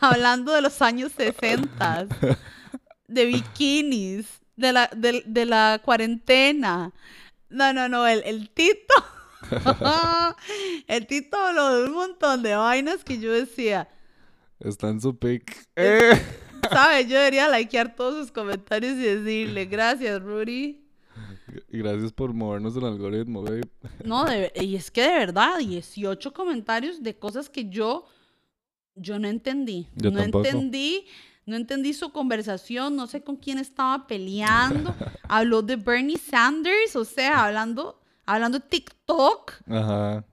Hablando 0.00 0.52
de 0.52 0.60
los 0.60 0.80
años 0.82 1.12
60, 1.16 2.06
de 3.08 3.24
bikinis, 3.24 4.26
de 4.56 4.72
la, 4.72 4.90
de, 4.94 5.22
de 5.26 5.46
la 5.46 5.80
cuarentena. 5.82 6.92
No, 7.48 7.72
no, 7.72 7.88
no, 7.88 8.06
el, 8.06 8.22
el 8.24 8.50
Tito. 8.50 8.94
el 10.86 11.06
Tito 11.06 11.36
habló 11.36 11.76
de 11.76 11.84
un 11.84 11.92
montón 11.94 12.42
de 12.42 12.54
vainas 12.54 13.02
que 13.02 13.18
yo 13.18 13.32
decía, 13.32 13.88
Está 14.60 14.88
en 14.90 15.00
su 15.00 15.18
pick. 15.18 15.56
Eh. 15.74 16.12
¿Sabes? 16.70 17.06
Yo 17.08 17.16
debería 17.18 17.48
likear 17.48 17.94
todos 17.94 18.16
sus 18.16 18.32
comentarios 18.32 18.94
y 18.94 19.02
decirle, 19.02 19.66
gracias, 19.66 20.20
Rudy. 20.22 20.80
Gracias 21.68 22.12
por 22.12 22.32
movernos 22.32 22.76
el 22.76 22.84
algoritmo, 22.84 23.42
babe. 23.42 23.62
No, 24.04 24.24
de- 24.24 24.52
y 24.54 24.76
es 24.76 24.90
que 24.90 25.02
de 25.02 25.08
verdad, 25.18 25.58
18 25.58 26.32
comentarios 26.32 27.02
de 27.02 27.18
cosas 27.18 27.48
que 27.50 27.68
yo, 27.68 28.06
yo 28.94 29.18
no 29.18 29.26
entendí. 29.28 29.88
Yo 29.96 30.10
no 30.12 30.20
tampoco. 30.20 30.46
entendí, 30.46 31.06
no 31.46 31.56
entendí 31.56 31.92
su 31.92 32.12
conversación, 32.12 32.94
no 32.94 33.06
sé 33.08 33.22
con 33.24 33.36
quién 33.36 33.58
estaba 33.58 34.06
peleando. 34.06 34.94
Habló 35.28 35.62
de 35.62 35.74
Bernie 35.76 36.18
Sanders, 36.18 36.94
o 36.94 37.04
sea, 37.04 37.46
hablando, 37.46 38.00
hablando 38.26 38.60
de 38.60 38.66
TikTok. 38.68 39.52
Ajá. 39.68 40.24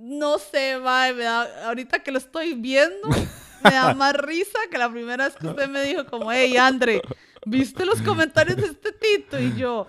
No 0.00 0.38
sé, 0.38 0.80
da- 0.80 1.68
ahorita 1.68 2.02
que 2.02 2.10
lo 2.10 2.18
estoy 2.18 2.54
viendo, 2.54 3.08
me 3.64 3.70
da 3.70 3.94
más 3.94 4.14
risa 4.14 4.58
que 4.70 4.78
la 4.78 4.90
primera 4.90 5.24
vez 5.26 5.36
que 5.36 5.46
usted 5.46 5.68
me 5.68 5.82
dijo 5.84 6.04
como, 6.06 6.30
hey, 6.32 6.56
Andre, 6.56 7.02
¿viste 7.46 7.84
los 7.84 8.00
comentarios 8.02 8.56
de 8.56 8.66
este 8.66 8.92
Tito? 8.92 9.38
Y 9.40 9.56
yo, 9.56 9.86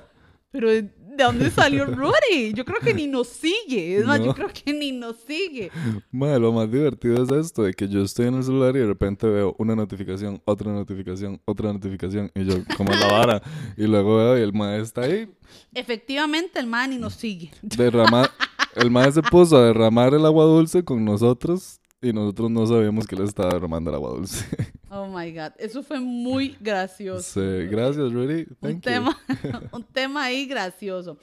pero 0.52 0.70
¿de 0.70 0.90
dónde 1.18 1.50
salió 1.52 1.86
Rudy? 1.86 2.54
Yo 2.54 2.64
creo 2.66 2.80
que 2.80 2.94
ni 2.94 3.06
nos 3.08 3.28
sigue. 3.28 3.98
Es 3.98 4.06
más, 4.06 4.20
yo 4.20 4.28
No. 4.28 4.34
creo 4.34 4.50
que 4.50 4.72
ni 4.74 4.92
nos 4.92 5.18
sigue. 5.18 5.70
Madre, 6.12 6.40
lo 6.40 6.52
más 6.54 6.72
divertido 6.72 7.24
es 7.24 7.32
esto, 7.48 7.64
de 7.64 7.74
que 7.74 7.88
yo 7.90 8.02
estoy 8.02 8.28
en 8.28 8.36
el 8.36 8.44
celular 8.44 8.76
y 8.76 8.80
de 8.80 8.88
repente 8.88 9.28
veo 9.28 9.54
una 9.60 9.76
notificación, 9.76 10.42
otra 10.46 10.72
notificación, 10.72 11.42
otra 11.46 11.72
notificación, 11.74 12.32
y 12.34 12.46
yo, 12.46 12.56
como 12.78 12.92
la 12.94 13.08
vara, 13.08 13.42
y 13.78 13.84
luego 13.88 14.18
veo 14.18 14.38
y 14.38 14.42
el 14.42 14.54
maestro 14.54 14.84
está 14.84 15.02
ahí, 15.14 15.30
Efectivamente, 15.74 16.60
el 16.60 16.68
man 16.68 16.90
ni 16.92 16.98
nos 16.98 17.14
sigue. 17.16 17.52
derramar, 17.62 18.30
el 18.76 18.90
maestro 18.90 19.22
se 19.24 19.30
puso 19.30 19.58
a 19.58 19.66
derramar 19.66 20.14
el 20.14 20.26
agua 20.26 20.46
dulce 20.46 20.84
con 20.86 21.04
nosotros, 21.04 21.81
y 22.02 22.12
nosotros 22.14 22.50
no 22.52 22.66
sabíamos 22.66 23.06
que 23.08 23.16
él 23.16 23.24
estaba 23.24 23.54
derramando 23.54 23.90
el 23.90 23.96
agua 23.96 24.12
dulce. 24.12 24.46
Oh 24.94 25.08
my 25.08 25.32
God. 25.32 25.54
Eso 25.58 25.82
fue 25.84 26.02
muy 26.02 26.58
gracioso. 26.60 27.22
Sí, 27.40 27.66
gracias, 27.68 28.12
Rudy. 28.12 28.42
un 28.50 28.56
Thank 28.60 28.74
you. 28.76 28.82
tema, 28.82 29.18
un 29.72 29.84
tema 29.86 30.24
ahí 30.26 30.46
gracioso. 30.46 31.18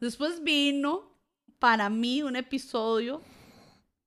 Después 0.00 0.40
vino 0.40 1.02
para 1.58 1.90
mí 1.90 2.22
un 2.22 2.36
episodio 2.36 3.20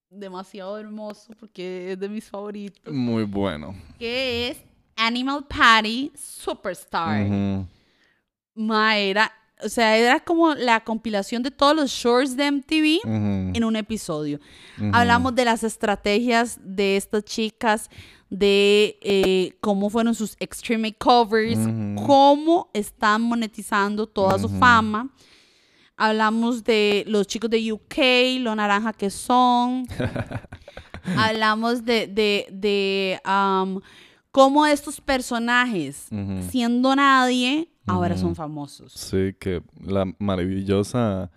demasiado 0.10 0.78
hermoso 0.78 1.34
porque 1.38 1.92
es 1.92 2.00
de 2.00 2.08
mis 2.08 2.24
favoritos, 2.30 2.94
Muy 2.94 3.26
bueno. 3.26 3.76
que 4.00 4.48
es 4.48 4.62
Animal 4.96 5.46
Party 5.46 6.14
Superstar. 6.16 7.26
Ujú. 7.26 7.68
Ma, 8.56 8.98
era, 8.98 9.30
o 9.64 9.70
sea, 9.70 9.98
era 9.98 10.20
como 10.20 10.54
la 10.56 10.84
compilación 10.84 11.44
de 11.44 11.52
todos 11.52 11.76
los 11.76 11.92
shorts 11.92 12.36
de 12.36 12.52
MTV 12.52 13.00
en 13.04 13.64
un 13.64 13.76
episodio. 13.76 14.40
Hablamos 14.94 15.36
de 15.36 15.46
las 15.46 15.64
estrategias 15.64 16.60
de 16.64 16.98
estas 16.98 17.24
chicas, 17.24 17.90
de 18.30 18.98
eh, 19.02 19.58
cómo 19.60 19.90
fueron 19.90 20.16
sus 20.16 20.36
extreme 20.40 20.94
covers, 20.94 21.60
cómo 22.06 22.70
están 22.74 23.22
monetizando 23.22 24.08
toda 24.08 24.40
su 24.40 24.50
fama. 24.50 25.10
Hablamos 25.98 26.64
de 26.64 27.04
los 27.08 27.28
chicos 27.28 27.50
de 27.50 27.72
UK, 27.72 28.40
lo 28.40 28.56
naranja 28.56 28.94
que 28.94 29.10
son. 29.10 29.86
Hablamos 31.18 31.84
de, 31.84 32.08
de, 32.08 32.48
de 32.52 33.20
um, 33.26 33.80
cómo 34.32 34.66
estos 34.66 35.02
personajes, 35.02 36.08
siendo 36.50 36.96
nadie, 36.96 37.68
ahora 37.92 38.18
son 38.18 38.36
famosos. 38.36 38.92
Sí, 38.94 39.34
que 39.40 39.62
la 39.82 40.06
maravillosa 40.20 41.32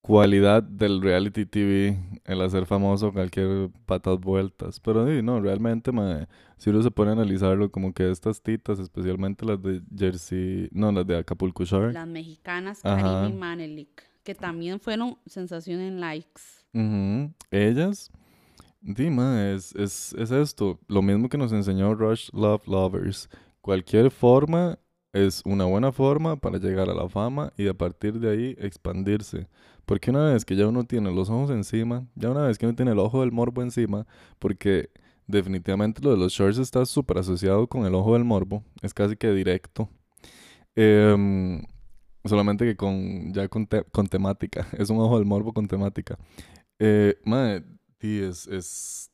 cualidad 0.00 0.62
del 0.62 1.00
reality 1.00 1.46
TV, 1.46 1.96
el 2.24 2.40
hacer 2.42 2.66
famoso 2.66 3.12
cualquier 3.12 3.70
patas 3.86 4.18
vueltas. 4.18 4.80
Pero 4.80 5.06
sí, 5.06 5.22
no, 5.22 5.40
realmente, 5.40 5.92
mae, 5.92 6.26
si 6.58 6.70
uno 6.70 6.82
se 6.82 6.90
pone 6.90 7.10
a 7.10 7.14
analizarlo, 7.14 7.70
como 7.70 7.92
que 7.92 8.10
estas 8.10 8.42
titas, 8.42 8.78
especialmente 8.78 9.44
las 9.46 9.62
de 9.62 9.80
Jersey, 9.96 10.68
no, 10.72 10.90
las 10.92 11.06
de 11.06 11.18
Acapulco 11.18 11.64
Shore, 11.64 11.92
Las 11.92 12.06
mexicanas. 12.08 12.80
Karim 12.82 13.24
y 13.24 13.32
Manelik, 13.32 14.02
que 14.24 14.34
también 14.34 14.80
fueron 14.80 15.18
sensación 15.26 15.80
en 15.80 16.00
likes. 16.00 16.42
ujú, 16.74 17.32
ellas, 17.50 18.10
sí, 18.96 19.10
mae, 19.10 19.54
es, 19.54 19.74
es, 19.76 20.14
es 20.14 20.30
esto, 20.30 20.78
lo 20.88 21.02
mismo 21.02 21.28
que 21.28 21.38
nos 21.38 21.52
enseñó 21.52 21.94
Rush 21.94 22.30
Love 22.32 22.66
Lovers. 22.66 23.28
Cualquier 23.60 24.10
forma 24.10 24.78
es 25.12 25.42
una 25.44 25.64
buena 25.64 25.92
forma 25.92 26.36
para 26.36 26.58
llegar 26.58 26.88
a 26.88 26.94
la 26.94 27.08
fama 27.08 27.52
y 27.56 27.68
a 27.68 27.74
partir 27.74 28.18
de 28.18 28.30
ahí 28.30 28.56
expandirse. 28.58 29.48
Porque 29.84 30.10
una 30.10 30.32
vez 30.32 30.44
que 30.44 30.56
ya 30.56 30.66
uno 30.66 30.84
tiene 30.84 31.12
los 31.12 31.28
ojos 31.28 31.50
encima, 31.50 32.06
ya 32.14 32.30
una 32.30 32.46
vez 32.46 32.58
que 32.58 32.66
uno 32.66 32.74
tiene 32.74 32.92
el 32.92 32.98
ojo 32.98 33.20
del 33.20 33.32
morbo 33.32 33.62
encima, 33.62 34.06
porque 34.38 34.90
definitivamente 35.26 36.02
lo 36.02 36.10
de 36.12 36.16
los 36.16 36.32
shorts 36.32 36.58
está 36.58 36.84
súper 36.86 37.18
asociado 37.18 37.66
con 37.66 37.84
el 37.86 37.94
ojo 37.94 38.14
del 38.14 38.24
morbo, 38.24 38.64
es 38.82 38.94
casi 38.94 39.16
que 39.16 39.32
directo. 39.32 39.88
Em, 40.74 41.62
solamente 42.24 42.64
que 42.64 42.76
con 42.76 43.32
ya 43.34 43.48
con, 43.48 43.68
con 43.90 44.06
temática, 44.06 44.66
es 44.78 44.90
un 44.90 44.98
ojo 45.00 45.18
del 45.18 45.26
morbo 45.26 45.52
con 45.52 45.66
temática. 45.68 46.18
Eh, 46.78 47.16
sí, 48.00 48.20
es, 48.20 48.46
es, 48.48 49.10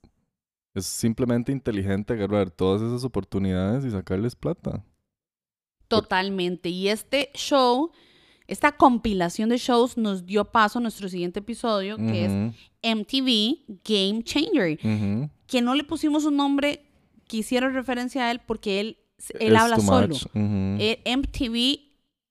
es 0.74 0.86
simplemente 0.86 1.52
inteligente 1.52 2.12
agarrar 2.14 2.50
todas 2.50 2.82
esas 2.82 3.04
oportunidades 3.04 3.84
y 3.84 3.90
sacarles 3.90 4.36
plata. 4.36 4.84
Totalmente. 5.88 6.68
Y 6.68 6.88
este 6.88 7.30
show, 7.34 7.90
esta 8.46 8.72
compilación 8.72 9.48
de 9.48 9.58
shows 9.58 9.96
nos 9.96 10.24
dio 10.26 10.44
paso 10.44 10.78
a 10.78 10.82
nuestro 10.82 11.08
siguiente 11.08 11.40
episodio, 11.40 11.96
que 11.96 12.24
es 12.26 12.30
MTV 12.82 13.80
Game 13.84 14.22
Changer, 14.22 14.78
que 15.46 15.60
no 15.62 15.74
le 15.74 15.84
pusimos 15.84 16.24
un 16.24 16.36
nombre 16.36 16.84
que 17.26 17.38
hiciera 17.38 17.68
referencia 17.68 18.26
a 18.26 18.30
él 18.30 18.40
porque 18.46 18.80
él, 18.80 18.98
él 19.40 19.56
habla 19.56 19.78
solo. 19.80 20.08
much, 20.08 20.22
ujú, 20.34 20.76
Eh, 20.80 21.02
MTV 21.04 21.87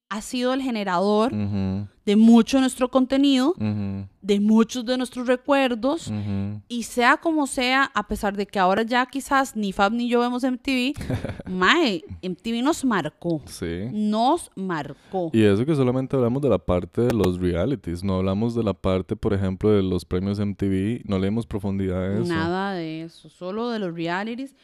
ha 0.09 0.21
sido 0.21 0.53
el 0.53 0.61
generador 0.61 1.33
ujú, 1.33 1.87
de 2.05 2.15
mucho 2.15 2.57
de 2.57 2.61
nuestro 2.61 2.89
contenido, 2.89 3.49
ujú, 3.57 4.07
de 4.21 4.39
muchos 4.39 4.85
de 4.85 4.97
nuestros 4.97 5.27
recuerdos. 5.27 6.07
ujú. 6.07 6.61
Y 6.69 6.83
sea 6.83 7.17
como 7.17 7.45
sea, 7.45 7.91
a 7.93 8.07
pesar 8.07 8.37
de 8.37 8.45
que 8.45 8.57
ahora 8.57 8.83
ya 8.83 9.05
quizás 9.05 9.55
ni 9.55 9.73
Fab 9.73 9.91
ni 9.91 10.07
yo 10.07 10.21
vemos 10.21 10.43
MTV, 10.43 10.93
mae, 11.49 12.03
MTV 12.21 12.63
nos 12.63 12.85
marcó. 12.85 13.41
Sí. 13.45 13.89
Nos 13.91 14.49
marcó. 14.55 15.29
Y 15.33 15.43
eso 15.43 15.65
que 15.65 15.75
solamente 15.75 16.15
hablamos 16.15 16.41
de 16.41 16.49
la 16.49 16.59
parte 16.59 17.01
de 17.01 17.13
los 17.13 17.37
realities, 17.37 18.03
no 18.03 18.15
hablamos 18.15 18.55
de 18.55 18.63
la 18.63 18.73
parte, 18.73 19.17
por 19.17 19.33
ejemplo, 19.33 19.71
de 19.71 19.83
los 19.83 20.05
premios 20.05 20.39
MTV, 20.39 21.01
no 21.03 21.19
leemos 21.19 21.45
profundidad 21.45 22.01
a 22.01 22.21
eso. 22.21 22.33
Nada 22.33 22.73
de 22.73 23.03
eso, 23.03 23.29
solo 23.29 23.69
de 23.69 23.79
los 23.79 23.93
realities, 23.93 24.55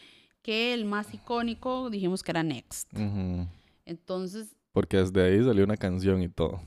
que 0.41 0.73
el 0.73 0.85
más 0.85 1.13
icónico 1.13 1.89
dijimos 1.89 2.23
que 2.23 2.31
era 2.31 2.43
Next. 2.43 2.89
Entonces, 3.85 4.55
Porque 4.74 4.97
desde 4.97 5.24
ahí 5.24 5.41
salió 5.43 5.63
una 5.63 5.78
canción 5.78 6.21
y 6.21 6.28
todo. 6.30 6.61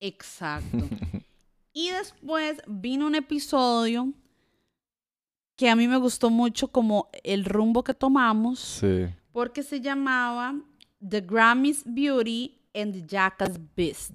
exacto. 0.00 0.78
y 1.72 1.90
después 1.90 2.60
vino 2.66 3.06
un 3.06 3.14
episodio 3.14 4.12
que 5.56 5.68
a 5.68 5.76
mí 5.76 5.88
me 5.88 5.96
gustó 5.96 6.30
mucho 6.30 6.68
como 6.68 7.08
el 7.24 7.44
rumbo 7.44 7.82
que 7.82 7.92
tomamos, 7.94 8.60
Sí. 8.60 9.06
porque 9.32 9.62
se 9.64 9.80
llamaba 9.80 10.54
The 11.06 11.20
Grammys 11.20 11.82
Beauty 11.84 12.60
and 12.74 12.92
the 12.94 13.04
Jackass 13.06 13.58
Beast. 13.76 14.14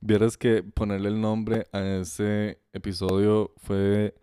Vieras 0.00 0.36
que 0.36 0.62
ponerle 0.62 1.08
el 1.08 1.20
nombre 1.20 1.66
a 1.72 1.80
ese 1.84 2.60
episodio 2.72 3.52
fue 3.56 4.14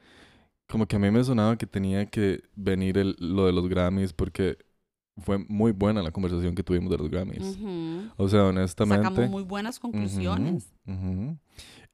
como 0.69 0.85
que 0.87 0.95
a 0.95 0.99
mí 0.99 1.11
me 1.11 1.23
sonaba 1.23 1.57
que 1.57 1.67
tenía 1.67 2.05
que 2.05 2.41
venir 2.55 2.97
el- 2.97 3.15
lo 3.19 3.45
de 3.45 3.51
los 3.51 3.67
Grammys 3.67 4.13
porque 4.13 4.57
fue 5.17 5.37
muy 5.47 5.71
buena 5.71 6.01
la 6.01 6.11
conversación 6.11 6.55
que 6.55 6.63
tuvimos 6.63 6.89
de 6.91 6.97
los 6.97 7.09
Grammys. 7.09 7.57
Ujú. 7.57 8.09
O 8.17 8.27
sea, 8.29 8.45
honestamente. 8.45 9.03
Sacamos 9.07 9.29
muy 9.29 9.43
buenas 9.43 9.79
conclusiones. 9.79 10.73
Ujú, 10.87 11.11
ujú. 11.11 11.37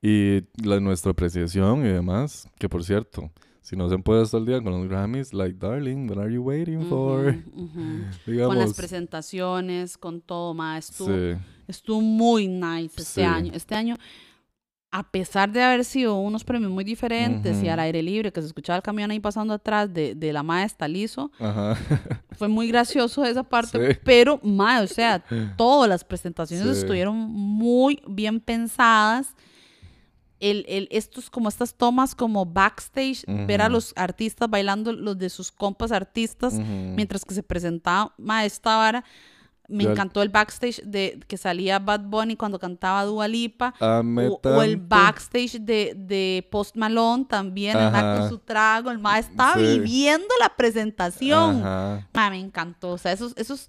Y 0.01 0.43
la, 0.63 0.79
nuestra 0.79 1.11
apreciación 1.11 1.85
y 1.85 1.89
demás, 1.89 2.47
que 2.57 2.69
por 2.69 2.83
cierto, 2.85 3.31
si 3.61 3.75
no 3.75 3.89
se 3.89 3.97
puede 3.97 4.23
estar 4.23 4.39
al 4.39 4.45
día 4.45 4.61
con 4.61 4.71
los 4.71 4.87
Grammys, 4.87 5.33
like, 5.33 5.57
darling, 5.59 6.09
what 6.09 6.17
are 6.17 6.33
you 6.33 6.41
waiting 6.41 6.83
for? 6.87 7.35
Digamos. 8.25 8.47
Con 8.55 8.57
las 8.57 8.73
presentaciones, 8.73 9.97
con 9.97 10.21
todo, 10.21 10.53
ma, 10.53 10.77
estuvo, 10.77 11.07
Sí, 11.09 11.37
estuvo 11.67 12.01
muy 12.01 12.47
nice 12.47 12.93
este 13.01 13.03
Sí. 13.03 13.21
año. 13.21 13.51
Este 13.53 13.75
año, 13.75 13.97
a 14.91 15.03
pesar 15.11 15.51
de 15.51 15.61
haber 15.61 15.85
sido 15.85 16.15
unos 16.15 16.43
premios 16.43 16.71
muy 16.71 16.83
diferentes 16.83 17.61
y 17.61 17.69
al 17.69 17.79
aire 17.79 18.01
libre, 18.01 18.31
que 18.33 18.41
se 18.41 18.47
escuchaba 18.47 18.77
el 18.77 18.81
camión 18.83 19.11
ahí 19.11 19.19
pasando 19.19 19.53
atrás 19.53 19.93
de, 19.93 20.15
de 20.15 20.33
la 20.33 20.41
maestra 20.41 20.87
liso, 20.87 21.31
ajá. 21.39 21.75
fue 22.31 22.47
muy 22.47 22.67
gracioso 22.67 23.23
esa 23.23 23.43
parte, 23.43 23.93
Sí. 23.93 23.99
pero, 24.03 24.39
ma, 24.41 24.81
o 24.81 24.87
sea, 24.87 25.23
todas 25.57 25.87
las 25.87 26.03
presentaciones 26.03 26.65
Sí. 26.75 26.81
estuvieron 26.81 27.15
muy 27.15 28.01
bien 28.07 28.39
pensadas. 28.39 29.35
El, 30.39 30.63
el, 30.69 30.87
estos, 30.89 31.29
como 31.29 31.49
estas 31.49 31.73
tomas 31.75 32.15
como 32.15 32.45
backstage, 32.45 33.25
ver 33.45 33.61
a 33.61 33.67
los 33.67 33.91
artistas 33.97 34.49
bailando 34.49 34.93
los 34.93 35.17
de 35.17 35.29
sus 35.29 35.51
compas 35.51 35.91
artistas, 35.91 36.53
mientras 36.53 37.25
que 37.25 37.33
se 37.33 37.43
presentaba 37.43 38.13
ma, 38.17 38.45
esta 38.45 38.77
vara. 38.77 39.03
Me 39.69 39.83
Yo 39.85 39.91
encantó 39.91 40.21
el 40.21 40.29
backstage 40.29 40.81
de 40.83 41.19
que 41.27 41.37
salía 41.37 41.79
Bad 41.79 42.01
Bunny 42.05 42.35
cuando 42.35 42.57
cantaba 42.59 43.05
Dua 43.05 43.27
Lipa. 43.27 43.73
Ame 43.79 44.27
O, 44.27 44.39
o 44.43 44.61
el 44.63 44.77
backstage 44.77 45.59
de, 45.61 45.93
de 45.95 46.47
Post 46.51 46.75
Malone 46.75 47.25
también, 47.29 47.77
el 47.77 47.91
con 47.91 48.29
su 48.29 48.39
trago. 48.39 48.89
El 48.91 48.97
ma 48.99 49.19
estaba 49.19 49.53
Sí. 49.55 49.61
viviendo 49.79 50.27
la 50.39 50.49
presentación. 50.55 51.61
Ma, 51.61 52.29
me 52.29 52.39
encantó. 52.39 52.89
O 52.91 52.97
sea, 52.97 53.11
esos, 53.11 53.33
esos, 53.37 53.67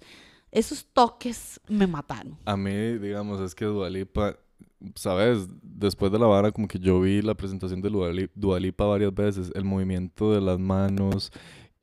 esos 0.51 0.85
toques 0.91 1.59
me 1.67 1.87
mataron. 1.87 2.37
A 2.45 2.57
mí, 2.57 2.97
digamos, 2.97 3.39
es 3.39 3.53
que 3.55 3.65
Dualipa, 3.65 4.35
¿sabes? 4.95 5.47
Después 5.61 6.11
de 6.11 6.19
la 6.19 6.25
vara, 6.25 6.51
como 6.51 6.67
que 6.67 6.79
yo 6.79 6.99
vi 7.01 7.21
la 7.21 7.35
presentación 7.35 7.81
de 7.81 7.89
Duali- 7.89 8.29
Dualipa 8.35 8.85
varias 8.85 9.13
veces, 9.13 9.51
el 9.55 9.63
movimiento 9.63 10.33
de 10.33 10.41
las 10.41 10.59
manos, 10.59 11.31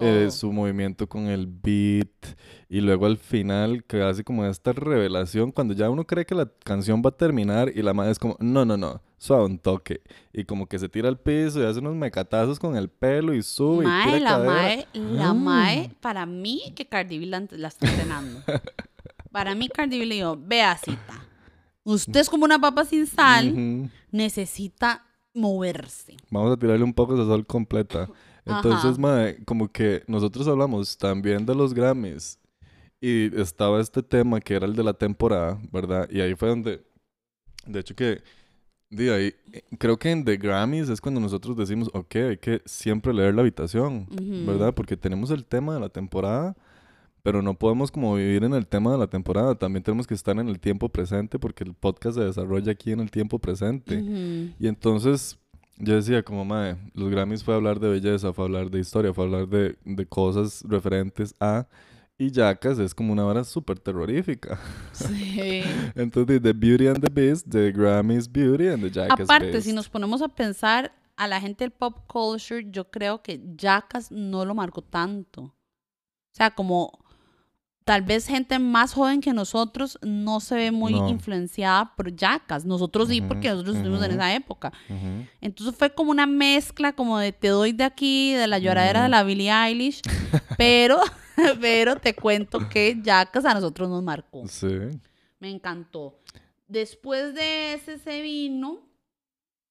eh, 0.01 0.25
Oh. 0.29 0.31
su 0.31 0.53
movimiento 0.53 1.09
con 1.09 1.27
el 1.27 1.47
beat, 1.47 2.37
y 2.69 2.81
luego 2.81 3.07
al 3.07 3.17
final, 3.19 3.83
que 3.85 4.03
hace 4.03 4.23
como 4.25 4.45
esta 4.45 4.73
revelación, 4.73 5.51
cuando 5.53 5.75
ya 5.75 5.91
uno 5.91 6.07
cree 6.07 6.25
que 6.27 6.35
la 6.35 6.47
canción 6.65 7.03
va 7.05 7.11
a 7.11 7.17
terminar, 7.17 7.73
y 7.75 7.83
la 7.83 7.93
madre 7.95 8.13
es 8.13 8.19
como, 8.19 8.37
no, 8.41 8.65
no, 8.65 8.77
no, 8.77 9.03
suave 9.19 9.45
un 9.47 9.59
toque, 9.59 10.03
y 10.33 10.45
como 10.45 10.67
que 10.67 10.79
se 10.79 10.89
tira 10.89 11.09
al 11.09 11.19
piso 11.19 11.61
y 11.61 11.65
hace 11.67 11.81
unos 11.81 11.97
mecatazos 11.97 12.59
con 12.61 12.77
el 12.77 12.89
pelo 12.89 13.35
y 13.35 13.43
sube 13.43 13.85
y 13.85 13.87
Mae, 13.89 14.05
tira 14.07 14.19
la 14.21 14.31
cadera. 14.31 14.53
mae, 14.53 14.87
la 14.95 15.29
Ah. 15.31 15.35
mae, 15.35 15.91
para 16.01 16.27
mí 16.27 16.73
que 16.77 16.87
Cardi 16.87 17.19
B 17.19 17.27
la, 17.27 17.45
la 17.51 17.69
está 17.69 17.89
entrenando. 17.89 18.41
para 19.33 19.55
mí 19.55 19.69
Cardi 19.69 19.99
B 19.99 20.07
le 20.07 20.15
dijo, 20.17 20.39
vea 20.41 20.77
cita, 20.77 21.25
Usted 21.85 22.21
es 22.21 22.29
como 22.29 22.45
una 22.45 22.61
papa 22.61 22.85
sin 22.85 23.07
sal, 23.07 23.51
Ujú. 23.53 23.91
necesita 24.13 25.07
moverse. 25.33 26.17
Vamos 26.31 26.53
a 26.53 26.57
tirarle 26.59 26.85
un 26.85 26.93
poco 26.93 27.17
de 27.17 27.25
sol 27.25 27.47
completa. 27.47 28.09
Entonces, 28.49 28.99
Ajá. 28.99 29.35
como 29.45 29.71
que 29.71 30.03
nosotros 30.07 30.49
hablamos 30.49 30.97
también 30.97 31.45
de 31.45 31.55
los 31.55 31.75
Grammys 31.75 32.39
y 33.01 33.35
estaba 33.41 33.81
este 33.81 34.03
tema 34.03 34.41
que 34.41 34.55
era 34.55 34.67
el 34.67 34.75
de 34.75 34.83
la 34.83 34.95
temporada, 34.95 35.61
¿verdad? 35.73 36.09
Y 36.11 36.21
ahí 36.21 36.35
fue 36.35 36.49
donde, 36.49 36.83
de 37.67 37.81
hecho 37.81 37.95
que, 37.95 38.23
de 38.91 39.15
ahí, 39.15 39.35
creo 39.79 39.99
que 39.99 40.11
en 40.11 40.25
The 40.25 40.37
Grammys 40.37 40.89
es 40.89 41.01
cuando 41.01 41.21
nosotros 41.21 41.57
decimos, 41.57 41.91
ok, 41.93 42.17
hay 42.17 42.37
que 42.39 42.63
siempre 42.65 43.13
leer 43.13 43.35
la 43.35 43.43
habitación, 43.43 44.07
Ujú. 44.11 44.47
¿verdad? 44.47 44.75
Porque 44.75 44.97
tenemos 44.97 45.31
el 45.31 45.45
tema 45.45 45.75
de 45.75 45.81
la 45.81 45.91
temporada, 45.91 46.57
pero 47.23 47.43
no 47.43 47.55
podemos 47.55 47.91
como 47.91 48.15
vivir 48.15 48.45
en 48.45 48.55
el 48.55 48.67
tema 48.67 48.93
de 48.93 48.99
la 48.99 49.07
temporada, 49.07 49.55
también 49.55 49.83
tenemos 49.83 50.07
que 50.07 50.15
estar 50.15 50.39
en 50.39 50.49
el 50.49 50.59
tiempo 50.59 50.89
presente 50.89 51.39
porque 51.39 51.65
el 51.65 51.75
podcast 51.75 52.17
se 52.17 52.25
desarrolla 52.25 52.73
aquí 52.73 52.93
en 52.93 53.01
el 53.01 53.11
tiempo 53.11 53.39
presente. 53.39 53.99
Ujú. 53.99 54.55
Y 54.59 54.67
entonces 54.67 55.39
yo 55.79 55.95
decía 55.95 56.23
como, 56.23 56.45
mae, 56.45 56.77
los 56.95 57.09
Grammys 57.11 57.45
fue 57.45 57.55
hablar 57.55 57.81
de 57.81 57.89
belleza, 57.89 58.33
fue 58.33 58.45
hablar 58.45 58.71
de 58.71 58.81
historia, 58.81 59.15
fue 59.15 59.25
hablar 59.25 59.49
de, 59.49 59.77
de 59.85 60.07
cosas 60.07 60.63
referentes 60.67 61.35
a... 61.41 61.67
Y 62.21 62.33
Jackass 62.33 62.81
es 62.81 62.97
como 62.97 63.13
una 63.13 63.25
hora 63.25 63.45
súper 63.45 63.79
terrorífica. 63.79 64.59
Sí. 64.93 65.63
Entonces, 65.95 66.43
The 66.43 66.53
Beauty 66.53 66.89
and 66.89 67.01
the 67.01 67.09
Beast, 67.09 67.47
The 67.49 67.71
Grammys 67.71 68.29
Beauty 68.29 68.67
and 68.67 68.83
the 68.83 68.91
Jackass 68.91 69.21
Aparte, 69.21 69.53
Beast. 69.53 69.67
si 69.67 69.73
nos 69.73 69.89
ponemos 69.89 70.21
a 70.21 70.27
pensar 70.27 70.91
a 71.15 71.29
la 71.29 71.41
gente 71.41 71.63
del 71.63 71.71
pop 71.71 71.97
culture, 72.09 72.67
yo 72.71 72.91
creo 72.91 73.23
que 73.23 73.41
Jackass 73.57 74.11
no 74.11 74.45
lo 74.45 74.57
marcó 74.57 74.83
tanto. 74.83 75.43
O 75.43 75.55
sea, 76.33 76.51
como 76.51 76.91
tal 77.89 78.03
vez 78.03 78.27
gente 78.27 78.59
más 78.59 78.93
joven 78.93 79.23
que 79.23 79.33
nosotros 79.33 79.99
no 80.03 80.41
se 80.41 80.55
ve 80.57 80.71
muy 80.73 80.93
No. 80.93 81.09
influenciada 81.09 81.95
por 81.97 82.15
Jackass. 82.15 82.67
Nosotros 82.67 83.09
sí, 83.09 83.23
porque 83.23 83.49
nosotros 83.49 83.77
estuvimos 83.77 84.05
en 84.05 84.11
esa 84.11 84.35
época. 84.35 84.73
Entonces 85.41 85.75
fue 85.75 85.95
como 85.95 86.11
una 86.11 86.27
mezcla 86.27 86.93
como 86.93 87.19
de 87.19 87.33
te 87.33 87.49
doy 87.49 87.73
de 87.73 87.85
aquí, 87.85 88.35
de 88.35 88.47
la 88.47 88.59
lloradera 88.59 89.03
de 89.05 89.09
la 89.09 89.23
Billie 89.23 89.51
Eilish, 89.51 90.03
pero, 90.59 91.01
pero 91.63 91.97
te 91.97 92.15
cuento 92.15 92.69
que 92.69 92.99
Jackass 93.03 93.47
a 93.47 93.55
nosotros 93.55 93.89
nos 93.89 94.03
marcó. 94.03 94.47
Sí. 94.47 94.69
Me 95.41 95.49
encantó. 95.51 96.19
Después 96.67 97.35
de 97.35 97.73
ese 97.73 97.97
se 97.99 98.21
vino, 98.21 98.81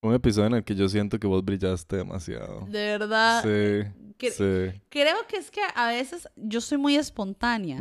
Un 0.08 0.14
episodio 0.16 0.48
en 0.48 0.54
el 0.56 0.64
que 0.64 0.76
yo 0.76 0.88
siento 0.90 1.20
que 1.20 1.28
vos 1.28 1.44
brillaste 1.44 1.98
demasiado. 1.98 2.66
de 2.70 2.98
verdad, 2.98 3.44
Sí. 3.44 3.90
que- 4.18 4.32
Sí. 4.32 4.80
creo 4.90 5.16
que 5.28 5.38
es 5.38 5.52
que 5.52 5.60
a 5.76 5.88
veces 5.90 6.28
yo 6.36 6.60
soy 6.62 6.78
muy 6.78 6.96
espontánea 6.96 7.78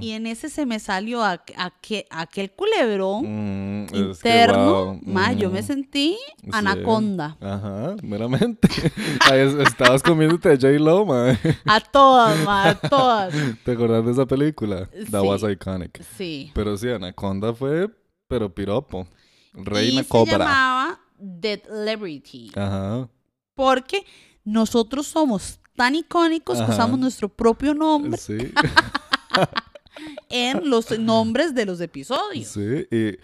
y 0.00 0.12
en 0.12 0.26
ese 0.26 0.48
se 0.48 0.66
me 0.66 0.78
salió 0.78 1.20
aqu- 1.22 1.54
aqu- 1.56 2.04
aquel 2.10 2.50
culebrón. 2.52 3.86
Es 3.86 4.18
que, 4.20 4.28
interno, 4.28 5.00
ma, 5.04 5.32
yo 5.32 5.50
me 5.50 5.62
sentí 5.62 6.16
Sí. 6.42 6.50
anaconda. 6.52 7.36
Ajá, 7.40 7.96
meramente. 8.02 8.68
Es- 9.34 9.54
estabas 9.54 10.02
comiéndote 10.02 10.48
a 10.50 10.56
J-Lo, 10.56 11.06
mae. 11.06 11.38
A 11.64 11.80
todas, 11.80 12.38
ma, 12.44 12.68
a 12.70 12.74
todas. 12.76 13.32
¿Te 13.64 13.72
acordás 13.72 14.04
de 14.04 14.12
esa 14.12 14.26
película? 14.26 14.88
That 15.10 15.22
was 15.24 15.40
Sí. 15.40 15.48
iconic. 15.48 16.02
Sí. 16.16 16.50
Pero 16.54 16.76
sí, 16.76 16.88
Anaconda 16.88 17.52
fue, 17.54 17.88
pero 18.28 18.54
piropo. 18.54 19.08
Reina 19.52 20.02
y 20.02 20.04
Cobra. 20.04 20.30
se 20.32 20.38
llamaba 20.38 21.00
The 21.09 21.09
Celebrity. 21.42 22.50
Ajá. 22.54 23.08
Porque 23.54 24.04
nosotros 24.44 25.06
somos 25.06 25.58
tan 25.76 25.94
icónicos 25.94 26.58
que 26.58 26.70
usamos 26.70 26.98
nuestro 26.98 27.28
propio 27.28 27.72
nombre 27.74 28.18
Sí, 28.18 28.36
en 30.28 30.68
los 30.68 30.98
nombres 30.98 31.54
de 31.54 31.66
los 31.66 31.80
episodios. 31.80 32.48
sí. 32.48 32.86
Y 32.90 33.18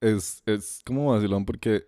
es, 0.00 0.42
es 0.46 0.80
como 0.84 1.12
vacilón 1.12 1.44
porque 1.44 1.86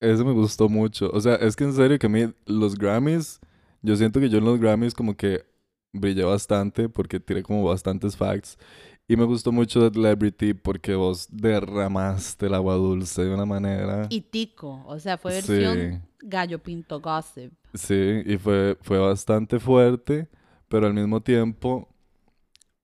eso 0.00 0.24
me 0.24 0.32
gustó 0.32 0.68
mucho. 0.68 1.10
O 1.12 1.20
sea, 1.20 1.36
es 1.36 1.56
que 1.56 1.64
en 1.64 1.72
serio 1.72 1.98
que 1.98 2.06
a 2.06 2.10
mí 2.10 2.32
los 2.46 2.74
Grammys, 2.76 3.40
yo 3.82 3.96
siento 3.96 4.20
que 4.20 4.28
yo 4.28 4.38
en 4.38 4.44
los 4.44 4.58
Grammys 4.58 4.94
como 4.94 5.16
que 5.16 5.46
brillé 5.92 6.24
bastante 6.24 6.88
porque 6.88 7.20
tiré 7.20 7.42
como 7.42 7.64
bastantes 7.64 8.16
facts. 8.16 8.58
Y 9.06 9.16
me 9.16 9.24
gustó 9.24 9.52
mucho 9.52 9.80
The 9.80 9.94
Celebrity 9.94 10.54
porque 10.54 10.94
vos 10.94 11.28
derramaste 11.30 12.46
el 12.46 12.54
agua 12.54 12.74
dulce 12.76 13.22
de 13.24 13.34
una 13.34 13.44
manera. 13.44 14.06
Y 14.08 14.22
Tico, 14.22 14.82
o 14.86 14.98
sea, 14.98 15.18
fue 15.18 15.32
versión 15.32 15.76
Sí. 15.76 16.08
Gallo 16.22 16.58
Pinto 16.62 17.00
Gossip. 17.00 17.52
Sí, 17.74 18.22
y 18.24 18.38
fue, 18.38 18.78
fue 18.80 18.98
bastante 18.98 19.58
fuerte, 19.58 20.28
pero 20.68 20.86
al 20.86 20.94
mismo 20.94 21.20
tiempo 21.20 21.88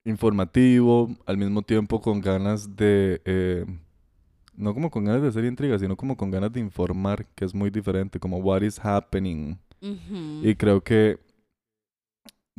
informativo, 0.05 1.09
al 1.27 1.39
mismo 1.39 1.63
tiempo 1.63 2.01
con 2.01 2.21
ganas 2.21 2.77
de, 2.77 3.23
eh, 3.25 3.65
no 4.55 4.75
como 4.75 4.91
con 4.91 5.05
ganas 5.05 5.23
de 5.23 5.29
hacer 5.29 5.45
intriga, 5.45 5.79
sino 5.79 5.97
como 5.97 6.17
con 6.17 6.31
ganas 6.31 6.53
de 6.53 6.61
informar, 6.61 7.27
que 7.35 7.45
es 7.45 7.55
muy 7.55 7.71
diferente, 7.71 8.19
como 8.19 8.39
what 8.39 8.63
is 8.63 8.79
happening. 8.83 9.57
Y 10.43 10.55
creo 10.57 10.83
que, 10.83 11.19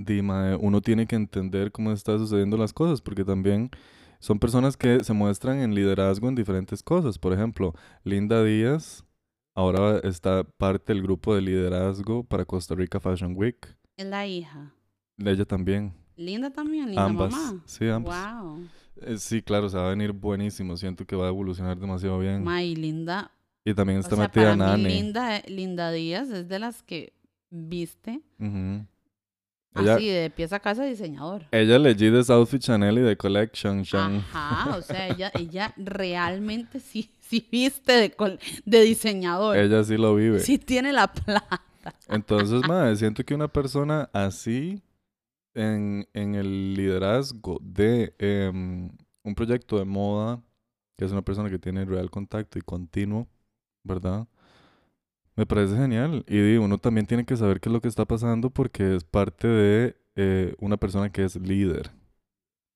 Dima, 0.05 0.57
uno 0.59 0.81
tiene 0.81 1.05
que 1.07 1.15
entender 1.15 1.71
cómo 1.71 1.91
están 1.91 2.19
sucediendo 2.19 2.57
las 2.57 2.73
cosas, 2.73 3.01
porque 3.01 3.23
también 3.25 3.69
son 4.19 4.39
personas 4.39 4.77
que 4.77 5.03
se 5.03 5.13
muestran 5.13 5.59
en 5.59 5.73
liderazgo 5.75 6.29
en 6.29 6.35
diferentes 6.35 6.83
cosas. 6.83 7.17
Por 7.17 7.33
ejemplo, 7.33 7.73
Linda 8.03 8.43
Díaz 8.43 9.03
ahora 9.55 9.99
está 10.03 10.43
parte 10.43 10.93
del 10.93 11.01
grupo 11.01 11.33
de 11.35 11.41
liderazgo 11.41 12.23
para 12.23 12.45
Costa 12.45 12.75
Rica 12.75 12.99
Fashion 12.99 13.33
Week. 13.35 13.57
Es 13.97 14.05
la 14.05 14.25
hija. 14.27 14.73
Ella 15.17 15.45
también. 15.45 15.93
Linda 16.15 16.51
también, 16.51 16.87
linda 16.87 17.05
ambas. 17.05 17.31
mamá. 17.31 17.63
Sí, 17.65 17.87
ambas. 17.87 18.33
Wow. 18.41 18.59
Eh, 19.01 19.17
sí, 19.17 19.41
claro, 19.41 19.69
se 19.69 19.77
va 19.77 19.87
a 19.87 19.89
venir 19.89 20.11
buenísimo. 20.11 20.77
Siento 20.77 21.05
que 21.05 21.15
va 21.15 21.25
a 21.25 21.29
evolucionar 21.29 21.77
demasiado 21.79 22.19
bien. 22.19 22.43
Ma, 22.43 22.61
y 22.63 22.75
Linda. 22.75 23.31
y 23.65 23.73
también 23.73 23.97
O 23.97 24.01
está 24.01 24.15
sea, 24.15 24.25
metida 24.25 24.55
para 24.55 24.77
mí 24.77 24.83
Nani. 24.83 24.83
Linda, 24.95 25.41
Linda 25.47 25.91
Díaz 25.91 26.29
es 26.29 26.47
de 26.47 26.59
las 26.59 26.83
que 26.83 27.13
viste 27.49 28.21
Ujú. 28.39 28.85
Ella, 29.75 29.95
así 29.95 30.09
de 30.09 30.29
pieza 30.29 30.57
a 30.57 30.59
casa 30.59 30.83
diseñador. 30.83 31.45
ella 31.51 31.79
legit 31.79 32.13
es 32.13 32.29
Outfit 32.29 32.61
Chanel 32.61 32.97
y 32.97 33.01
de 33.01 33.15
Collection. 33.15 33.83
Shan. 33.83 34.17
Ajá, 34.17 34.75
o 34.77 34.81
sea, 34.81 35.07
ella, 35.07 35.31
ella 35.33 35.73
realmente 35.77 36.79
sí, 36.79 37.09
sí 37.21 37.47
viste 37.49 37.93
de, 37.93 38.37
de 38.65 38.81
diseñador. 38.81 39.57
Ella 39.57 39.83
sí 39.83 39.95
lo 39.97 40.15
vive. 40.15 40.39
Sí 40.39 40.57
tiene 40.57 40.91
la 40.91 41.11
plata. 41.11 41.61
Entonces, 42.07 42.67
madre, 42.67 42.95
siento 42.95 43.23
que 43.23 43.33
una 43.33 43.47
persona 43.47 44.09
así 44.13 44.81
en, 45.53 46.07
en 46.13 46.35
el 46.35 46.73
liderazgo 46.73 47.57
de 47.61 48.13
em, 48.19 48.89
un 49.23 49.35
proyecto 49.35 49.77
de 49.77 49.85
moda, 49.85 50.41
que 50.97 51.05
es 51.05 51.11
una 51.11 51.21
persona 51.21 51.49
que 51.49 51.59
tiene 51.59 51.85
real 51.85 52.09
contacto 52.09 52.59
y 52.59 52.61
continuo, 52.61 53.27
¿verdad? 53.83 54.27
Me 55.41 55.47
parece 55.47 55.75
genial. 55.75 56.23
Y 56.27 56.57
uno 56.57 56.77
también 56.77 57.07
tiene 57.07 57.25
que 57.25 57.35
saber 57.35 57.59
qué 57.59 57.69
es 57.69 57.73
lo 57.73 57.81
que 57.81 57.87
está 57.87 58.05
pasando 58.05 58.51
porque 58.51 58.95
es 58.95 59.03
parte 59.03 59.47
de 59.47 59.97
eh, 60.15 60.53
una 60.59 60.77
persona 60.77 61.11
que 61.11 61.23
es 61.23 61.35
líder. 61.35 61.89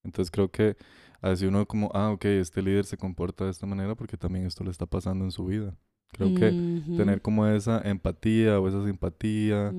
Entonces 0.04 0.32
creo 0.32 0.50
que 0.50 0.76
así 1.22 1.46
uno 1.46 1.68
como, 1.68 1.92
ah, 1.94 2.10
ok, 2.10 2.26
este 2.26 2.64
líder 2.64 2.86
se 2.86 2.98
comporta 2.98 3.46
de 3.46 3.52
esta 3.52 3.68
manera 3.68 3.94
porque 3.94 4.18
también 4.18 4.48
esto 4.48 4.64
le 4.64 4.72
está 4.72 4.88
pasando 4.88 5.26
en 5.26 5.30
su 5.30 5.46
vida. 5.46 5.76
Creo 6.08 6.34
que 6.34 6.50
tener 6.98 7.22
como 7.22 7.46
esa 7.46 7.82
empatía 7.88 8.60
o 8.60 8.68
esa 8.68 8.84
simpatía 8.84 9.72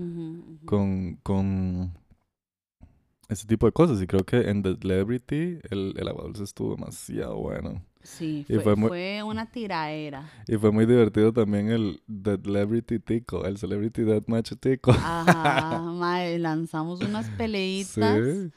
con, 0.65 1.17
con 1.25 1.93
ese 3.29 3.49
tipo 3.49 3.67
de 3.67 3.73
cosas. 3.73 4.01
Y 4.01 4.07
creo 4.07 4.23
que 4.23 4.49
en 4.49 4.63
The 4.63 4.77
Celebrity 4.77 5.59
el, 5.71 5.93
el 5.97 6.41
estuvo 6.41 6.77
demasiado 6.77 7.37
bueno. 7.37 7.83
Sí, 8.07 8.45
fue, 8.49 8.61
fue 8.61 8.77
muy- 8.77 8.89
fue 8.89 9.23
una 9.23 9.47
tiraera. 9.51 10.29
Y 10.47 10.57
fue 10.57 10.71
muy 10.71 10.87
divertido 10.87 11.33
también 11.33 11.69
el 11.71 12.01
The 12.07 12.39
Celebrity 12.43 12.99
Tico, 13.01 13.45
el 13.45 13.59
Celebrity 13.59 14.03
Deathmatch 14.03 14.53
Tico. 14.61 14.93
Ajá, 14.93 15.81
mae, 15.93 16.39
lanzamos 16.39 17.01
unas 17.03 17.29
peleitas 17.31 17.87
Sí, 18.25 18.51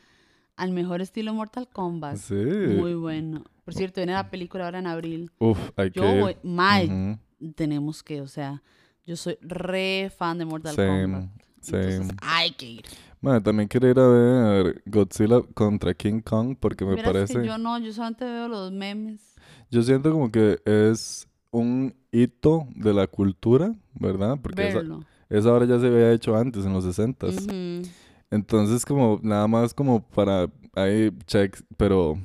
al 0.56 0.72
mejor 0.72 1.02
estilo 1.02 1.34
Mortal 1.34 1.68
Kombat. 1.68 2.18
sí. 2.18 2.36
Muy 2.36 2.94
bueno. 2.94 3.44
Por 3.66 3.74
cierto, 3.74 4.02
viene 4.02 4.14
la 4.14 4.30
película 4.30 4.66
ahora 4.66 4.80
en 4.80 4.88
abril. 4.88 5.32
Uf, 5.40 5.58
hay 5.76 5.92
Yo 5.92 6.02
que... 6.04 6.20
voy, 6.20 6.36
Ujú. 6.44 7.54
tenemos 7.56 8.04
que, 8.04 8.22
o 8.22 8.28
sea, 8.28 8.62
yo 9.06 9.16
soy 9.16 9.38
re 9.42 10.12
fan 10.16 10.38
de 10.38 10.46
Mortal 10.46 10.76
Kombat. 10.76 11.30
Same, 11.62 11.84
Entonces, 11.84 12.08
same. 12.08 12.20
hay 12.22 12.52
que 12.52 12.66
ir. 12.66 12.86
Bueno, 13.22 13.44
también 13.44 13.68
quiero 13.68 13.90
ir 13.90 14.00
a 14.00 14.08
ver 14.08 14.82
Godzilla 14.86 15.42
contra 15.54 15.94
King 15.94 16.22
Kong 16.22 16.56
porque 16.60 16.86
me 16.86 16.96
parece... 17.04 17.34
que 17.42 17.46
yo 17.46 17.58
no, 17.58 17.78
yo 17.80 17.92
solamente 17.92 18.24
veo 18.26 18.48
los 18.48 18.72
memes. 18.72 19.36
Yo 19.70 19.84
siento 19.84 20.12
como 20.12 20.32
que 20.32 20.60
es 20.66 21.28
un 21.52 21.94
hito 22.12 22.68
de 22.76 22.94
la 22.94 23.08
cultura, 23.08 23.76
¿verdad? 23.94 24.38
Porque 24.42 24.68
esa, 24.68 24.84
esa 25.30 25.54
hora 25.54 25.66
ya 25.66 25.80
se 25.80 25.88
había 25.88 26.12
hecho 26.12 26.36
antes, 26.36 26.66
en 26.66 26.74
los 26.74 26.84
60 26.84 27.28
Ujú. 27.28 27.90
Entonces, 28.32 28.86
como 28.86 29.20
nada 29.24 29.48
más 29.48 29.74
como 29.74 30.02
para 30.02 30.48
ahí 30.76 31.12
check, 31.26 31.60
pero 31.78 32.20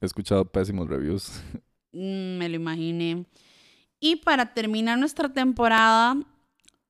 he 0.00 0.06
escuchado 0.06 0.44
pésimos 0.44 0.88
reviews. 0.88 1.42
Mm, 1.92 2.36
me 2.36 2.48
lo 2.48 2.56
imaginé. 2.56 3.24
Y 3.98 4.16
para 4.16 4.52
terminar 4.52 4.98
nuestra 4.98 5.32
temporada 5.32 6.16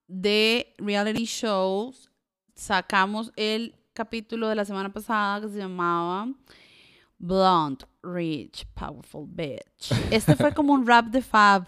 de 0.08 0.74
reality 0.78 1.24
shows, 1.24 2.10
sacamos 2.54 3.32
el 3.36 3.74
capítulo 3.92 4.48
de 4.48 4.56
la 4.56 4.64
semana 4.64 4.92
pasada 4.92 5.40
que 5.40 5.48
se 5.48 5.58
llamaba 5.58 6.28
Blonde, 7.18 7.84
rich, 8.02 8.66
powerful 8.74 9.26
bitch. 9.28 9.92
Este 10.10 10.36
fue 10.36 10.52
como 10.54 10.72
un 10.72 10.86
rap 10.86 11.06
de 11.06 11.20
Fab. 11.22 11.66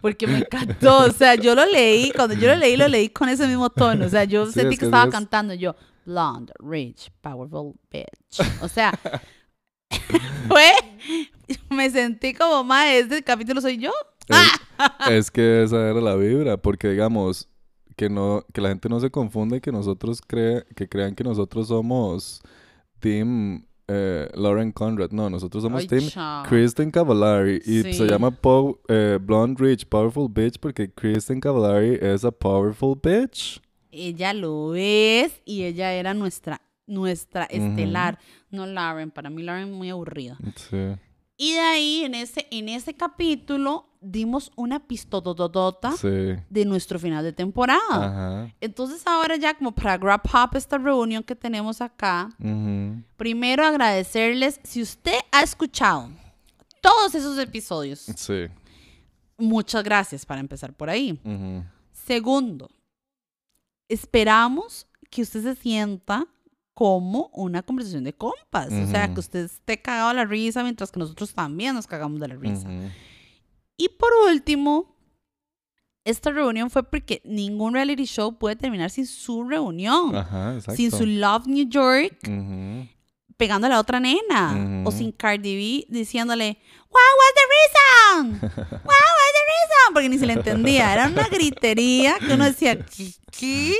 Porque 0.00 0.26
me 0.26 0.38
encantó. 0.38 0.98
O 1.06 1.10
sea, 1.10 1.34
yo 1.36 1.54
lo 1.54 1.64
leí, 1.66 2.10
cuando 2.12 2.34
yo 2.34 2.48
lo 2.48 2.56
leí, 2.56 2.76
lo 2.76 2.86
leí 2.86 3.08
con 3.08 3.28
ese 3.28 3.46
mismo 3.46 3.70
tono. 3.70 4.06
O 4.06 4.08
sea, 4.08 4.24
yo 4.24 4.46
Sí, 4.46 4.52
sentí 4.52 4.74
es 4.74 4.78
que 4.78 4.80
que 4.80 4.84
estaba 4.86 5.04
es- 5.04 5.10
cantando 5.10 5.54
yo. 5.54 5.74
Blonde, 6.04 6.52
rich, 6.60 7.10
powerful 7.20 7.74
bitch. 7.90 8.40
O 8.62 8.68
sea, 8.68 8.92
fue. 10.48 10.70
Me 11.70 11.90
sentí 11.90 12.34
como, 12.34 12.64
ma, 12.64 12.92
este 12.94 13.22
capítulo 13.22 13.60
soy 13.60 13.78
yo. 13.78 13.92
Es, 14.28 15.08
es 15.10 15.30
que 15.30 15.62
esa 15.62 15.88
era 15.90 16.00
la 16.00 16.16
vibra, 16.16 16.56
porque 16.56 16.88
digamos 16.88 17.48
que 17.96 18.08
no 18.10 18.44
que 18.52 18.60
la 18.60 18.68
gente 18.70 18.88
no 18.88 19.00
se 19.00 19.10
confunda 19.10 19.56
y 19.56 19.60
que 19.60 19.72
nosotros 19.72 20.20
crea, 20.26 20.64
que 20.74 20.88
crean 20.88 21.14
que 21.14 21.24
nosotros 21.24 21.68
somos 21.68 22.42
Team 22.98 23.65
eh, 23.88 24.28
Lauren 24.34 24.72
Conrad. 24.72 25.10
No, 25.10 25.30
nosotros 25.30 25.62
somos 25.62 25.82
Ay, 25.82 25.86
Team. 25.88 26.04
Kristen 26.48 26.90
Cavallari 26.90 27.56
y 27.64 27.82
Sí. 27.82 27.92
se 27.94 28.06
llama 28.06 28.30
Po- 28.30 28.80
eh, 28.88 29.18
Blonde 29.20 29.62
Rich 29.62 29.86
Powerful 29.86 30.28
Bitch 30.28 30.58
porque 30.58 30.90
Kristen 30.92 31.40
Cavallari 31.40 31.98
es 32.00 32.24
a 32.24 32.30
powerful 32.30 32.98
bitch. 33.02 33.60
Ella 33.92 34.32
lo 34.34 34.74
es 34.74 35.40
y 35.44 35.62
ella 35.64 35.92
era 35.92 36.12
nuestra, 36.14 36.60
nuestra 36.86 37.44
estelar. 37.44 38.18
No 38.50 38.66
Lauren, 38.66 39.10
para 39.10 39.30
mí 39.30 39.42
Lauren 39.42 39.72
muy 39.72 39.88
aburrida. 39.90 40.36
Sí. 40.56 40.76
Y 41.38 41.52
de 41.52 41.60
ahí, 41.60 42.02
en 42.04 42.14
ese, 42.14 42.46
en 42.50 42.68
ese 42.70 42.94
capítulo, 42.94 43.86
dimos 44.10 44.52
una 44.56 44.78
pistototota 44.86 45.92
Sí. 45.92 46.36
de 46.48 46.64
nuestro 46.64 46.98
final 46.98 47.24
de 47.24 47.32
temporada. 47.32 47.80
Ajá. 47.90 48.54
Entonces 48.60 49.02
ahora 49.06 49.36
ya 49.36 49.54
como 49.54 49.72
para 49.74 49.96
wrap 49.98 50.26
up 50.34 50.56
esta 50.56 50.78
reunión 50.78 51.22
que 51.22 51.34
tenemos 51.34 51.80
acá, 51.80 52.28
primero 53.16 53.64
agradecerles, 53.66 54.60
si 54.62 54.82
usted 54.82 55.18
ha 55.32 55.42
escuchado 55.42 56.10
todos 56.80 57.14
esos 57.14 57.38
episodios, 57.38 58.00
Sí. 58.16 58.46
muchas 59.38 59.82
gracias 59.82 60.24
para 60.24 60.40
empezar 60.40 60.72
por 60.72 60.88
ahí. 60.88 61.18
Segundo, 61.92 62.68
esperamos 63.88 64.86
que 65.10 65.22
usted 65.22 65.42
se 65.42 65.54
sienta 65.56 66.26
como 66.74 67.30
una 67.32 67.62
conversación 67.62 68.04
de 68.04 68.12
compas, 68.12 68.70
o 68.70 68.86
sea, 68.86 69.12
que 69.12 69.20
usted 69.20 69.46
esté 69.46 69.80
cagado 69.80 70.08
a 70.10 70.14
la 70.14 70.24
risa 70.26 70.62
mientras 70.62 70.92
que 70.92 70.98
nosotros 71.00 71.32
también 71.32 71.74
nos 71.74 71.86
cagamos 71.86 72.20
de 72.20 72.28
la 72.28 72.34
risa. 72.36 72.68
Ujú. 72.68 72.88
Y 73.76 73.88
por 73.90 74.10
último, 74.30 74.96
esta 76.04 76.30
reunión 76.30 76.70
fue 76.70 76.82
porque 76.82 77.20
ningún 77.24 77.74
reality 77.74 78.04
show 78.04 78.38
puede 78.38 78.56
terminar 78.56 78.90
sin 78.90 79.06
su 79.06 79.44
reunión, 79.44 80.14
Ajá, 80.14 80.60
sin 80.74 80.90
su 80.90 81.04
Love 81.04 81.46
New 81.46 81.68
York 81.68 82.16
Ujú. 82.26 82.88
pegándole 83.36 83.74
a 83.74 83.80
otra 83.80 83.98
nena, 84.00 84.82
o 84.84 84.88
Ujú. 84.88 84.98
sin 84.98 85.12
Cardi 85.12 85.56
B 85.56 85.86
diciéndole, 85.88 86.58
What 86.90 87.02
was 87.18 87.34
the 87.34 88.22
reason? 88.22 88.40
What 88.70 88.86
was 88.86 89.32
the 89.34 89.44
reason? 89.52 89.92
Porque 89.94 90.08
ni 90.08 90.18
se 90.18 90.26
le 90.26 90.32
entendía, 90.34 90.92
era 90.92 91.06
una 91.08 91.28
gritería 91.28 92.18
que 92.20 92.32
uno 92.34 92.44
decía, 92.44 92.78
¿qué? 92.86 93.12
qué?". 93.38 93.74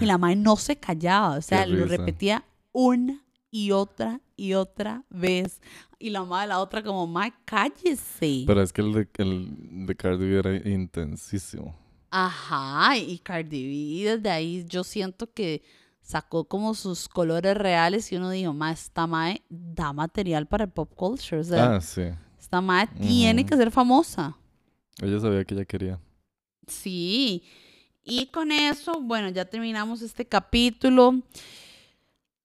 Y 0.00 0.04
la 0.04 0.18
madre 0.18 0.36
no 0.36 0.56
se 0.56 0.76
callaba, 0.76 1.36
o 1.36 1.42
sea, 1.42 1.64
lo 1.66 1.86
repetía 1.86 2.44
una 2.72 3.24
y 3.50 3.70
otra 3.70 4.20
y 4.36 4.52
otra 4.54 5.04
vez. 5.08 5.60
Y 5.98 6.10
la 6.10 6.22
madre, 6.24 6.48
la 6.48 6.60
otra 6.60 6.82
como, 6.82 7.06
madre, 7.06 7.32
cállese. 7.44 8.44
Pero 8.46 8.62
es 8.62 8.72
que 8.72 8.80
el 8.82 8.92
de, 8.92 9.08
el 9.18 9.86
de 9.86 9.96
Cardi 9.96 10.28
B 10.30 10.38
era 10.38 10.54
intensísimo. 10.68 11.74
Ajá, 12.10 12.96
y 12.96 13.18
Cardi 13.18 14.02
B 14.04 14.10
desde 14.16 14.30
ahí 14.30 14.64
yo 14.68 14.82
siento 14.84 15.30
que 15.32 15.62
sacó 16.00 16.44
como 16.44 16.74
sus 16.74 17.08
colores 17.08 17.54
reales 17.56 18.10
y 18.12 18.16
uno 18.16 18.30
dijo, 18.30 18.54
ma, 18.54 18.72
esta 18.72 19.06
mae 19.06 19.42
da 19.50 19.92
material 19.92 20.46
para 20.46 20.64
el 20.64 20.70
pop 20.70 20.90
culture. 20.94 21.40
O 21.40 21.44
sea, 21.44 21.74
Ah, 21.76 21.80
sí. 21.80 22.02
esta 22.38 22.60
mae 22.60 22.86
tiene 22.86 23.42
Ujú. 23.42 23.50
que 23.50 23.56
ser 23.56 23.70
famosa. 23.70 24.36
Ella 25.02 25.20
sabía 25.20 25.44
que 25.44 25.54
ella 25.54 25.64
quería. 25.64 26.00
Sí. 26.66 27.42
Y 28.04 28.26
con 28.28 28.52
eso, 28.52 29.00
bueno, 29.02 29.28
ya 29.28 29.44
terminamos 29.44 30.00
este 30.00 30.24
capítulo. 30.26 31.20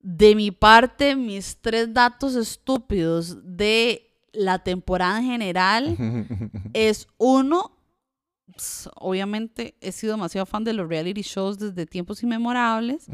De 0.04 0.36
mi 0.36 0.52
parte, 0.52 1.16
mis 1.16 1.58
tres 1.62 1.94
datos 1.94 2.36
estúpidos 2.36 3.38
de 3.42 4.12
la 4.34 4.60
temporada 4.60 5.20
en 5.20 5.26
general 5.26 5.98
es 6.74 7.08
uno, 7.18 7.72
ps, 8.54 8.90
obviamente 8.96 9.78
he 9.80 9.94
sido 9.94 10.14
demasiado 10.14 10.46
fan 10.46 10.66
de 10.66 10.74
los 10.74 10.90
reality 10.90 11.22
shows 11.22 11.58
desde 11.58 11.86
tiempos 11.86 12.22
inmemorables. 12.22 13.08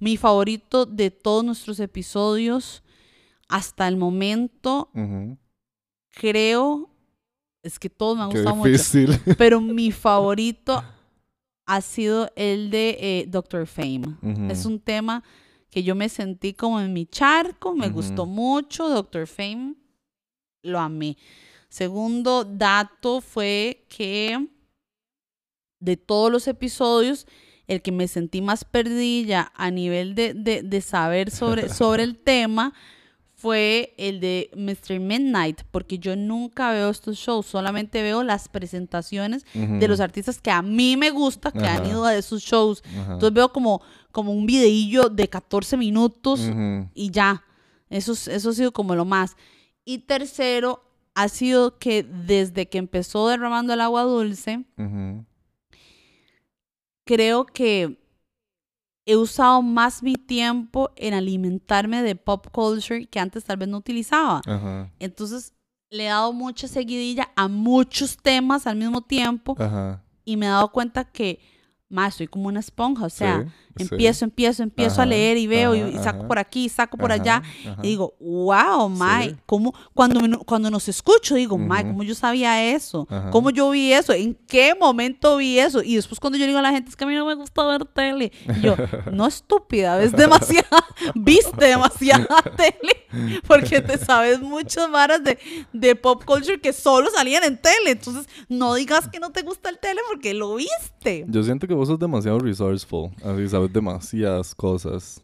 Mi 0.00 0.16
favorito 0.16 0.86
de 0.86 1.12
todos 1.12 1.44
nuestros 1.44 1.78
episodios 1.78 2.82
hasta 3.48 3.86
el 3.86 3.96
momento, 3.96 4.90
creo, 6.10 6.90
es 7.62 7.78
que 7.78 7.88
todos 7.88 8.16
me 8.16 8.24
han 8.24 8.30
Qué 8.30 8.38
gustado 8.38 8.56
mucho, 8.56 8.70
difícil. 8.70 9.20
pero 9.38 9.60
mi 9.60 9.92
favorito 9.92 10.82
ha 11.64 11.80
sido 11.80 12.28
el 12.34 12.70
de 12.70 12.96
eh, 12.98 13.26
Doctor 13.28 13.68
Fame. 13.68 14.16
Es 14.50 14.66
un 14.66 14.80
tema 14.80 15.22
que 15.74 15.82
yo 15.82 15.96
me 15.96 16.08
sentí 16.08 16.54
como 16.54 16.80
en 16.80 16.92
mi 16.92 17.04
charco, 17.04 17.74
me 17.74 17.88
gustó 17.88 18.26
mucho, 18.26 18.88
Doctor 18.88 19.26
Fame, 19.26 19.74
lo 20.62 20.78
amé. 20.78 21.16
Segundo 21.68 22.44
dato 22.44 23.20
fue 23.20 23.84
que 23.88 24.46
de 25.80 25.96
todos 25.96 26.30
los 26.30 26.46
episodios, 26.46 27.26
el 27.66 27.82
que 27.82 27.90
me 27.90 28.06
sentí 28.06 28.40
más 28.40 28.64
perdida 28.64 29.50
a 29.56 29.72
nivel 29.72 30.14
de, 30.14 30.32
de- 30.32 30.62
de 30.62 30.80
saber 30.80 31.32
sobre, 31.32 31.68
sobre 31.74 32.04
el 32.04 32.18
tema 32.18 32.72
fue 33.44 33.92
el 33.98 34.20
de 34.20 34.48
Mr. 34.56 34.98
Midnight, 35.00 35.60
porque 35.70 35.98
yo 35.98 36.16
nunca 36.16 36.70
veo 36.72 36.88
estos 36.88 37.18
shows, 37.18 37.44
solamente 37.44 38.02
veo 38.02 38.22
las 38.22 38.48
presentaciones 38.48 39.44
de 39.80 39.86
los 39.86 40.00
artistas 40.00 40.40
que 40.40 40.50
a 40.50 40.62
mí 40.62 40.96
me 40.96 41.10
gusta, 41.10 41.52
que 41.52 41.58
han 41.66 41.84
ido 41.90 42.04
a 42.06 42.16
esos 42.16 42.42
shows. 42.42 42.82
Entonces 43.12 43.34
veo 43.34 43.52
como, 43.52 43.82
como 44.12 44.32
un 44.32 44.46
videillo 44.46 45.10
de 45.10 45.28
14 45.28 45.76
minutos 45.76 46.40
y 46.94 47.10
ya. 47.10 47.44
Eso, 47.90 48.12
es- 48.12 48.28
eso 48.28 48.48
ha 48.48 48.54
sido 48.54 48.72
como 48.72 48.94
lo 48.94 49.04
más. 49.04 49.36
Y 49.84 49.98
tercero, 49.98 50.82
ha 51.14 51.28
sido 51.28 51.78
que 51.78 52.02
desde 52.02 52.66
que 52.70 52.78
empezó 52.78 53.28
derramando 53.28 53.74
el 53.74 53.82
agua 53.82 54.04
dulce, 54.04 54.64
creo 57.04 57.44
que 57.46 57.98
he 59.06 59.16
usado 59.16 59.62
más 59.62 60.02
mi 60.02 60.14
tiempo 60.14 60.90
en 60.96 61.14
alimentarme 61.14 62.02
de 62.02 62.16
pop 62.16 62.46
culture 62.50 63.06
que 63.06 63.20
antes 63.20 63.44
tal 63.44 63.56
vez 63.58 63.68
no 63.68 63.78
utilizaba. 63.78 64.40
Ajá. 64.46 64.90
Entonces 64.98 65.52
le 65.90 66.06
he 66.06 66.08
dado 66.08 66.32
mucha 66.32 66.66
seguidilla 66.68 67.30
a 67.36 67.48
muchos 67.48 68.16
temas 68.16 68.66
al 68.66 68.76
mismo 68.76 69.02
tiempo 69.02 69.54
Ajá. 69.58 70.02
y 70.24 70.36
me 70.36 70.46
he 70.46 70.48
dado 70.48 70.72
cuenta 70.72 71.04
que, 71.04 71.40
más, 71.94 72.14
soy 72.16 72.26
como 72.26 72.48
una 72.48 72.60
esponja, 72.60 73.06
o 73.06 73.10
sea, 73.10 73.46
Sí, 73.76 73.86
sí. 73.86 73.88
empiezo, 73.94 74.24
empiezo, 74.24 74.62
empiezo 74.62 75.00
a 75.00 75.04
Ajá, 75.04 75.06
leer 75.06 75.36
y 75.36 75.46
veo 75.48 75.74
y- 75.74 75.80
ajá, 75.80 75.88
y, 75.90 75.94
saco 76.04 76.18
ajá. 76.20 76.28
por 76.28 76.38
aquí, 76.38 76.68
saco 76.68 76.96
por 76.96 77.10
Ajá, 77.10 77.20
allá 77.22 77.36
ajá. 77.66 77.76
y 77.82 77.88
digo, 77.88 78.14
wow, 78.20 78.88
Mae, 78.88 79.30
Sí. 79.30 79.36
¿cómo? 79.46 79.74
Cuando, 79.94 80.20
me- 80.20 80.38
cuando 80.38 80.70
nos 80.70 80.88
escucho, 80.88 81.34
digo, 81.34 81.56
Mae. 81.58 81.82
¿cómo 81.84 82.02
yo 82.04 82.14
sabía 82.14 82.62
eso? 82.72 83.06
Ajá. 83.10 83.30
¿Cómo 83.30 83.50
yo 83.50 83.70
vi 83.70 83.92
eso? 83.92 84.12
¿En 84.12 84.34
qué 84.46 84.74
momento 84.78 85.38
vi 85.38 85.58
eso? 85.58 85.82
Y 85.82 85.96
después 85.96 86.20
cuando 86.20 86.38
yo 86.38 86.46
digo 86.46 86.58
a 86.58 86.62
la 86.62 86.70
gente, 86.70 86.90
es 86.90 86.96
que 86.96 87.02
a 87.04 87.06
mí 87.06 87.14
no 87.14 87.26
me 87.26 87.34
gusta 87.34 87.64
ver 87.66 87.84
tele. 87.86 88.30
Y 88.56 88.60
yo, 88.60 88.76
no 89.12 89.26
estúpida, 89.26 89.96
ves 89.96 90.12
demasiada, 90.12 90.84
viste 91.16 91.64
demasiada 91.66 92.26
tele, 92.56 93.40
porque 93.46 93.80
te 93.80 93.98
sabes 93.98 94.40
muchas 94.40 94.90
varas 94.90 95.22
de, 95.24 95.38
de 95.72 95.96
pop 95.96 96.22
culture 96.24 96.60
que 96.60 96.72
solo 96.72 97.10
salían 97.10 97.42
en 97.44 97.56
tele. 97.60 97.90
Entonces, 97.90 98.28
no 98.48 98.74
digas 98.74 99.08
que 99.08 99.18
no 99.20 99.30
te 99.32 99.42
gusta 99.42 99.68
el 99.68 99.78
tele 99.78 100.00
porque 100.08 100.32
lo 100.34 100.54
viste. 100.54 101.24
Yo 101.28 101.42
siento 101.42 101.66
que 101.66 101.74
vos 101.74 101.83
sos 101.86 101.98
demasiado 101.98 102.38
resourceful. 102.38 103.10
Así 103.24 103.48
sabes 103.48 103.72
demasiadas 103.72 104.54
cosas. 104.54 105.22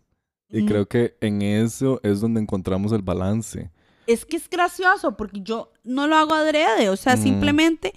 Y 0.49 0.63
Mm. 0.63 0.67
creo 0.67 0.87
que 0.87 1.17
en 1.21 1.43
eso 1.43 2.01
es 2.03 2.21
donde 2.21 2.41
encontramos 2.41 2.93
el 2.93 3.03
balance. 3.03 3.71
Es 4.07 4.25
que 4.25 4.37
es 4.37 4.49
gracioso 4.51 5.17
porque 5.17 5.41
yo 5.43 5.73
no 5.85 6.07
lo 6.09 6.17
hago 6.17 6.35
adrede, 6.35 6.89
o 6.89 6.97
sea, 6.97 7.17
Mm. 7.17 7.23
simplemente 7.23 7.95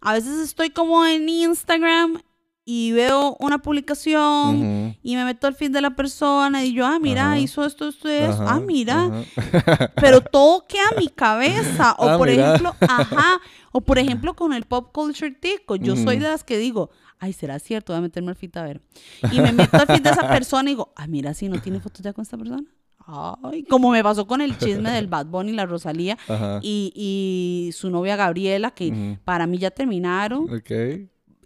a 0.00 0.12
veces 0.12 0.38
estoy 0.38 0.70
como 0.70 1.04
en 1.04 1.28
Instagram 1.28 2.20
y 2.64 2.92
veo 2.92 3.34
una 3.40 3.58
publicación 3.58 4.94
y 5.02 5.16
me 5.16 5.24
meto 5.24 5.46
al 5.46 5.54
feed 5.54 5.70
de 5.72 5.80
la 5.80 5.96
persona 5.96 6.64
y 6.64 6.72
yo, 6.74 6.86
ah, 6.86 6.98
mira, 7.00 7.28
Ajá. 7.28 7.38
hizo 7.38 7.64
esto, 7.64 7.88
esto, 7.88 8.08
esto, 8.08 8.42
ah, 8.42 8.50
Ajá, 8.56 8.60
mira, 8.60 9.04
ajá. 9.04 9.24
pero 9.96 10.20
todo 10.20 10.66
queda 10.68 10.82
en 10.92 10.98
mi 11.00 11.08
cabeza. 11.08 11.96
O 11.98 12.08
Ah, 12.08 12.18
por 12.18 12.28
mira. 12.28 12.48
ejemplo, 12.54 12.74
ajá, 12.80 13.40
o 13.72 13.80
por 13.80 13.98
ejemplo 13.98 14.34
con 14.34 14.52
el 14.52 14.64
pop 14.64 14.90
culture 14.92 15.32
tico, 15.32 15.74
yo 15.76 15.96
soy 15.96 16.18
de 16.18 16.28
las 16.28 16.44
que 16.44 16.58
digo, 16.58 16.90
ay, 17.20 17.32
será 17.32 17.58
cierto, 17.58 17.92
voy 17.92 17.98
a 17.98 18.02
meterme 18.02 18.30
al 18.30 18.36
feed 18.36 18.56
a 18.56 18.62
ver. 18.62 18.80
Y 19.32 19.40
me 19.40 19.52
meto 19.52 19.76
al 19.76 19.86
feed 19.86 20.02
de 20.02 20.10
esa 20.10 20.28
persona 20.28 20.70
y 20.70 20.72
digo, 20.72 20.92
ah, 20.96 21.06
mira, 21.06 21.34
si 21.34 21.48
no 21.48 21.60
tiene 21.60 21.80
fotos 21.80 22.02
ya 22.02 22.12
con 22.12 22.22
esta 22.22 22.36
persona. 22.38 22.62
Ay, 23.10 23.62
como 23.64 23.90
me 23.90 24.02
pasó 24.02 24.26
con 24.26 24.40
el 24.42 24.58
chisme 24.58 24.90
del 24.90 25.06
Bad 25.06 25.26
Bunny 25.26 25.52
y 25.52 25.54
la 25.54 25.64
Rosalía 25.64 26.18
y, 26.62 26.92
y 26.94 27.72
su 27.72 27.88
novia 27.90 28.16
Gabriela, 28.16 28.70
que 28.72 28.88
Ujú. 28.88 29.18
para 29.24 29.46
mí 29.46 29.56
ya 29.58 29.70
terminaron. 29.70 30.44
Ok. 30.52 30.70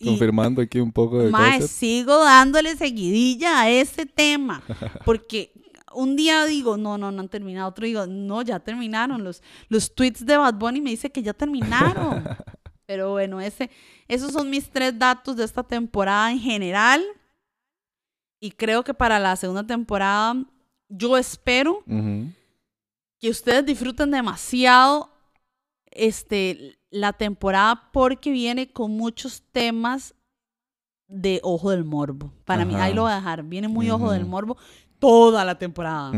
Y- 0.00 0.06
Confirmando 0.06 0.60
aquí 0.60 0.80
un 0.80 0.90
poco 0.90 1.20
de 1.20 1.30
cosas. 1.30 1.70
sigo 1.70 2.18
dándole 2.24 2.74
seguidilla 2.76 3.60
a 3.60 3.70
ese 3.70 4.06
tema. 4.06 4.60
Porque, 5.04 5.52
un 5.94 6.16
día 6.16 6.44
digo, 6.46 6.76
no, 6.76 6.98
no, 6.98 7.12
no 7.12 7.20
han 7.20 7.28
terminado. 7.28 7.68
Otro 7.68 7.86
digo, 7.86 8.06
no, 8.08 8.42
ya 8.42 8.58
terminaron. 8.58 9.22
Los, 9.22 9.42
los 9.68 9.94
tweets 9.94 10.26
de 10.26 10.36
Bad 10.36 10.54
Bunny 10.54 10.80
me 10.80 10.90
dice 10.90 11.12
que 11.12 11.22
ya 11.22 11.32
terminaron. 11.32 12.24
Pero 12.92 13.12
bueno, 13.12 13.40
ese, 13.40 13.70
esos 14.06 14.32
son 14.32 14.50
mis 14.50 14.68
tres 14.68 14.98
datos 14.98 15.34
de 15.34 15.44
esta 15.44 15.62
temporada 15.62 16.30
en 16.30 16.38
general. 16.38 17.02
Y 18.38 18.50
creo 18.50 18.84
que 18.84 18.92
para 18.92 19.18
la 19.18 19.34
segunda 19.36 19.66
temporada, 19.66 20.34
yo 20.90 21.16
espero 21.16 21.82
que 21.86 23.30
ustedes 23.30 23.64
disfruten 23.64 24.10
demasiado 24.10 25.10
este, 25.86 26.78
la 26.90 27.14
temporada 27.14 27.88
porque 27.94 28.30
viene 28.30 28.70
con 28.70 28.90
muchos 28.90 29.42
temas 29.52 30.14
de 31.08 31.40
Ojo 31.42 31.70
del 31.70 31.84
Morbo. 31.84 32.30
Para 32.44 32.66
mí, 32.66 32.74
ahí 32.74 32.92
lo 32.92 33.04
voy 33.04 33.12
a 33.12 33.16
dejar. 33.16 33.42
Viene 33.42 33.68
muy 33.68 33.88
Ojo 33.88 34.12
del. 34.12 34.26
Morbo 34.26 34.58
toda 34.98 35.46
la 35.46 35.56
temporada. 35.56 36.10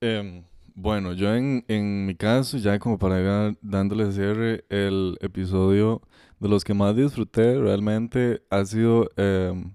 Em, 0.00 0.44
bueno, 0.80 1.12
yo 1.12 1.34
en, 1.34 1.64
en 1.68 2.06
mi 2.06 2.14
caso, 2.14 2.56
ya 2.56 2.78
como 2.78 2.98
para 2.98 3.20
ir 3.20 3.58
dándole 3.62 4.12
cierre, 4.12 4.64
el 4.68 5.18
episodio 5.20 6.02
de 6.38 6.48
los 6.48 6.62
que 6.62 6.72
más 6.72 6.94
disfruté 6.94 7.58
realmente 7.58 8.42
ha 8.48 8.64
sido 8.64 9.10
em, 9.16 9.74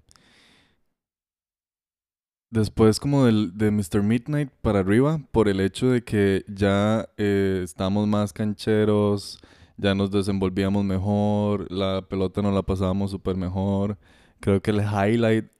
después 2.50 2.98
como 3.00 3.26
del, 3.26 3.52
de 3.56 3.70
Mr. 3.70 4.02
Midnight 4.02 4.50
para 4.62 4.80
arriba, 4.80 5.20
por 5.30 5.48
el 5.48 5.60
hecho 5.60 5.90
de 5.90 6.02
que 6.02 6.42
ya 6.48 7.06
eh, 7.18 7.60
estábamos 7.62 8.08
más 8.08 8.32
cancheros, 8.32 9.38
ya 9.76 9.94
nos 9.94 10.10
desenvolvíamos 10.10 10.84
mejor, 10.86 11.70
la 11.70 12.00
pelota 12.08 12.40
nos 12.40 12.54
la 12.54 12.62
pasábamos 12.62 13.10
súper 13.10 13.36
mejor. 13.36 13.98
Creo 14.40 14.62
que 14.62 14.70
el 14.70 14.80
highlight 14.80 15.50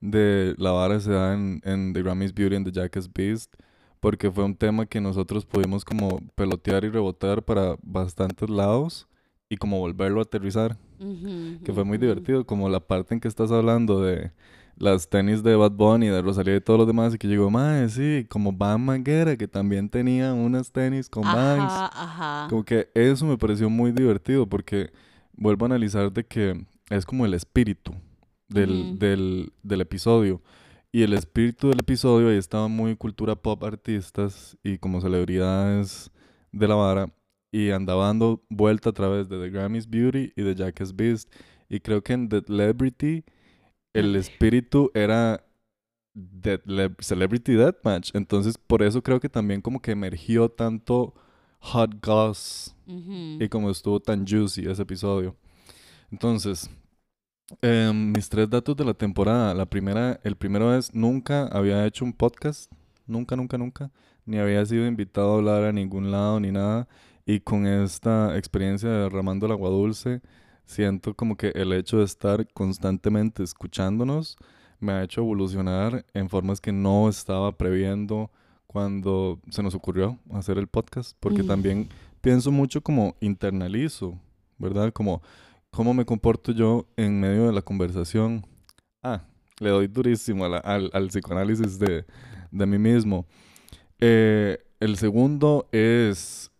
de 0.00 0.54
la 0.58 0.70
vara 0.70 1.00
se 1.00 1.10
da 1.10 1.34
en, 1.34 1.60
en 1.64 1.92
The 1.92 2.02
Grammys 2.02 2.32
Beauty 2.32 2.54
and 2.56 2.66
the 2.66 2.72
Jackass 2.72 3.12
Beast, 3.12 3.54
porque 4.02 4.32
fue 4.32 4.42
un 4.42 4.56
tema 4.56 4.84
que 4.84 5.00
nosotros 5.00 5.46
pudimos 5.46 5.84
como 5.84 6.18
pelotear 6.34 6.82
y 6.82 6.88
rebotar 6.88 7.44
para 7.44 7.76
bastantes 7.84 8.50
lados 8.50 9.06
y 9.48 9.56
como 9.56 9.78
volverlo 9.78 10.18
a 10.18 10.24
aterrizar, 10.24 10.76
Ujú, 10.98 11.62
que 11.64 11.72
fue 11.72 11.84
muy 11.84 11.98
divertido, 11.98 12.44
como 12.44 12.68
la 12.68 12.80
parte 12.80 13.14
en 13.14 13.20
que 13.20 13.28
estás 13.28 13.52
hablando 13.52 14.02
de 14.02 14.32
las 14.76 15.08
tenis 15.08 15.44
de 15.44 15.54
Bad 15.54 15.70
Bunny, 15.70 16.08
de 16.08 16.20
Rosalía 16.20 16.56
y 16.56 16.60
todos 16.60 16.80
los 16.80 16.88
demás, 16.88 17.14
y 17.14 17.18
que 17.18 17.28
llegó, 17.28 17.48
mae, 17.48 17.88
sí, 17.90 18.26
como 18.28 18.50
Van 18.50 18.84
Manguera, 18.84 19.36
que 19.36 19.46
también 19.46 19.88
tenía 19.88 20.32
unas 20.34 20.72
tenis 20.72 21.08
con 21.08 21.22
Vans. 21.22 21.72
Como 22.50 22.64
que 22.64 22.88
eso 22.94 23.24
me 23.24 23.38
pareció 23.38 23.70
muy 23.70 23.92
divertido 23.92 24.48
porque 24.48 24.90
vuelvo 25.36 25.64
a 25.64 25.68
analizar 25.68 26.12
de 26.12 26.24
que 26.24 26.66
es 26.90 27.06
como 27.06 27.24
el 27.24 27.34
espíritu 27.34 27.92
del, 28.48 28.70
Ujú. 28.80 28.98
del, 28.98 29.52
del 29.62 29.80
episodio. 29.80 30.42
Y 30.94 31.02
el 31.02 31.14
espíritu 31.14 31.68
del 31.70 31.80
episodio 31.80 32.28
ahí 32.28 32.36
estaba 32.36 32.68
muy 32.68 32.96
cultura 32.96 33.34
pop 33.34 33.64
artistas 33.64 34.58
y 34.62 34.76
como 34.76 35.00
celebridades 35.00 36.10
de 36.52 36.68
la 36.68 36.74
vara. 36.74 37.14
Y 37.50 37.70
andaba 37.70 38.06
dando 38.06 38.42
vuelta 38.50 38.90
a 38.90 38.92
través 38.92 39.28
de 39.28 39.38
The 39.38 39.50
Grammys 39.50 39.88
Beauty 39.88 40.32
y 40.36 40.42
de 40.42 40.54
Jackass 40.54 40.94
Beast. 40.94 41.32
Y 41.68 41.80
creo 41.80 42.02
que 42.02 42.12
en 42.12 42.28
The 42.28 42.42
Celebrity 42.42 43.24
el 43.94 44.16
espíritu 44.16 44.90
era 44.94 45.44
Dead 46.14 46.60
Le- 46.66 46.94
Celebrity 46.98 47.54
Deathmatch. 47.54 48.10
Entonces 48.14 48.58
por 48.58 48.82
eso 48.82 49.02
creo 49.02 49.18
que 49.18 49.30
también 49.30 49.62
como 49.62 49.80
que 49.80 49.92
emergió 49.92 50.50
tanto 50.50 51.14
Hot 51.60 52.04
Goss 52.04 52.74
y 53.40 53.48
como 53.48 53.70
estuvo 53.70 53.98
tan 54.00 54.26
juicy 54.26 54.66
ese 54.68 54.82
episodio. 54.82 55.36
Entonces, 56.10 56.68
em, 57.60 58.12
mis 58.12 58.28
tres 58.28 58.48
datos 58.48 58.76
de 58.76 58.84
la 58.84 58.94
temporada. 58.94 59.54
La 59.54 59.66
primera, 59.66 60.18
el 60.24 60.36
primero 60.36 60.74
es, 60.74 60.94
nunca 60.94 61.46
había 61.46 61.84
hecho 61.86 62.04
un 62.04 62.12
podcast. 62.12 62.70
Nunca, 63.06 63.36
nunca, 63.36 63.58
nunca. 63.58 63.90
Ni 64.24 64.38
había 64.38 64.64
sido 64.64 64.86
invitado 64.86 65.32
a 65.34 65.36
hablar 65.38 65.64
a 65.64 65.72
ningún 65.72 66.10
lado 66.10 66.40
ni 66.40 66.50
nada. 66.52 66.88
Y 67.26 67.40
con 67.40 67.66
esta 67.66 68.36
experiencia 68.36 68.88
de 68.88 68.98
derramando 69.02 69.46
el 69.46 69.52
agua 69.52 69.70
dulce, 69.70 70.20
siento 70.64 71.14
como 71.14 71.36
que 71.36 71.48
el 71.54 71.72
hecho 71.72 71.98
de 71.98 72.04
estar 72.04 72.46
constantemente 72.52 73.42
escuchándonos 73.42 74.36
me 74.80 74.92
ha 74.92 75.02
hecho 75.04 75.20
evolucionar 75.20 76.04
en 76.14 76.28
formas 76.28 76.60
que 76.60 76.72
no 76.72 77.08
estaba 77.08 77.52
previendo 77.56 78.30
cuando 78.66 79.38
se 79.50 79.62
nos 79.62 79.74
ocurrió 79.74 80.18
hacer 80.32 80.58
el 80.58 80.66
podcast. 80.66 81.16
Porque 81.20 81.42
Mm. 81.42 81.46
también 81.46 81.88
pienso 82.20 82.50
mucho 82.50 82.80
como 82.82 83.14
internalizo, 83.20 84.18
¿verdad? 84.58 84.92
Como 84.92 85.22
cómo 85.72 85.94
me 85.94 86.04
comporto 86.04 86.52
yo 86.52 86.86
en 86.96 87.18
medio 87.18 87.46
de 87.46 87.52
la 87.52 87.62
conversación. 87.62 88.46
Ah, 89.02 89.24
le 89.58 89.70
doy 89.70 89.86
durísimo 89.88 90.46
la- 90.48 90.58
al, 90.58 90.90
al 90.92 91.08
psicoanálisis 91.08 91.78
de, 91.78 92.04
de 92.50 92.66
mí 92.66 92.78
mismo. 92.78 93.26
Eh, 93.98 94.58
el 94.80 94.96
segundo 94.96 95.68
es, 95.72 96.50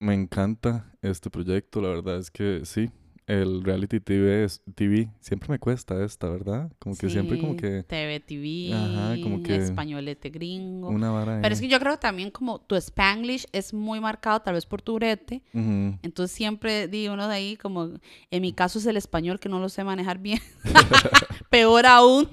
me 0.00 0.14
encanta 0.14 0.92
este 1.00 1.30
proyecto, 1.30 1.80
la 1.80 1.88
verdad 1.88 2.18
es 2.18 2.30
que 2.30 2.60
sí, 2.64 2.90
el 3.28 3.62
reality 3.62 4.00
TV, 4.00 4.44
es, 4.44 4.62
TV 4.74 5.10
siempre 5.20 5.50
me 5.50 5.58
cuesta 5.58 6.02
esta, 6.02 6.28
¿verdad? 6.30 6.72
Como 6.78 6.96
que 6.96 7.10
siempre 7.10 7.38
como 7.38 7.56
que 7.56 7.84
TV, 7.84 8.20
TV, 8.20 8.72
Ajá, 8.74 9.16
como 9.22 9.42
que- 9.42 9.56
españolete 9.56 10.30
gringo. 10.30 10.88
una 10.88 11.10
vara 11.10 11.38
Pero 11.42 11.54
es 11.54 11.60
que 11.60 11.68
yo 11.68 11.78
creo 11.78 11.92
que 11.92 11.98
también 11.98 12.30
como 12.30 12.58
tu 12.58 12.74
Spanglish 12.74 13.46
es 13.52 13.74
muy 13.74 14.00
marcado 14.00 14.40
tal 14.40 14.54
vez 14.54 14.64
por 14.66 14.80
tu 14.82 14.94
brete. 14.94 15.42
Entonces 15.52 16.34
siempre 16.34 16.88
di 16.88 17.08
uno 17.08 17.28
de 17.28 17.34
ahí 17.34 17.56
como, 17.56 17.90
en 18.30 18.42
mi 18.42 18.52
caso 18.52 18.78
es 18.78 18.86
el 18.86 18.96
español 18.96 19.38
que 19.38 19.48
no 19.50 19.60
lo 19.60 19.68
sé 19.68 19.84
manejar 19.84 20.18
bien. 20.18 20.40
Peor 21.50 21.86
aún, 21.86 22.28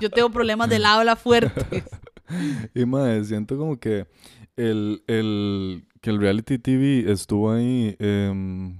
yo 0.00 0.10
tengo 0.10 0.30
problemas 0.30 0.68
del 0.68 0.84
habla 0.84 1.16
fuerte. 1.16 1.84
Y 2.74 2.86
mae, 2.86 3.22
siento 3.24 3.58
como 3.58 3.78
que 3.78 4.06
el, 4.56 5.02
el, 5.06 5.84
que 6.00 6.08
el 6.08 6.18
reality 6.18 6.58
TV 6.58 7.12
estuvo 7.12 7.52
ahí 7.52 7.94
em, 7.98 8.78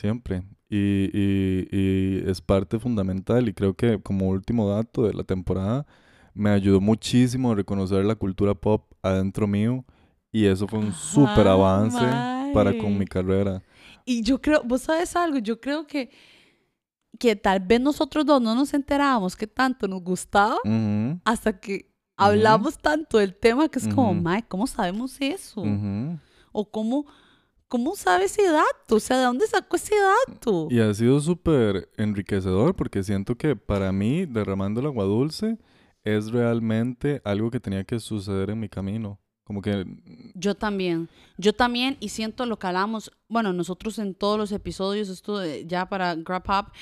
siempre 0.00 0.42
y, 0.68 1.10
y, 1.12 1.68
y 1.70 2.30
es 2.30 2.40
parte 2.40 2.78
fundamental 2.78 3.48
y 3.48 3.52
creo 3.52 3.74
que 3.74 4.00
como 4.00 4.28
último 4.28 4.68
dato 4.68 5.02
de 5.02 5.14
la 5.14 5.24
temporada 5.24 5.86
me 6.32 6.50
ayudó 6.50 6.80
muchísimo 6.80 7.52
a 7.52 7.54
reconocer 7.54 8.04
la 8.04 8.14
cultura 8.14 8.54
pop 8.54 8.92
adentro 9.02 9.46
mío 9.46 9.84
y 10.32 10.46
eso 10.46 10.66
fue 10.66 10.78
un 10.78 10.92
súper 10.92 11.46
avance 11.48 12.04
para 12.54 12.72
con 12.78 12.96
mi 12.96 13.04
carrera. 13.04 13.62
Y 14.04 14.22
yo 14.22 14.40
creo, 14.40 14.62
vos 14.64 14.82
sabes 14.82 15.14
algo, 15.16 15.38
yo 15.38 15.60
creo 15.60 15.86
que, 15.86 16.10
que 17.18 17.34
tal 17.36 17.60
vez 17.60 17.80
nosotros 17.80 18.24
dos 18.24 18.40
no 18.40 18.54
nos 18.54 18.72
enterábamos 18.72 19.36
que 19.36 19.46
tanto 19.46 19.88
nos 19.88 20.02
gustaba 20.02 20.56
Ujú, 20.64 21.20
hasta 21.24 21.58
que 21.58 21.90
hablamos 22.16 22.78
tanto 22.78 23.18
del 23.18 23.34
tema 23.34 23.68
que 23.68 23.80
es 23.80 23.88
como, 23.88 24.12
Ujú. 24.12 24.20
Mae, 24.22 24.42
¿cómo 24.46 24.66
sabemos 24.66 25.16
eso? 25.20 25.64
O 26.52 26.70
cómo, 26.70 27.06
cómo 27.70 27.94
sabe 27.94 28.24
ese 28.24 28.42
dato, 28.42 28.96
o 28.96 29.00
sea, 29.00 29.16
¿de 29.16 29.24
dónde 29.24 29.46
sacó 29.46 29.76
ese 29.76 29.94
dato? 30.26 30.66
Y 30.72 30.80
ha 30.80 30.92
sido 30.92 31.20
súper 31.20 31.88
enriquecedor 31.96 32.74
porque 32.74 33.04
siento 33.04 33.36
que 33.36 33.54
para 33.54 33.92
mí, 33.92 34.26
derramando 34.26 34.80
el 34.80 34.86
agua 34.86 35.04
dulce, 35.04 35.56
es 36.02 36.32
realmente 36.32 37.22
algo 37.24 37.48
que 37.48 37.60
tenía 37.60 37.84
que 37.84 38.00
suceder 38.00 38.50
en 38.50 38.58
mi 38.58 38.68
camino. 38.68 39.20
Como 39.44 39.62
que... 39.62 39.86
Yo 40.34 40.56
también, 40.56 41.08
yo 41.38 41.52
también, 41.52 41.96
y 42.00 42.08
siento 42.08 42.44
lo 42.44 42.58
que 42.58 42.66
hablamos, 42.66 43.12
bueno, 43.28 43.52
nosotros 43.52 44.00
en 44.00 44.14
todos 44.14 44.36
los 44.36 44.50
episodios, 44.50 45.08
esto 45.08 45.40
ya 45.46 45.88
para 45.88 46.16
Grab 46.16 46.42
Up, 46.48 46.72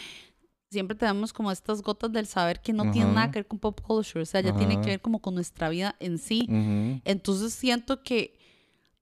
siempre 0.70 0.96
tenemos 0.96 1.34
como 1.34 1.52
estas 1.52 1.82
gotas 1.82 2.12
del 2.12 2.26
saber 2.26 2.62
que 2.62 2.72
no 2.72 2.90
tienen 2.90 3.12
nada 3.12 3.24
Ajá. 3.24 3.30
que 3.32 3.38
ver 3.40 3.46
con 3.46 3.58
pop 3.58 3.78
culture, 3.82 4.22
o 4.22 4.26
sea, 4.26 4.40
ya 4.40 4.56
tiene 4.56 4.74
Ajá. 4.74 4.82
que 4.82 4.90
ver 4.90 5.00
como 5.02 5.20
con 5.20 5.34
nuestra 5.34 5.68
vida 5.68 5.96
en 6.00 6.16
sí. 6.16 6.46
Entonces 7.04 7.52
siento 7.52 8.02
que 8.02 8.37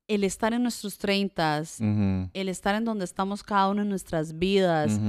el 0.09 0.25
estar 0.25 0.53
en 0.53 0.63
nuestros 0.63 0.99
treintas, 0.99 1.79
ujú, 1.81 2.31
el 2.33 2.49
estar 2.49 2.75
en 2.75 2.85
donde 2.85 3.05
estamos 3.05 3.43
cada 3.43 3.69
uno 3.69 3.83
en 3.83 3.89
nuestras 3.89 4.39
vidas 4.39 5.01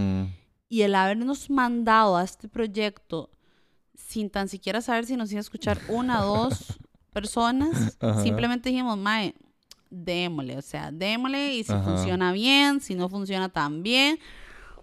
y 0.70 0.82
el 0.82 0.96
habernos 0.96 1.50
mandado 1.50 2.18
a 2.18 2.24
este 2.24 2.48
proyecto 2.48 3.30
sin 3.96 4.30
tan 4.30 4.48
siquiera 4.48 4.82
saber 4.82 5.06
si 5.06 5.16
nos 5.18 5.32
iba 5.32 5.40
a 5.40 5.42
escuchar 5.42 5.80
una 5.90 6.26
o 6.26 6.26
dos 6.44 6.80
personas, 7.14 7.98
Ajá. 8.00 8.22
simplemente 8.22 8.70
dijimos, 8.70 8.98
mae, 8.98 9.34
démosle, 9.90 10.58
o 10.58 10.62
sea, 10.62 10.92
démosle 10.92 11.56
y 11.56 11.64
si 11.64 11.74
funciona 11.74 12.32
bien, 12.32 12.80
si 12.82 12.96
no 12.96 13.10
funciona 13.10 13.50
tan 13.50 13.84
bien. 13.84 14.20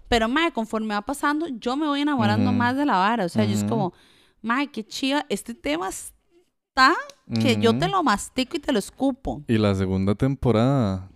Pero, 0.08 0.28
mae, 0.28 0.52
conforme 0.52 0.94
va 0.94 1.02
pasando, 1.02 1.46
yo 1.48 1.76
me 1.76 1.86
voy 1.86 2.00
enamorando 2.00 2.52
más 2.52 2.76
de 2.76 2.84
la 2.84 2.96
vara. 2.96 3.24
O 3.24 3.28
sea, 3.28 3.44
yo 3.44 3.54
es 3.54 3.64
como, 3.64 3.92
mae, 4.42 4.68
qué 4.68 4.84
chiva, 4.84 5.24
este 5.28 5.54
tema 5.54 5.88
está 6.74 6.94
que 7.40 7.56
yo 7.56 7.76
te 7.78 7.88
lo 7.88 8.02
mastico 8.02 8.56
y 8.56 8.60
te 8.60 8.72
lo 8.72 8.78
escupo. 8.78 9.42
Y 9.46 9.58
la 9.58 9.74
segunda 9.74 10.14
temporada. 10.14 11.08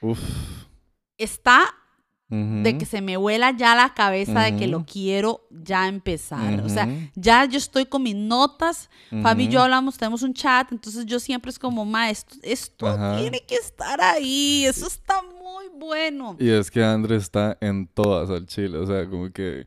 Uf. 0.00 0.18
Está 1.16 1.74
de 2.30 2.76
que 2.76 2.84
se 2.84 3.00
me 3.00 3.16
vuela 3.16 3.56
ya 3.56 3.74
la 3.74 3.94
cabeza 3.94 4.42
de 4.42 4.56
que 4.56 4.66
lo 4.66 4.84
quiero 4.84 5.46
ya 5.50 5.88
empezar. 5.88 6.60
O 6.60 6.68
sea, 6.68 6.86
ya 7.14 7.46
yo 7.46 7.56
estoy 7.56 7.86
con 7.86 8.02
mis 8.02 8.16
notas. 8.16 8.90
Fabi 9.22 9.44
y 9.44 9.48
yo 9.48 9.62
hablamos, 9.62 9.96
tenemos 9.96 10.22
un 10.22 10.34
chat, 10.34 10.70
entonces 10.70 11.06
yo 11.06 11.18
siempre 11.18 11.50
es 11.50 11.58
como, 11.58 11.84
ma, 11.84 12.10
esto, 12.10 12.36
esto 12.42 12.94
tiene 13.16 13.40
que 13.46 13.54
estar 13.54 14.00
ahí, 14.00 14.66
eso 14.66 14.86
está 14.86 15.22
muy 15.22 15.68
bueno. 15.78 16.36
Y 16.38 16.50
es 16.50 16.70
que 16.70 16.84
André 16.84 17.16
está 17.16 17.56
en 17.60 17.86
todas 17.86 18.28
al 18.28 18.46
chile. 18.46 18.76
O 18.76 18.86
sea, 18.86 19.08
como 19.08 19.30
que 19.32 19.66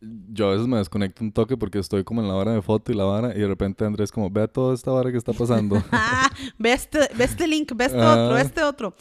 yo 0.00 0.48
a 0.48 0.52
veces 0.52 0.66
me 0.68 0.76
desconecto 0.78 1.24
un 1.24 1.32
toque 1.32 1.56
porque 1.56 1.78
estoy 1.78 2.04
como 2.04 2.20
en 2.20 2.28
la 2.28 2.34
hora 2.34 2.52
de 2.52 2.62
foto 2.62 2.92
y 2.92 2.94
la 2.94 3.04
vara 3.04 3.34
y 3.36 3.40
de 3.40 3.48
repente 3.48 3.84
Andrés 3.84 4.12
como, 4.12 4.30
ve 4.30 4.46
toda 4.48 4.74
esta 4.74 4.90
vara 4.92 5.10
que 5.10 5.18
está 5.18 5.32
pasando. 5.32 5.82
Ah, 5.92 6.30
ve 6.58 6.72
este, 6.72 7.00
ve 7.16 7.24
este 7.24 7.46
link, 7.48 7.72
ve 7.74 7.86
este 7.86 7.98
Ah. 8.00 8.12
otro, 8.24 8.34
ve 8.36 8.42
este 8.42 8.62
otro. 8.62 8.94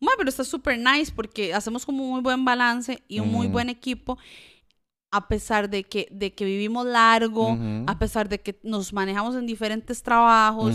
Bueno, 0.00 0.14
pero 0.18 0.28
está 0.28 0.44
súper 0.44 0.78
nice 0.78 1.10
porque 1.14 1.54
hacemos 1.54 1.86
como 1.86 2.04
un 2.04 2.10
muy 2.10 2.20
buen 2.20 2.44
balance 2.44 3.02
y 3.08 3.20
un 3.20 3.30
muy 3.32 3.46
Ujú. 3.46 3.54
buen 3.54 3.68
equipo 3.70 4.18
a 5.10 5.28
pesar 5.28 5.70
de 5.70 5.84
que, 5.84 6.08
de 6.10 6.34
que 6.34 6.44
vivimos 6.44 6.84
largo, 6.84 7.56
a 7.86 7.98
pesar 7.98 8.28
de 8.28 8.38
que 8.40 8.58
nos 8.62 8.92
manejamos 8.92 9.34
en 9.36 9.46
diferentes 9.46 10.02
trabajos, 10.02 10.74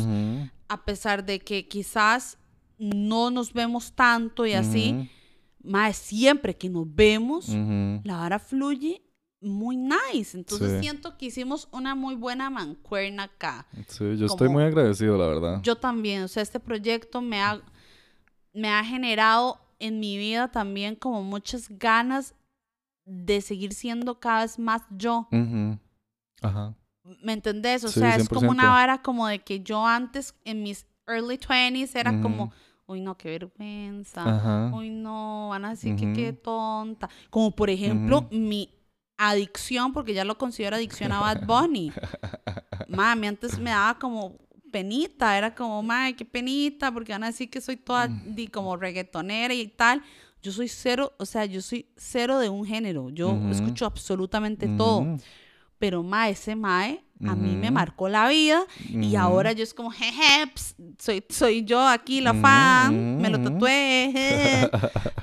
a 0.68 0.84
pesar 0.86 1.24
de 1.24 1.39
que 1.39 1.68
quizás 1.68 2.39
no 2.80 3.30
nos 3.30 3.53
vemos 3.53 3.93
tanto 3.93 4.47
y 4.47 4.53
así, 4.53 5.07
más 5.64 5.97
siempre 5.97 6.55
que 6.57 6.70
nos 6.70 6.88
vemos, 6.95 7.49
la 8.03 8.18
vara 8.18 8.39
fluye 8.39 9.03
muy 9.41 9.75
nice. 9.75 10.37
Entonces 10.37 10.73
Sí. 10.73 10.79
siento 10.81 11.17
que 11.17 11.25
hicimos 11.25 11.67
una 11.71 11.95
muy 11.95 12.15
buena 12.15 12.49
mancuerna 12.49 13.23
acá. 13.23 13.65
Sí, 13.87 14.15
yo 14.17 14.27
estoy 14.27 14.47
como- 14.47 14.59
muy 14.59 14.63
agradecido, 14.63 15.17
la 15.17 15.27
verdad. 15.27 15.59
Yo 15.63 15.75
también, 15.75 16.23
o 16.23 16.27
sea, 16.27 16.43
este 16.43 16.59
proyecto 16.59 17.21
me 17.21 17.41
ha, 17.41 17.59
me 18.53 18.69
ha 18.69 18.83
generado 18.83 19.59
en 19.79 19.99
mi 19.99 20.17
vida 20.17 20.49
también 20.51 20.95
como 20.95 21.23
muchas 21.23 21.67
ganas 21.69 22.35
de 23.05 23.41
seguir 23.41 23.73
siendo 23.73 24.19
cada 24.19 24.41
vez 24.43 24.59
más 24.59 24.83
yo. 24.91 25.27
Ujú. 25.31 25.79
Ajá. 26.43 26.75
¿Me 27.23 27.33
entendés? 27.33 27.83
O 27.83 27.87
Sí, 27.87 27.99
sea, 27.99 28.15
es 28.15 28.29
como 28.29 28.41
100%. 28.41 28.51
una 28.51 28.69
vara 28.69 29.01
como 29.01 29.25
de 29.27 29.39
que 29.39 29.61
yo 29.61 29.85
antes, 29.87 30.35
en 30.45 30.61
mis 30.61 30.85
early 31.07 31.37
20s, 31.39 31.95
era 31.95 32.21
como, 32.21 32.43
Ujú. 32.45 32.53
uy, 32.85 33.01
no, 33.01 33.17
qué 33.17 33.29
vergüenza. 33.29 34.23
Ajá. 34.23 34.71
Uy, 34.71 34.91
no, 34.91 35.49
van 35.49 35.65
a 35.65 35.69
decir 35.71 35.95
que 35.95 36.13
qué 36.13 36.31
tonta. 36.31 37.09
Como 37.31 37.55
por 37.55 37.71
ejemplo, 37.71 38.27
mi 38.31 38.69
adicción, 39.30 39.93
porque 39.93 40.13
ya 40.13 40.26
lo 40.26 40.38
considero 40.38 40.76
adicción 40.76 41.11
a 41.11 41.19
Bad 41.19 41.45
Bunny. 41.45 41.91
Mami, 42.88 43.28
antes 43.28 43.57
me 43.59 43.69
daba 43.72 43.97
como 43.99 44.38
penita, 44.72 45.38
era 45.38 45.53
como, 45.53 45.84
mami, 45.84 46.13
qué 46.13 46.24
penita, 46.26 46.91
porque 46.93 47.11
van 47.11 47.24
a 47.24 47.28
decir 47.28 47.49
que 47.49 47.59
soy 47.61 47.76
toda 47.78 48.07
Mm. 48.07 48.36
di, 48.36 48.47
como 48.47 48.78
reggaetonera 48.78 49.53
y 49.53 49.67
tal. 49.67 50.01
Yo 50.41 50.51
soy 50.51 50.67
cero, 50.69 51.13
o 51.19 51.26
sea, 51.26 51.45
yo 51.45 51.61
soy 51.61 51.86
cero 51.97 52.39
de 52.39 52.49
un 52.49 52.65
género. 52.65 53.09
Yo 53.09 53.38
escucho 53.51 53.86
absolutamente 53.86 54.67
todo. 54.67 55.17
Pero 55.78 56.03
ma, 56.03 56.30
ese 56.30 56.55
mae 56.55 57.03
a 57.28 57.36
mí 57.36 57.55
me 57.55 57.72
marcó 57.72 58.09
la 58.09 58.28
vida 58.28 58.63
y 58.89 59.15
ahora 59.15 59.51
yo 59.51 59.63
es 59.63 59.74
como, 59.74 59.91
jeje, 59.91 60.47
ps, 60.53 60.76
soy, 60.99 61.24
soy 61.30 61.63
yo 61.63 61.86
aquí 61.88 62.22
la 62.22 62.34
fan, 62.34 63.17
me 63.17 63.30
lo 63.30 63.39
tatué. 63.41 64.11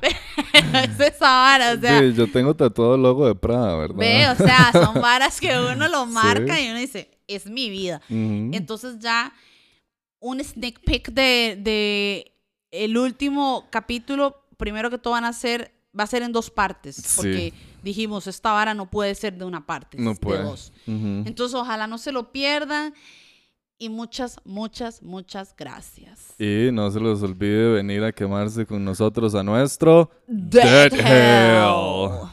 es 0.53 1.01
esa 1.01 1.27
vara, 1.29 1.73
o 1.73 1.81
sea, 1.81 2.01
sí, 2.01 2.13
yo 2.15 2.31
tengo 2.31 2.55
tatuado 2.55 2.95
el 2.95 3.03
logo 3.03 3.27
de 3.27 3.35
Prada, 3.35 3.77
¿verdad? 3.77 3.97
ve, 3.97 4.29
o 4.29 4.37
sea, 4.37 4.71
son 4.73 4.95
varas 5.01 5.41
que 5.41 5.51
uno 5.59 5.89
lo 5.89 6.07
marca 6.07 6.57
Sí. 6.57 6.65
y 6.67 6.71
uno 6.71 6.79
dice, 6.79 7.11
es 7.27 7.47
mi 7.47 7.71
vida. 7.71 8.01
Entonces 8.09 8.99
ya 8.99 9.33
un 10.21 10.43
sneak 10.43 10.81
peek 10.81 11.11
de, 11.11 11.59
de 11.61 12.33
el 12.71 12.97
último 12.99 13.67
capítulo, 13.71 14.45
primero 14.57 14.91
que 14.91 14.99
todo 14.99 15.13
van 15.13 15.25
a 15.25 15.33
ser, 15.33 15.73
va 15.99 16.05
a 16.05 16.07
ser 16.07 16.23
en 16.23 16.33
dos 16.33 16.51
partes, 16.51 16.97
Sí. 16.97 17.13
porque 17.17 17.53
dijimos, 17.83 18.27
esta 18.27 18.53
vara 18.53 18.75
no 18.75 18.91
puede 18.91 19.15
ser 19.15 19.37
de 19.39 19.45
una 19.45 19.67
parte, 19.67 19.99
no 19.99 20.15
puede. 20.15 20.39
de 20.39 20.45
dos. 20.45 20.73
Ujú. 20.87 21.23
Entonces, 21.27 21.55
ojalá 21.55 21.87
no 21.87 21.99
se 21.99 22.13
lo 22.13 22.33
pierdan. 22.33 22.95
Y 23.81 23.91
muchas, 23.91 24.41
muchas, 24.45 25.03
muchas 25.05 25.55
gracias. 25.57 26.35
Y 26.37 26.71
no 26.73 26.91
se 26.91 26.99
les 26.99 27.23
olvide 27.23 27.75
venir 27.75 28.03
a 28.03 28.11
quemarse 28.11 28.67
con 28.67 28.85
nosotros 28.85 29.37
a 29.37 29.45
nuestro 29.45 30.11
Dead 30.27 30.91
Dead 30.91 30.95
Hell. 30.95 32.21
Hell. 32.25 32.29